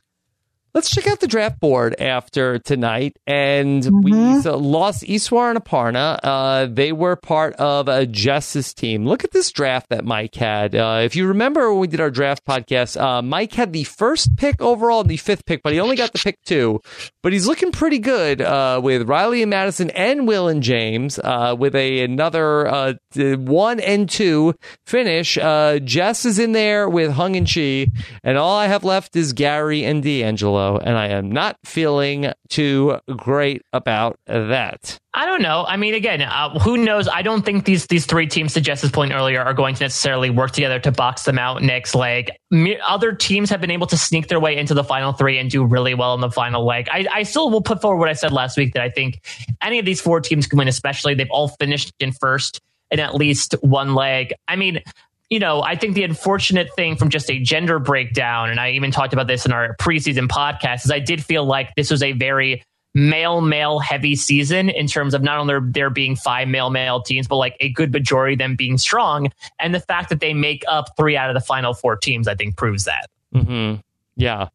[0.74, 3.18] Let's check out the draft board after tonight.
[3.26, 6.20] And we so lost Eswar and Aparna.
[6.22, 9.06] Uh, they were part of a Jess's team.
[9.06, 10.76] Look at this draft that Mike had.
[10.76, 14.38] Uh, if you remember when we did our draft podcast, uh, Mike had the first
[14.38, 16.80] pick overall and the fifth pick, but he only got the pick two.
[17.24, 21.56] But he's looking pretty good uh, with Riley and Madison and Will and James uh,
[21.58, 24.54] with a another uh, one and two
[24.86, 25.38] finish.
[25.38, 27.88] Uh, Jess is in there with Hung and Chi,
[28.24, 33.00] and all I have left is Gary and D'Angelo, and I am not feeling too
[33.18, 34.98] great about that.
[35.14, 35.66] I don't know.
[35.68, 37.08] I mean, again, uh, who knows?
[37.08, 40.30] I don't think these these three teams, to Jess's point earlier, are going to necessarily
[40.30, 42.32] work together to box them out next leg.
[42.52, 45.50] Me- Other teams have been able to sneak their way into the final three and
[45.50, 46.88] do really well in the final leg.
[46.92, 49.22] I, I still will put forward what I said last week that I think
[49.62, 52.62] any of these four teams can win, especially they've all finished in first
[52.92, 54.34] in at least one leg.
[54.48, 54.82] I mean,
[55.30, 58.92] you know, I think the unfortunate thing from just a gender breakdown, and I even
[58.92, 62.14] talked about this in our preseason podcast, is I did feel like this was a
[62.14, 62.64] very
[62.96, 67.28] male male heavy season in terms of not only there, being five male male teams,
[67.28, 69.32] but like a good majority of them being strong.
[69.60, 72.34] And the fact that they make up three out of the final four teams, I
[72.34, 73.08] think proves that.
[73.32, 73.76] hmm
[74.16, 74.48] Yeah.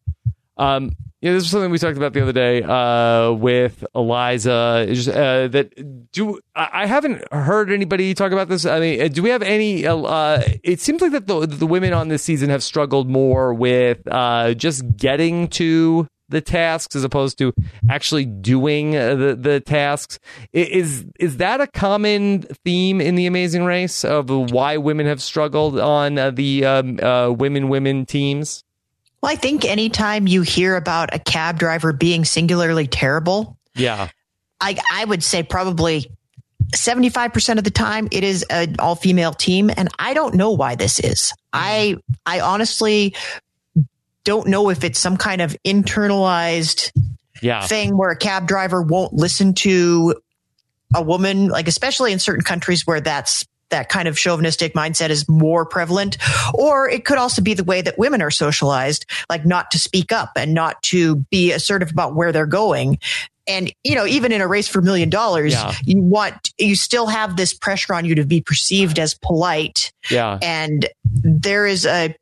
[0.57, 0.91] Um,
[1.21, 4.51] yeah, this is something we talked about the other day uh, with Eliza.
[4.51, 8.65] Uh, that do I haven't heard anybody talk about this.
[8.65, 9.87] I mean, uh, do we have any?
[9.87, 13.99] Uh, it seems like that the the women on this season have struggled more with
[14.11, 17.53] uh, just getting to the tasks as opposed to
[17.89, 20.19] actually doing uh, the the tasks.
[20.53, 25.79] Is is that a common theme in the Amazing Race of why women have struggled
[25.79, 28.64] on uh, the um, uh, women women teams?
[29.21, 34.09] Well, I think anytime you hear about a cab driver being singularly terrible, Yeah.
[34.61, 36.09] I, I would say probably
[36.73, 39.69] 75% of the time it is an all female team.
[39.75, 41.33] And I don't know why this is.
[41.53, 43.15] I, I honestly
[44.23, 46.91] don't know if it's some kind of internalized
[47.41, 47.65] Yeah.
[47.67, 50.15] thing where a cab driver won't listen to
[50.95, 55.27] a woman, like especially in certain countries where that's that kind of chauvinistic mindset is
[55.27, 56.17] more prevalent.
[56.53, 60.11] Or it could also be the way that women are socialized, like not to speak
[60.11, 62.99] up and not to be assertive about where they're going.
[63.47, 65.71] And, you know, even in a race for a million dollars, Yeah.
[65.83, 70.39] you want, you still have this pressure on you to be perceived as polite Yeah.
[70.41, 70.87] and
[71.23, 72.13] there is a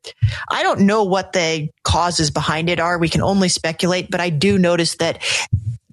[0.48, 4.30] i don't know what the causes behind it are we can only speculate but i
[4.30, 5.20] do notice that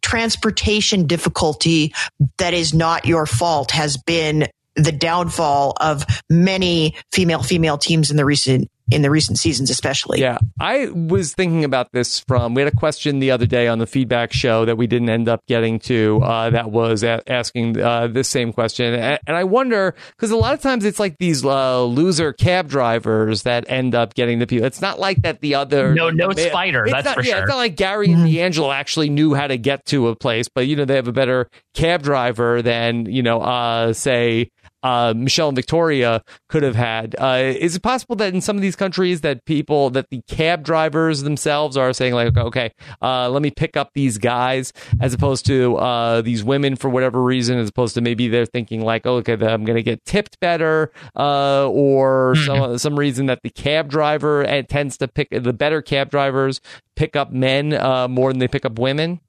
[0.02, 1.94] transportation difficulty
[2.38, 8.18] that is not your fault has been the downfall of many female female teams in
[8.18, 12.54] the recent in the recent seasons especially Yeah, I was thinking about this from.
[12.56, 15.30] We had a question the other day on the feedback show that we didn't end
[15.30, 16.20] up getting to.
[16.22, 20.36] Uh, that was a- asking uh, this same question, and, and I wonder because a
[20.36, 24.48] lot of times it's like these uh, loser cab drivers that end up getting the
[24.48, 24.66] people.
[24.66, 27.36] It's not like that the other No- no the- spider, it's that's not, for yeah,
[27.36, 27.40] sure.
[27.44, 30.68] It's not like Gary and D'Angelo actually knew how to get to a place, but
[30.68, 34.50] you know they have a better cab driver than you know, uh, say
[34.84, 37.16] uh, Michelle and Victoria could have had.
[37.18, 40.64] Uh, is it possible that in some of these countries that people that the cab
[40.64, 42.72] drivers themselves are saying like, okay,
[43.02, 47.22] uh, let me pick up these guys as opposed to uh, these women for whatever
[47.22, 50.40] reason, as opposed to maybe they're thinking like, oh, okay, I'm going to get tipped
[50.40, 55.54] better, uh, or some some reason that the cab driver uh, tends to pick the
[55.54, 56.62] better cab drivers
[56.96, 59.20] pick up men uh, more than they pick up women.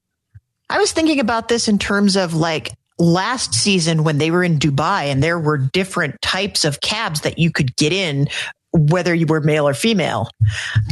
[0.68, 4.58] I was thinking about this in terms of like last season when they were in
[4.58, 8.28] Dubai and there were different types of cabs that you could get in
[8.72, 10.30] whether you were male or female.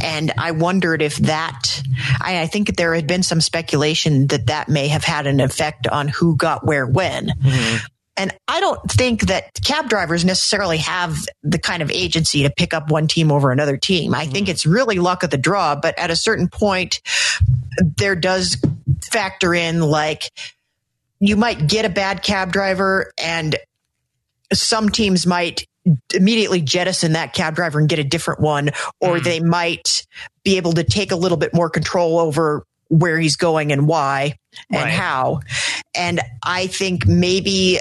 [0.03, 1.81] And I wondered if that,
[2.21, 5.87] I, I think there had been some speculation that that may have had an effect
[5.87, 7.29] on who got where when.
[7.29, 7.85] Mm-hmm.
[8.17, 12.73] And I don't think that cab drivers necessarily have the kind of agency to pick
[12.73, 14.13] up one team over another team.
[14.13, 14.51] I think mm-hmm.
[14.51, 17.01] it's really luck of the draw, but at a certain point,
[17.97, 18.57] there does
[19.01, 20.29] factor in like
[21.21, 23.55] you might get a bad cab driver and
[24.51, 25.65] some teams might
[26.13, 28.69] immediately jettison that cab driver and get a different one
[28.99, 29.23] or mm.
[29.23, 30.05] they might
[30.43, 34.35] be able to take a little bit more control over where he's going and why
[34.69, 34.93] and Right.
[34.93, 35.39] how
[35.95, 37.79] and i think maybe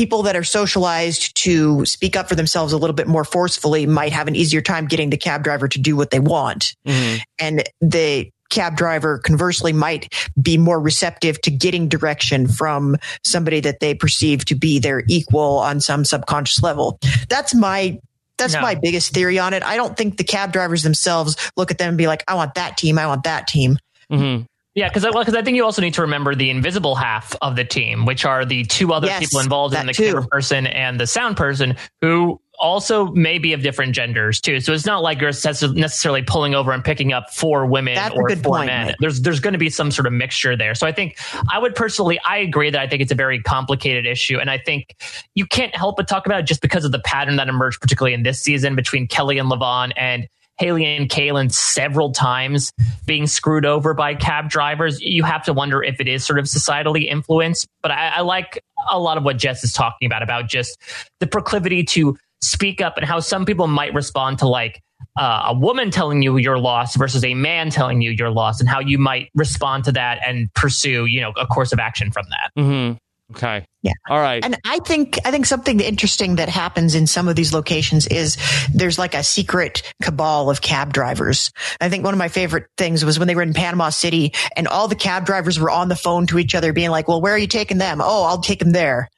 [0.00, 4.12] people that are socialized to speak up for themselves a little bit more forcefully might
[4.12, 6.74] have an easier time getting the cab driver to do what they want.
[6.86, 7.22] Mm-hmm.
[7.38, 13.80] And the cab driver conversely might be more receptive to getting direction from somebody that
[13.80, 16.98] they perceive to be their equal on some subconscious level.
[17.28, 17.98] That's my
[18.38, 18.62] that's No.
[18.62, 19.62] my biggest theory on it.
[19.62, 22.54] I don't think the cab drivers themselves look at them and be like, I want
[22.54, 23.78] that team, I want that team.
[24.10, 24.46] Mhm.
[24.74, 27.36] Yeah, because I, well, 'cause I think you also need to remember the invisible half
[27.42, 30.06] of the team, which are the two other Yes, people involved in the too.
[30.06, 34.60] camera person and the sound person, who also may be of different genders too.
[34.60, 38.28] So it's not like you're necessarily pulling over and picking up four women That's or
[38.36, 38.86] four point, men.
[38.86, 38.96] Mike.
[39.00, 40.74] There's there's going to be some sort of mixture there.
[40.74, 41.18] So I think
[41.50, 44.58] I would personally, I agree that I think it's a very complicated issue, and I
[44.58, 44.94] think
[45.34, 48.14] you can't help but talk about it just because of the pattern that emerged, particularly
[48.14, 50.28] in this season between Kelly and LeVon and
[50.58, 52.70] Haley and Kaylin several times
[53.06, 55.00] being screwed over by cab drivers.
[55.00, 57.66] You have to wonder if it is sort of societally influenced.
[57.80, 60.78] But I, I like a lot of what Jess is talking about, about just
[61.18, 64.80] the proclivity to speak up and how some people might respond to like
[65.18, 68.68] uh, a woman telling you you're lost versus a man telling you you're lost and
[68.68, 72.26] how you might respond to that and pursue, you know, a course of action from
[72.30, 72.60] that.
[72.60, 72.98] Mhm.
[73.32, 73.64] Okay.
[73.82, 73.92] Yeah.
[74.08, 74.44] All right.
[74.44, 78.36] And I think I think something interesting that happens in some of these locations is
[78.74, 81.52] there's like a secret cabal of cab drivers.
[81.80, 84.66] I think one of my favorite things was when they were in Panama City and
[84.66, 87.32] all the cab drivers were on the phone to each other being like, "Well, where
[87.32, 89.08] are you taking them?" "Oh, I'll take them there."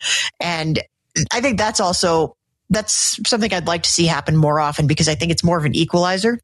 [0.41, 0.79] And
[1.33, 2.37] I think that's also
[2.73, 5.65] that's something I'd like to see happen more often because I think it's more of
[5.65, 6.39] an equalizer.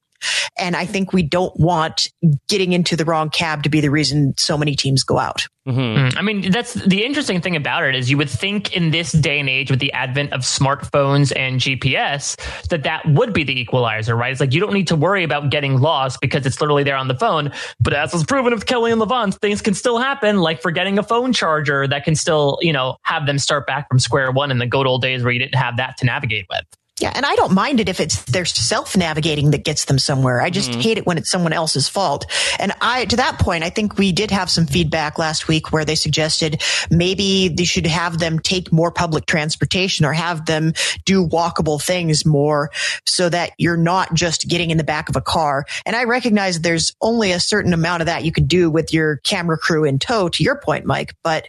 [0.59, 2.11] And I think we don't want
[2.49, 5.47] getting into the wrong cab to be the reason so many teams go out.
[5.69, 6.17] Mhm.
[6.17, 9.39] I mean, that's the interesting thing about it is you would think in this day
[9.39, 12.37] and age with the advent of smartphones and GPS
[12.71, 14.33] that that would be the equalizer, right?
[14.33, 17.09] It's like you don't need to worry about getting lost because it's literally there on
[17.09, 17.53] the phone.
[17.81, 21.03] But as was proven with Kelly and LeVon, things can still happen, like forgetting a
[21.03, 24.59] phone charger that can still, you know, have them start back from square one in
[24.59, 26.65] the good old days where you didn't have that to navigate with.
[27.01, 30.41] Yeah, and I don't mind it if it's their self navigating that gets them somewhere.
[30.41, 30.81] I just mm-hmm.
[30.81, 32.27] hate it when it's someone else's fault.
[32.59, 35.85] And I, to that point, I think we did have some feedback last week where
[35.85, 40.73] they suggested maybe they should have them take more public transportation or have them
[41.05, 42.71] do walkable things more
[43.07, 45.65] so that you're not just getting in the back of a car.
[45.87, 49.19] And I recognize there's only a certain amount of that you can do with your
[49.19, 51.49] camera crew in tow, to your point, Mike, but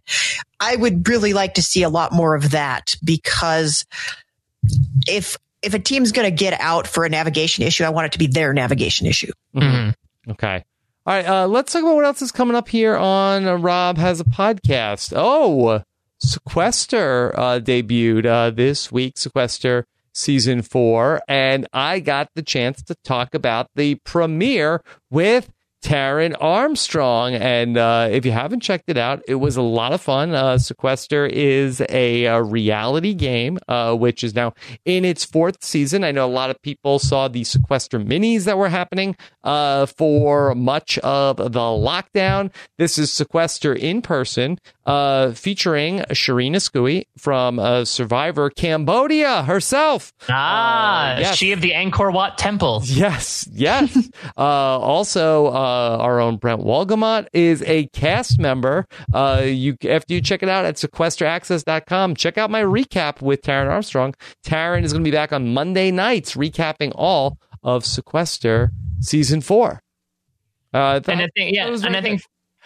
[0.59, 3.85] I would really like to see a lot more of that because
[5.08, 8.12] if if a team's going to get out for a navigation issue, I want it
[8.14, 9.32] to be their navigation issue.
[9.56, 9.94] Mhm.
[10.30, 10.64] Okay.
[11.06, 11.28] All right.
[11.28, 14.24] Uh, let's talk about what else is coming up here on uh, Rob Has a
[14.24, 15.12] Podcast.
[15.16, 15.82] Oh,
[16.20, 21.22] Sequester uh, debuted uh, this week, Sequester season four.
[21.28, 25.50] And I got the chance to talk about the premiere with
[25.81, 27.34] Taryn Armstrong.
[27.34, 30.34] And uh, if you haven't checked it out, it was a lot of fun.
[30.34, 34.53] Uh, Sequester is a, uh reality game, uh, which is now
[34.85, 36.03] in its fourth season.
[36.03, 40.53] I know a lot of people saw the Sequester minis that were happening uh, for
[40.56, 42.52] much of the lockdown.
[42.78, 50.11] This is Sequester in person, uh, featuring Shirin Oskooi from uh, Survivor Cambodia herself.
[50.30, 51.38] Ah, Uh, yes.
[51.38, 52.82] she of the Angkor Wat Temple.
[52.86, 54.10] Yes, yes.
[54.38, 58.86] uh, also, uh, our own Brent Walgamot is a cast member.
[59.14, 63.70] Uh, you after you check it out at sequesteraccess.com, check out my recap with Taryn
[63.70, 64.14] Armstrong.
[64.45, 69.81] Taryn is going to be back on Monday nights, recapping all of Sequester season four.
[70.73, 72.21] Uh, and I think, yeah, and I think,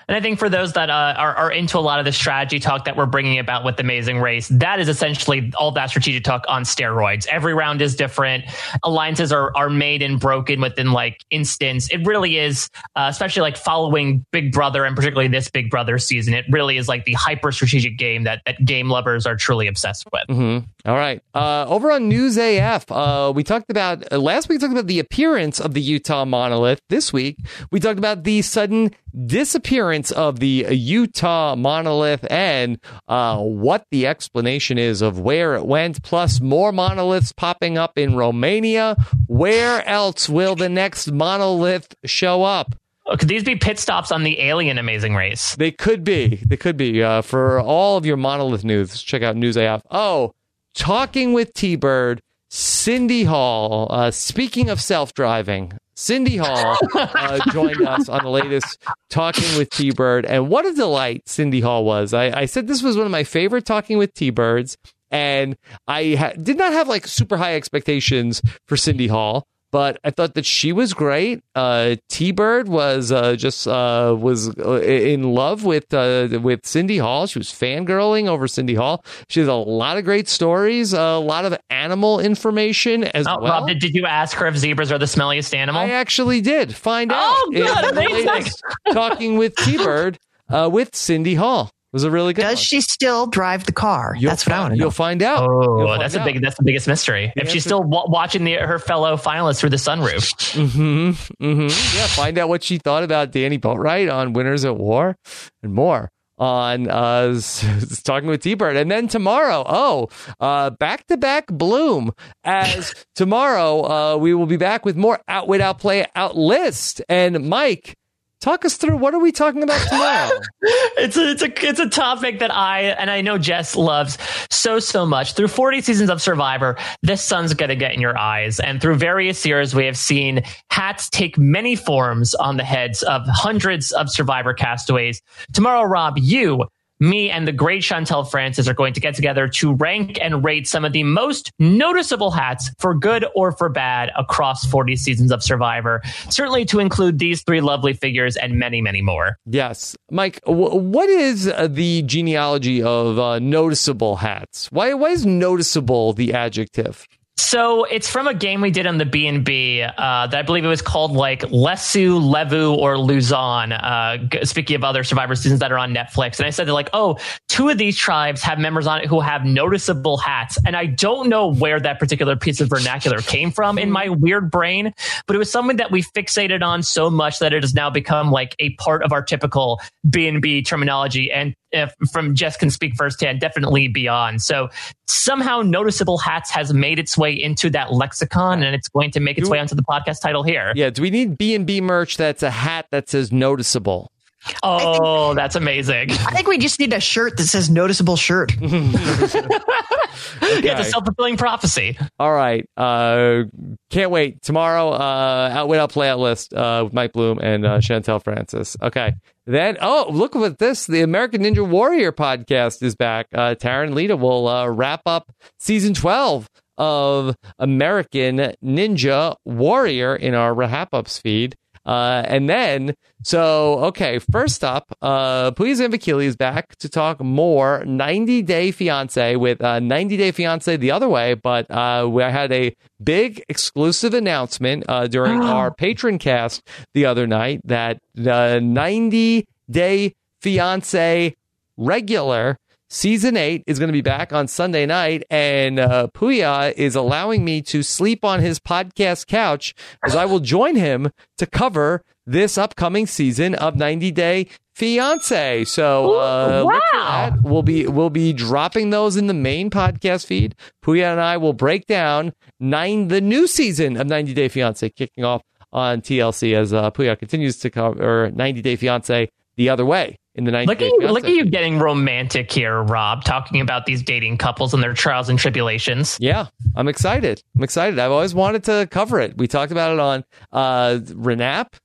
[0.08, 2.60] and I think for those that uh, are, are into a lot of the strategy
[2.60, 6.46] talk that we're bringing about with Amazing Race, that is essentially all that strategic talk
[6.48, 7.26] on steroids.
[7.28, 8.46] Every round is different.
[8.84, 11.90] Alliances are are made and broken within like instance.
[11.90, 16.34] It really is, uh, especially like following Big Brother and particularly this Big Brother season.
[16.34, 20.08] It really is like the hyper strategic game that that game lovers are truly obsessed
[20.12, 20.24] with.
[20.30, 20.66] Mhm.
[20.86, 21.22] All right.
[21.34, 24.58] Uh, over on News AF, uh, we talked about uh, last week.
[24.58, 26.80] We talked about the appearance of the Utah monolith.
[26.90, 27.38] This week,
[27.72, 28.92] we talked about the sudden
[29.26, 36.02] disappearance of the Utah monolith and uh, what the explanation is of where it went.
[36.04, 38.96] Plus, more monoliths popping up in Romania.
[39.28, 42.76] Where else will the next monolith show up?
[43.06, 45.56] Oh, Could these be pit stops on the alien Amazing Race?
[45.58, 46.38] They could be.
[46.46, 47.04] They could be.
[47.04, 49.82] Uh, for all of your monolith news, check out News AF.
[49.92, 50.34] Oh,
[50.74, 53.88] talking with T Bird, Cindy Hall.
[53.90, 59.70] Uh, speaking of self driving, Cindy Hall uh, joined us on the latest Talking with
[59.70, 60.26] T Bird.
[60.26, 62.14] And what a delight Cindy Hall was.
[62.14, 64.78] I, I said this was one of my favorite Talking with T Birds.
[65.12, 65.56] And
[65.88, 69.46] I ha- did not have like super high expectations for Cindy Hall.
[69.74, 71.42] But I thought that she was great.
[71.56, 77.00] Uh, T Bird was uh, just uh, was uh, in love with uh, with Cindy
[77.00, 77.26] Hall.
[77.26, 79.04] She was fangirling over Cindy Hall.
[79.30, 83.62] She has a lot of great stories, a lot of animal information as Oh, well.
[83.62, 85.82] Rob, did, did you ask her if zebras are the smelliest animal?
[85.82, 87.18] I actually did find out.
[87.20, 88.48] Oh, good.
[88.94, 90.20] Talking with T Bird
[90.50, 92.42] uh, with Cindy Hall was a really good.
[92.42, 92.64] Does one.
[92.64, 94.16] she still drive the car?
[94.18, 95.48] You'll That's what I want to You'll find out.
[95.50, 96.42] Oh, You'll find that's a big.
[96.42, 97.32] That's the biggest mystery.
[97.36, 102.08] if she's still wa- watching the, her fellow finalists through the sunroof, hmm hmm Yeah,
[102.08, 105.16] find out what she thought about Danni Boatwright on Winners at War
[105.62, 106.10] and more
[106.40, 108.76] on uh s- s- talking with T-Bird.
[108.76, 110.10] And then tomorrow, oh,
[110.40, 112.12] uh back to back bloom
[112.44, 117.02] as tomorrow uh we will be back with more outwit outplay outlist.
[117.08, 117.96] And Mike,
[118.44, 120.40] talk us through what are we talking about tomorrow?
[120.98, 124.18] it's a, it's a it's a topic that I and I know Jess loves
[124.52, 125.34] so so much.
[125.34, 129.46] Through 40 seasons of Survivor, this sun's gonna get in your eyes, and through various
[129.46, 134.54] years, we have seen hats take many forms on the heads of hundreds of Survivor
[134.54, 135.22] castaways.
[135.54, 136.66] Tomorrow, Rob, you.
[137.04, 140.66] Me and the great Chantel Francis are going to get together to rank and rate
[140.66, 145.44] some of the most noticeable hats for good or for bad across 40 seasons of
[145.44, 146.02] Survivor.
[146.30, 149.38] Certainly to include these three lovely figures and many, many more.
[149.46, 150.40] Yes, Mike.
[150.46, 154.72] W- what is uh, the genealogy of uh, noticeable hats?
[154.72, 154.94] Why?
[154.94, 157.06] Why is noticeable the adjective?
[157.36, 160.42] So it's from a game we did on the B and B uh, that I
[160.44, 163.72] believe it was called like Lesu, Levu, or Luzon.
[163.72, 166.92] Uh, speaking of other Survivor seasons that are on Netflix, and I said they're like,
[166.94, 167.18] oh,
[167.50, 171.28] two of these tribes have members on it who have noticeable hats, and I don't
[171.28, 174.94] know where that particular piece of vernacular came from in my weird brain,
[175.26, 178.32] but it was something that we fixated on so much that it has now become
[178.32, 182.70] like a part of our typical B and B terminology, and if from Jess can
[182.70, 184.42] speak firsthand, definitely beyond.
[184.42, 184.70] So
[185.08, 189.38] somehow noticeable hats has made its way into that lexicon and it's going to make
[189.38, 190.72] its way onto the podcast title here.
[190.76, 190.90] Yeah.
[190.90, 194.13] Do we need B and B merch that's a hat that says noticeable?
[194.62, 196.12] Oh, that's amazing.
[196.12, 198.54] I think we just need a shirt that says noticeable shirt.
[198.60, 198.70] Yeah,
[200.42, 201.98] it's a self fulfilling prophecy.
[202.20, 202.68] All right.
[202.76, 203.44] Uh,
[203.90, 204.42] can't wait.
[204.42, 208.76] Tomorrow, uh, Outwit Outplay Out list uh, with Mike Bloom and uh, Chantel Francis.
[208.82, 209.14] Okay.
[209.46, 210.88] Then, oh, look at this.
[210.88, 213.28] The American Ninja Warrior podcast is back.
[213.34, 220.54] Uh, Taryn Lita will uh, wrap up season 12 of American Ninja Warrior in our
[220.54, 221.56] Rahap Ups feed.
[221.86, 227.84] Uh, and then, so, okay, first up, uh, Please Vakili is back to talk more
[227.86, 231.34] 90 Day Fiance with uh, 90 Day Fiance the other way.
[231.34, 237.28] But uh, we had a big exclusive announcement uh, during our patron cast the other
[237.28, 241.36] night that the 90 Day Fiance
[241.78, 242.58] regular
[242.94, 247.44] season eight is going to be back on Sunday night, and uh, Puya is allowing
[247.44, 249.74] me to sleep on his podcast couch
[250.06, 255.66] as I will join him to cover this upcoming season of 90 Day Fiance.
[255.66, 257.30] So uh, look for wow.
[257.32, 257.42] that.
[257.44, 260.56] We'll be we'll be dropping those in the main podcast feed.
[260.84, 265.24] Puya and I will break down nine the new season of 90 Day Fiance kicking
[265.24, 265.42] off
[265.72, 270.46] on TLC as uh, Puya continues to cover 90 Day Fiance the other way in
[270.46, 274.02] the 90 Look at you, look at you getting romantic here, Rob, talking about these
[274.02, 276.18] dating couples and their trials and tribulations.
[276.20, 277.44] Yeah, I'm excited.
[277.56, 278.00] I'm excited.
[278.00, 279.38] I've always wanted to cover it.
[279.38, 281.76] We talked about it on uh, Renap.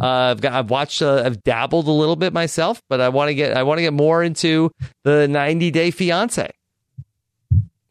[0.00, 3.28] Uh, I've got, I've watched, uh, I've dabbled a little bit myself, but I want
[3.28, 4.70] to get, I want to get more into
[5.04, 6.50] the 90 Day Fiance.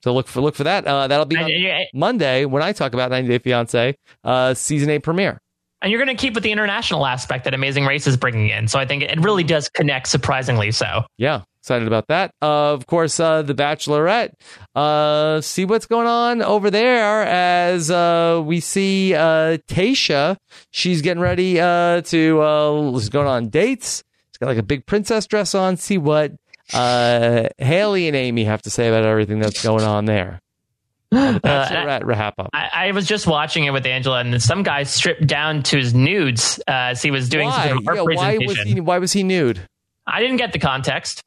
[0.04, 0.86] So look for look for that.
[0.86, 3.96] Uh, that'll be on Monday when I talk about 90 Day Fiance
[4.26, 5.40] uh, season eight premiere.
[5.84, 8.68] You're going to keep with the international aspect that Amazing Race is bringing in.
[8.68, 11.04] So I think it really does connect surprisingly so.
[11.18, 12.32] Yeah, excited about that.
[12.42, 14.32] Uh, of course, uh, the Bachelorette.
[14.76, 20.38] Uh, see what's going on over there as uh, we see uh, Tayshia.
[20.72, 22.42] She's getting ready uh, to.
[22.42, 24.04] Uh, going on dates.
[24.32, 25.78] She's got like a big princess dress on.
[25.78, 26.32] See what
[26.72, 30.40] Haley and Amy have to say about everything that's going on there.
[31.14, 32.50] Uh, wrap up.
[32.54, 35.94] I, I was just watching it with Angela, and some guy stripped down to his
[35.94, 37.70] nudes uh, as he was doing Why?
[37.70, 38.06] some art Yeah, why
[38.38, 38.48] presentation.
[38.48, 38.80] was he?
[38.80, 39.68] Why was he nude?
[40.08, 41.22] I didn't get the context.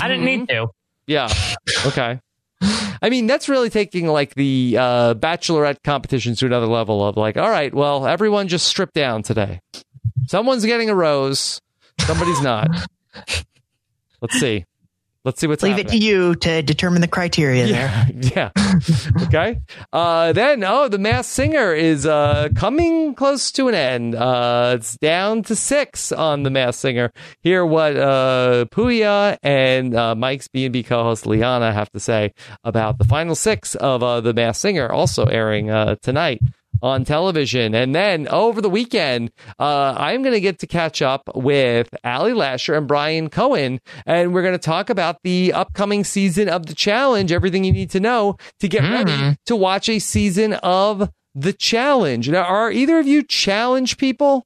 [0.00, 0.68] I didn't need to.
[1.06, 1.32] Yeah.
[1.86, 2.20] Okay.
[3.02, 7.36] I mean, that's really taking like the uh, bachelorette competitions to another level of like,
[7.38, 9.60] all right, well, everyone just strip down today.
[10.26, 11.60] Someone's getting a rose,
[12.00, 12.68] somebody's not.
[14.20, 14.66] Let's see.
[15.22, 18.06] Let's see what's Leave it to you to determine the criteria there.
[18.20, 18.50] Yeah.
[19.24, 19.60] okay.
[19.92, 24.14] Uh, then, oh, the Masked Singer is uh, coming close to an end.
[24.14, 27.12] Uh, it's down to six on the Masked Singer.
[27.40, 32.32] Hear what uh, Puya and uh, Mike's B&B co-host Liana have to say
[32.64, 36.40] about the final six of uh, the Masked Singer also airing uh, tonight
[36.82, 37.74] on television.
[37.74, 42.32] And then over the weekend, uh, I'm going to get to catch up with Ali
[42.32, 46.74] Lasher and Brian Cohen, and we're going to talk about the upcoming season of The
[46.74, 48.90] Challenge, everything you need to know to get Mm.
[48.92, 52.28] ready to watch a season of The Challenge.
[52.30, 54.44] Now, are either of you challenge people?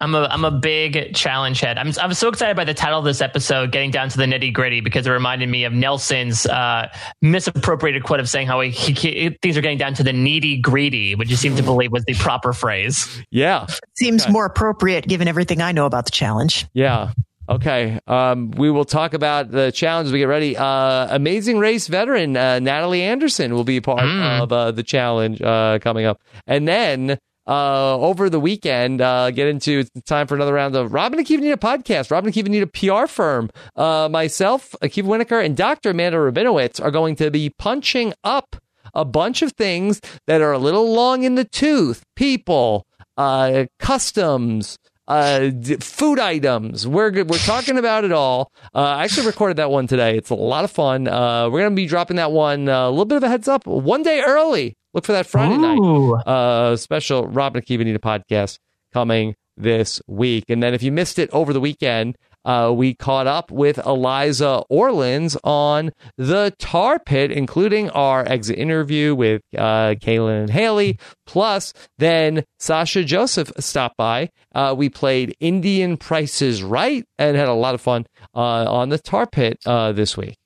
[0.00, 1.78] I'm a I'm a big challenge head.
[1.78, 4.52] I'm I'm so excited by the title of this episode, getting down to the nitty
[4.52, 6.88] gritty, because it reminded me of Nelson's uh,
[7.22, 10.58] misappropriated quote of saying how he, he, he- things are getting down to the needy
[10.60, 13.22] greedy, which you seem to believe was the proper phrase.
[13.30, 13.66] Yeah.
[13.96, 16.66] Seems more appropriate given everything I know about the challenge.
[16.74, 17.12] Yeah.
[17.48, 17.98] Okay.
[18.06, 20.56] Um, we will talk about the challenge as we get ready.
[20.56, 25.78] Uh, amazing race veteran uh, Natalie Anderson will be part of uh, the challenge uh,
[25.80, 27.18] coming up, and then.
[27.46, 31.54] Uh, over the weekend, uh, get into time for another round of Robin and Akiva
[31.56, 32.10] podcast.
[32.10, 33.50] Robin and Akiva need PR firm.
[33.76, 35.90] Uh, myself, Akiva Winokur, and Dr.
[35.90, 38.56] Amanda Rabinowitz are going to be punching up
[38.94, 42.02] a bunch of things that are a little long in the tooth.
[42.16, 42.84] People,
[43.16, 44.78] uh, customs,
[45.08, 46.86] uh, d- food items.
[46.86, 47.12] We're.
[47.24, 48.50] We're talking about it all.
[48.74, 50.16] Uh, I actually recorded that one today.
[50.16, 51.06] It's a lot of fun.
[51.06, 53.66] Uh, we're gonna be dropping that one uh, a little bit of a heads up,
[53.66, 54.76] one day early.
[54.96, 56.14] Look for that Friday night Ooh.
[56.14, 58.58] uh, special Robin Akiva Need a podcast
[58.94, 60.44] coming this week.
[60.48, 62.16] And then if you missed it over the weekend,
[62.46, 69.14] uh, we caught up with Eliza Orleans on the tar pit, including our exit interview
[69.14, 70.98] with uh, Kaylin and Haley.
[71.26, 74.30] Plus, then Sasha Joseph stopped by.
[74.54, 78.98] Uh, we played Indian Prices Right and had a lot of fun uh, on the
[78.98, 80.38] tar pit uh, this week,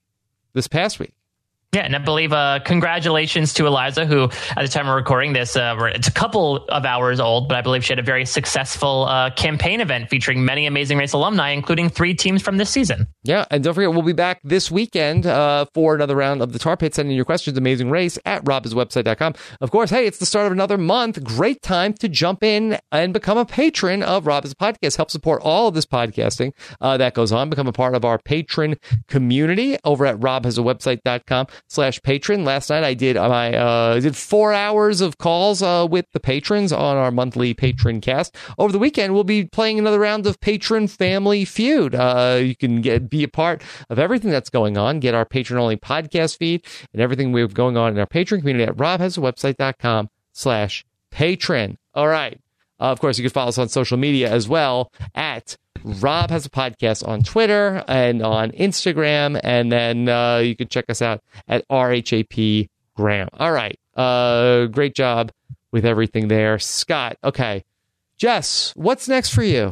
[0.54, 1.14] this past week.
[1.72, 5.54] Yeah, and I believe uh, congratulations to Eliza, who at the time of recording this,
[5.54, 9.04] uh, it's a couple of hours old, but I believe she had a very successful
[9.04, 13.06] uh, campaign event featuring many Amazing Race alumni, including three teams from this season.
[13.22, 16.58] Yeah, and don't forget, we'll be back this weekend uh, for another round of the
[16.58, 16.92] Tar Pit.
[16.92, 19.34] Sending your questions, Amazing Race at robhaswebsite.com.
[19.60, 21.22] Of course, hey, it's the start of another month.
[21.22, 24.96] Great time to jump in and become a patron of Rob Has a Podcast.
[24.96, 27.48] Help support all of this podcasting uh, that goes on.
[27.48, 28.74] Become a part of our patron
[29.06, 32.44] community over at robhasawebsite.com slash patron.
[32.44, 36.72] Last night I did my uh, did four hours of calls uh, with the patrons
[36.72, 38.36] on our monthly patron cast.
[38.58, 41.94] Over the weekend, we'll be playing another round of patron family feud.
[41.94, 45.00] Uh, you can get be a part of everything that's going on.
[45.00, 48.40] Get our patron only podcast feed and everything we have going on in our patron
[48.40, 51.78] community at robhasawebsite.com slash patron.
[51.94, 52.40] All right.
[52.80, 56.46] Uh, of course, you can follow us on social media as well at Rob has
[56.46, 61.22] a podcast on Twitter and on Instagram, and then uh, you can check us out
[61.48, 63.28] at RHAP Graham.
[63.34, 65.32] All right, uh, great job
[65.72, 67.16] with everything there, Scott.
[67.22, 67.64] Okay,
[68.16, 69.70] Jess, what's next for you?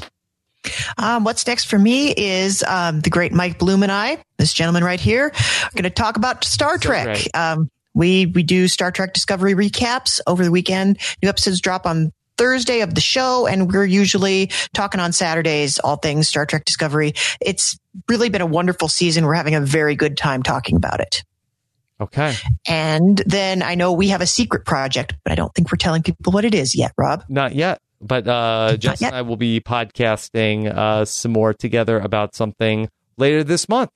[0.98, 4.84] Um, what's next for me is um, the great Mike Bloom and I, this gentleman
[4.84, 7.18] right here, are going to talk about Star Trek.
[7.34, 10.98] um, we we do Star Trek Discovery recaps over the weekend.
[11.22, 15.96] New episodes drop on Thursday of the show, and we're usually talking on Saturdays all
[15.96, 17.12] things Star Trek Discovery.
[17.40, 17.78] It's
[18.08, 19.26] really been a wonderful season.
[19.26, 21.24] We're having a very good time talking about it.
[22.00, 22.32] Okay,
[22.68, 26.04] And then I know we have a secret project, but I don't think we're telling
[26.04, 27.24] people what it is yet, Rob.
[27.28, 29.08] not yet, but uh, Jess yet.
[29.08, 33.90] and I will be podcasting uh, some more together about something later this month.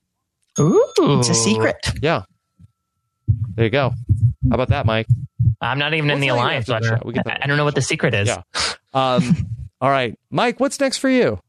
[0.59, 0.85] Ooh.
[0.99, 1.77] It's a secret.
[2.03, 2.25] Yeah,
[3.55, 3.91] there you go.
[4.51, 5.07] How about that, Mike?
[5.63, 6.69] I'm not even in the alliance.
[6.69, 7.03] after the so I, show.
[7.07, 8.29] We get don't- I don't know what the secret is.
[8.29, 8.43] Yeah.
[8.95, 9.47] Um,
[9.81, 11.41] all right, Mike, what's next for you?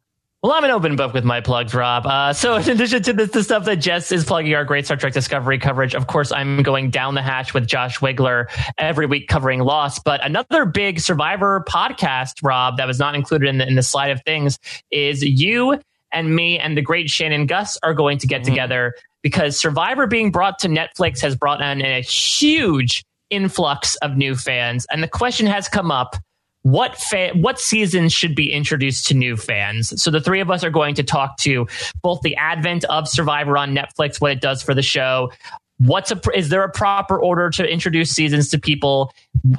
[0.42, 2.06] Well, I'm an open book with my plugs, Rob.
[2.06, 4.96] Uh, so, in addition to the, the stuff that Jess is plugging our great Star
[4.96, 8.46] Trek Discovery coverage, of course, I'm going down the hatch with Josh Wigler
[8.78, 10.04] every week covering Lost.
[10.06, 14.12] But another big Survivor podcast, Rob, that was not included in the, in the slide
[14.12, 14.58] of things
[14.90, 15.80] is you
[16.14, 20.32] and me and the great Shannon Guss are going to get together because Survivor being
[20.32, 23.04] brought to Netflix has brought in a huge
[23.34, 24.86] influx of new fans.
[24.92, 26.16] And the question has come up
[26.64, 30.02] what fa- what seasons should be introduced to new fans.
[30.02, 31.68] So the three of us are going to talk to
[32.02, 35.32] both the advent of Survivor on Netflix, what it does for the show.
[35.80, 39.12] What's a is there a proper order to introduce seasons to people?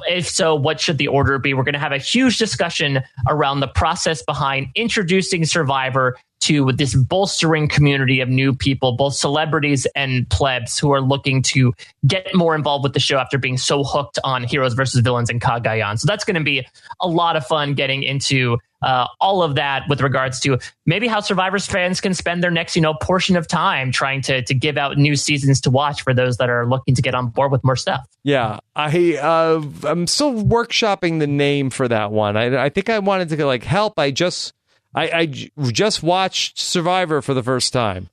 [0.09, 1.53] If so, what should the order be?
[1.53, 6.95] We're going to have a huge discussion around the process behind introducing Survivor to this
[6.95, 11.73] bolstering community of new people, both celebrities and plebs who are looking to
[12.05, 15.41] get more involved with the show after being so hooked on Heroes versus Villains and
[15.41, 15.99] Cagayan.
[15.99, 16.65] So that's going to be
[17.01, 21.19] a lot of fun getting into uh, all of that with regards to maybe how
[21.19, 24.77] Survivors fans can spend their next, you know, portion of time trying to to give
[24.77, 27.63] out new seasons to watch for those that are looking to get on board with
[27.63, 28.05] more stuff.
[28.23, 32.37] Yeah, I uh, I'm still workshopping the name for that one.
[32.37, 33.97] I I think I wanted to like help.
[33.97, 34.53] I just
[34.95, 38.09] I, I j- just watched Survivor for the first time.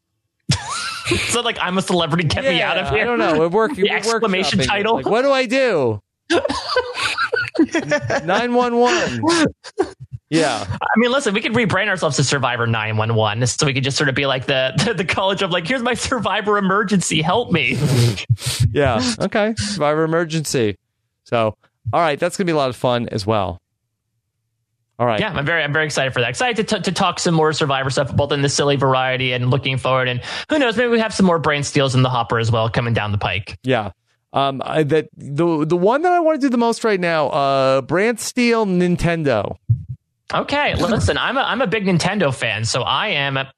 [1.28, 3.02] so like I'm a celebrity, get me out of here.
[3.02, 3.38] I don't know.
[3.38, 3.88] We're working.
[3.88, 4.96] Exclamation title.
[4.96, 6.02] Like, what do I do?
[8.26, 9.22] 911.
[10.30, 10.64] Yeah.
[10.66, 14.08] I mean, listen, we could rebrand ourselves to Survivor 911 so we could just sort
[14.08, 17.20] of be like the, the, the college of like, here's my survivor emergency.
[17.20, 17.78] Help me.
[18.70, 19.02] Yeah.
[19.20, 19.54] Okay.
[19.58, 20.78] Survivor emergency.
[21.24, 21.56] So,
[21.92, 22.18] all right.
[22.18, 23.60] That's going to be a lot of fun as well.
[25.02, 25.18] All right.
[25.18, 26.30] Yeah, I'm very, I'm very excited for that.
[26.30, 29.50] Excited to, t- to talk some more Survivor stuff, both in the silly variety and
[29.50, 30.06] looking forward.
[30.06, 32.70] And who knows, maybe we have some more brain steals in the hopper as well
[32.70, 33.58] coming down the pike.
[33.64, 33.90] Yeah.
[34.32, 37.30] Um, I, that the the one that I want to do the most right now,
[37.30, 39.56] uh, Brand Steel Nintendo.
[40.32, 43.52] Okay, listen, I'm a, I'm a big Nintendo fan, so I am, a,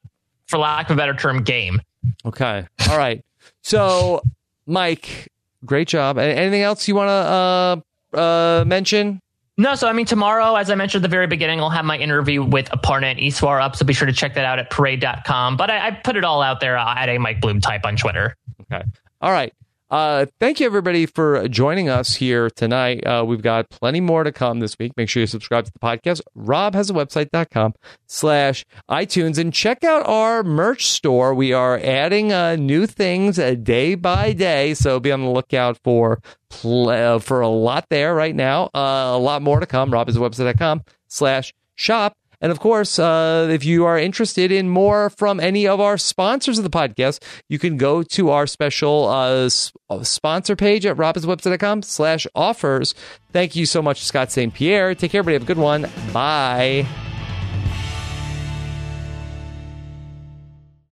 [0.47, 1.83] for lack of a better term, game.
[2.25, 2.67] Okay.
[2.89, 3.23] All right.
[3.61, 4.23] So,
[4.67, 5.31] Mike,
[5.67, 6.17] great job.
[6.17, 9.21] Anything else you want to uh, uh, mention?
[9.57, 11.97] No, so I mean, tomorrow, as I mentioned at the very beginning, I'll have my
[11.97, 15.57] interview with Aparna and Eswar up, so be sure to check that out at parade.com.
[15.57, 17.97] But I, I put it all out there uh, at a Mike Bloom type on
[17.97, 18.37] Twitter.
[18.63, 18.83] Okay.
[19.21, 19.55] All right.
[19.95, 23.07] Uh, thank you, everybody, for joining us here tonight.
[23.07, 24.91] Uh, we've got plenty more to come this week.
[24.97, 26.21] Make sure you subscribe to the podcast.
[26.35, 27.75] Rob has a website.com
[28.09, 31.33] slash iTunes and check out our merch store.
[31.33, 34.75] We are adding uh, new things uh, day by day.
[34.75, 36.21] So be on the lookout for
[36.65, 38.71] uh, for a lot there right now.
[38.75, 39.93] Uh, a lot more to come.
[39.93, 42.17] Rob a website.com slash shop.
[42.41, 46.59] And of course, uh, if you are interested in more from any of our sponsors
[46.59, 49.49] of the podcast, you can go to our special uh,
[49.91, 52.95] uh, sponsor page at robinswebsite.com slash offers.
[53.33, 54.53] Thank you so much, Scott St.
[54.53, 54.95] Pierre.
[54.95, 55.35] Take care, everybody.
[55.35, 55.91] Have a good one.
[56.13, 56.87] Bye.